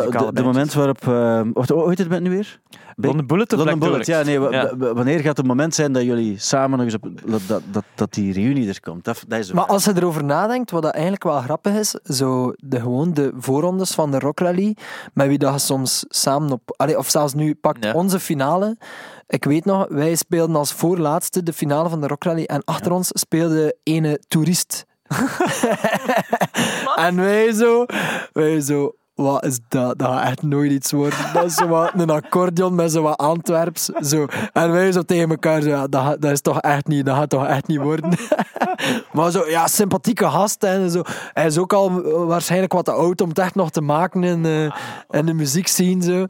[0.00, 1.08] de, de moment waarop...
[1.08, 2.60] eh wacht, hoe heet het bent nu weer?
[2.96, 4.22] London Bullet of London Black Bullet, ja.
[4.22, 4.76] Nee, Ja.
[4.76, 7.08] wanneer gaat het moment zijn dat jullie samen nog eens op...
[7.26, 9.04] Dat, dat, dat, die reunie er komt?
[9.04, 9.74] Dat, dat is Maar vraag.
[9.74, 13.90] als je erover nadenkt, wat dat eigenlijk wel grappig is, zo de, gewoon de voorrondes
[13.94, 14.76] van de Rock Rally,
[15.14, 16.74] met wie dat je soms samen op...
[16.76, 17.92] Allee, of zelfs nu pakt Ja.
[17.92, 18.76] onze finale.
[19.26, 22.92] Ik weet nog, wij speelden als voorlaatste de finale van de Rock Rally en achter
[22.92, 24.84] ons speelde ene toerist.
[27.06, 27.84] en wij zo,
[28.32, 29.98] wij zo, wat is dat?
[29.98, 31.18] Dat gaat echt nooit iets worden.
[31.32, 31.58] Dat is
[31.94, 33.84] een accordeon met zo wat Antwerps.
[33.84, 34.26] Zo.
[34.52, 37.46] En wij zo tegen elkaar, zo, dat, dat is toch echt niet, dat gaat toch
[37.46, 38.10] echt niet worden.
[39.12, 40.64] maar zo, ja, sympathieke gast.
[40.64, 41.02] En zo.
[41.32, 44.24] Hij is ook al eh, waarschijnlijk wat te oud om het echt nog te maken
[44.24, 46.02] in, eh, in de muziekscene.
[46.02, 46.24] Zo.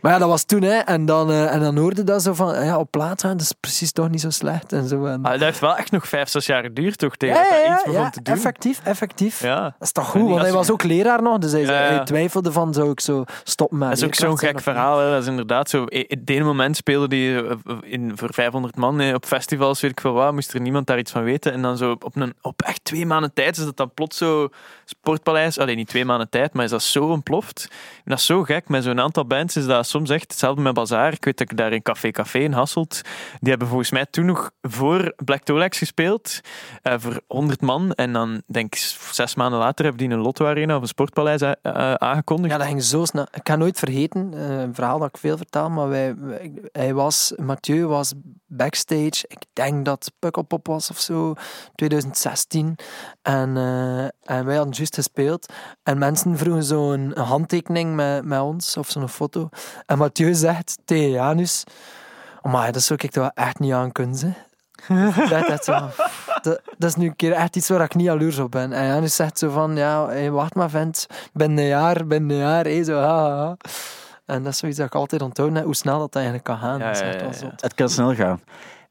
[0.00, 0.62] Maar ja, dat was toen.
[0.62, 0.76] Hè.
[0.78, 3.52] En, dan, eh, en dan hoorde dat zo van, ja, op plaat, hè, dat is
[3.60, 4.72] precies toch niet zo slecht.
[4.72, 5.04] En zo.
[5.04, 7.16] En, Ah, dat heeft wel echt nog vijf, zes jaar geduurd, toch?
[7.16, 8.34] Tegen ja, dat hij ja, iets begon ja, te doen.
[8.34, 9.40] effectief, effectief.
[9.40, 9.62] Ja.
[9.62, 12.74] Dat is toch goed, want hij was ook leraar nog, dus hij, hij twijfelde van,
[12.74, 14.98] zou ik zo stoppen met Dat is ook zo'n gek verhaal.
[14.98, 15.10] Hè.
[15.10, 15.84] Dat is inderdaad zo.
[15.84, 20.00] In het ene moment speelde die eh, in, voor 500 man op festivals, weet ik
[20.00, 21.52] veel wat, moest er niemand daar iets van weten.
[21.52, 24.48] En dan zo op, een, op echt twee maanden tijd is dat dan plots zo
[24.84, 27.68] Sportpaleis, alleen niet twee maanden tijd, maar is dat zo ontploft.
[27.96, 28.68] En dat is zo gek.
[28.68, 31.12] Met zo'n aantal bands is dat soms echt hetzelfde met Bazaar.
[31.12, 33.00] Ik weet dat ik daar in Café Café in Hasselt,
[33.40, 36.40] die hebben volgens mij toen nog voor Black Tolex gespeeld,
[36.82, 37.92] eh, voor 100 man.
[37.92, 38.80] En dan denk ik
[39.12, 42.52] zes maanden later hebben die een Lotto Arena of een Sportpaleis eh, aangekondigd.
[42.52, 43.26] Ja, dat ging zo snel.
[43.32, 46.94] Ik kan nooit vergeten, eh, een verhaal dat ik veel vertel, maar wij, wij- hij
[46.94, 48.12] was, Mathieu was
[48.46, 51.34] backstage, ik denk dat Pukkelpop was of zo,
[51.88, 52.76] 2016.
[53.22, 55.52] En, eh, en wij hadden juist gespeeld.
[55.82, 59.48] En mensen vroegen zo'n een handtekening met, met ons, of zo'n foto.
[59.86, 61.64] En Mathieu zegt tegen Janus,
[62.42, 64.32] oh maar dat zou ik toch echt niet aan kunnen, ze.
[65.28, 65.72] Dat, dat, zo,
[66.42, 68.72] dat, dat is nu een keer echt iets waar ik niet jaloers op ben.
[68.72, 72.42] En Janus zegt zo van, ja, hey, wacht maar vent, binnen een jaar, binnen een
[72.42, 73.56] jaar, hey, zo, ha, ha, ha.
[74.26, 76.78] En dat is zoiets dat ik altijd onthoud, hoe snel dat eigenlijk kan gaan.
[76.78, 77.54] Ja, ja, ja.
[77.56, 78.40] Het kan snel gaan.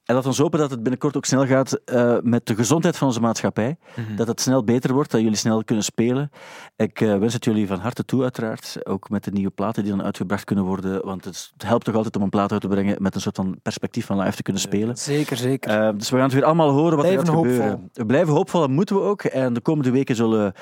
[0.03, 3.07] En laat ons hopen dat het binnenkort ook snel gaat eh, met de gezondheid van
[3.07, 3.77] onze maatschappij.
[3.95, 4.15] Mhm.
[4.15, 6.29] Dat het snel beter wordt, dat jullie snel kunnen spelen.
[6.75, 8.77] Ik eh, wens het jullie van harte toe, uiteraard.
[8.83, 11.05] Ook met de nieuwe platen die dan uitgebracht kunnen worden.
[11.05, 13.59] Want het helpt toch altijd om een plaat uit te brengen met een soort van
[13.61, 14.97] perspectief van live te kunnen spelen.
[14.97, 15.71] Zeker, zeker.
[15.71, 17.43] Eh, dus we gaan het weer allemaal horen wat er gaat hoopvol.
[17.43, 17.89] gebeuren.
[17.93, 19.23] We blijven hoopvol, dat moeten we ook.
[19.23, 20.53] En de komende weken zullen,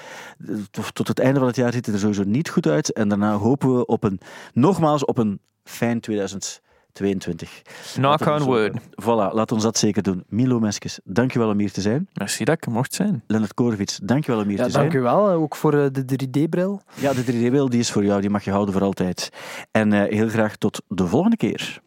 [0.93, 2.93] tot, het einde van het jaar, ziet het er sowieso niet goed uit.
[2.93, 4.19] En daarna hopen we op een,
[4.53, 6.61] nogmaals op een fijn 2000.
[6.93, 7.61] 22.
[7.93, 8.71] Knock on zo- wood.
[9.01, 10.23] Voilà, laat ons dat zeker doen.
[10.27, 12.07] Milo Meskes, dankjewel om hier te zijn.
[12.13, 13.23] Merci dat ik mocht zijn.
[13.27, 14.83] Lennart Korvits, dankjewel om hier Ja, te zijn.
[14.83, 16.81] dank u wel, eh, ook voor eh, de 3D-bril.
[16.95, 19.29] Ja, de 3D-beeld die is voor jou, die mag je houden voor altijd.
[19.71, 21.81] En eh, heel graag tot de volgende keer.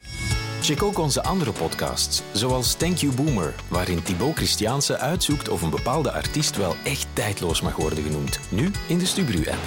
[0.61, 5.71] Check ook onze andere podcasts, zoals Thank You Boomer, waarin Thibaut Christiaanse uitzoekt of een
[5.71, 8.41] bepaalde artiest wel echt tijdloos mag worden genoemd.
[8.49, 9.63] Nu in de Stubru-app.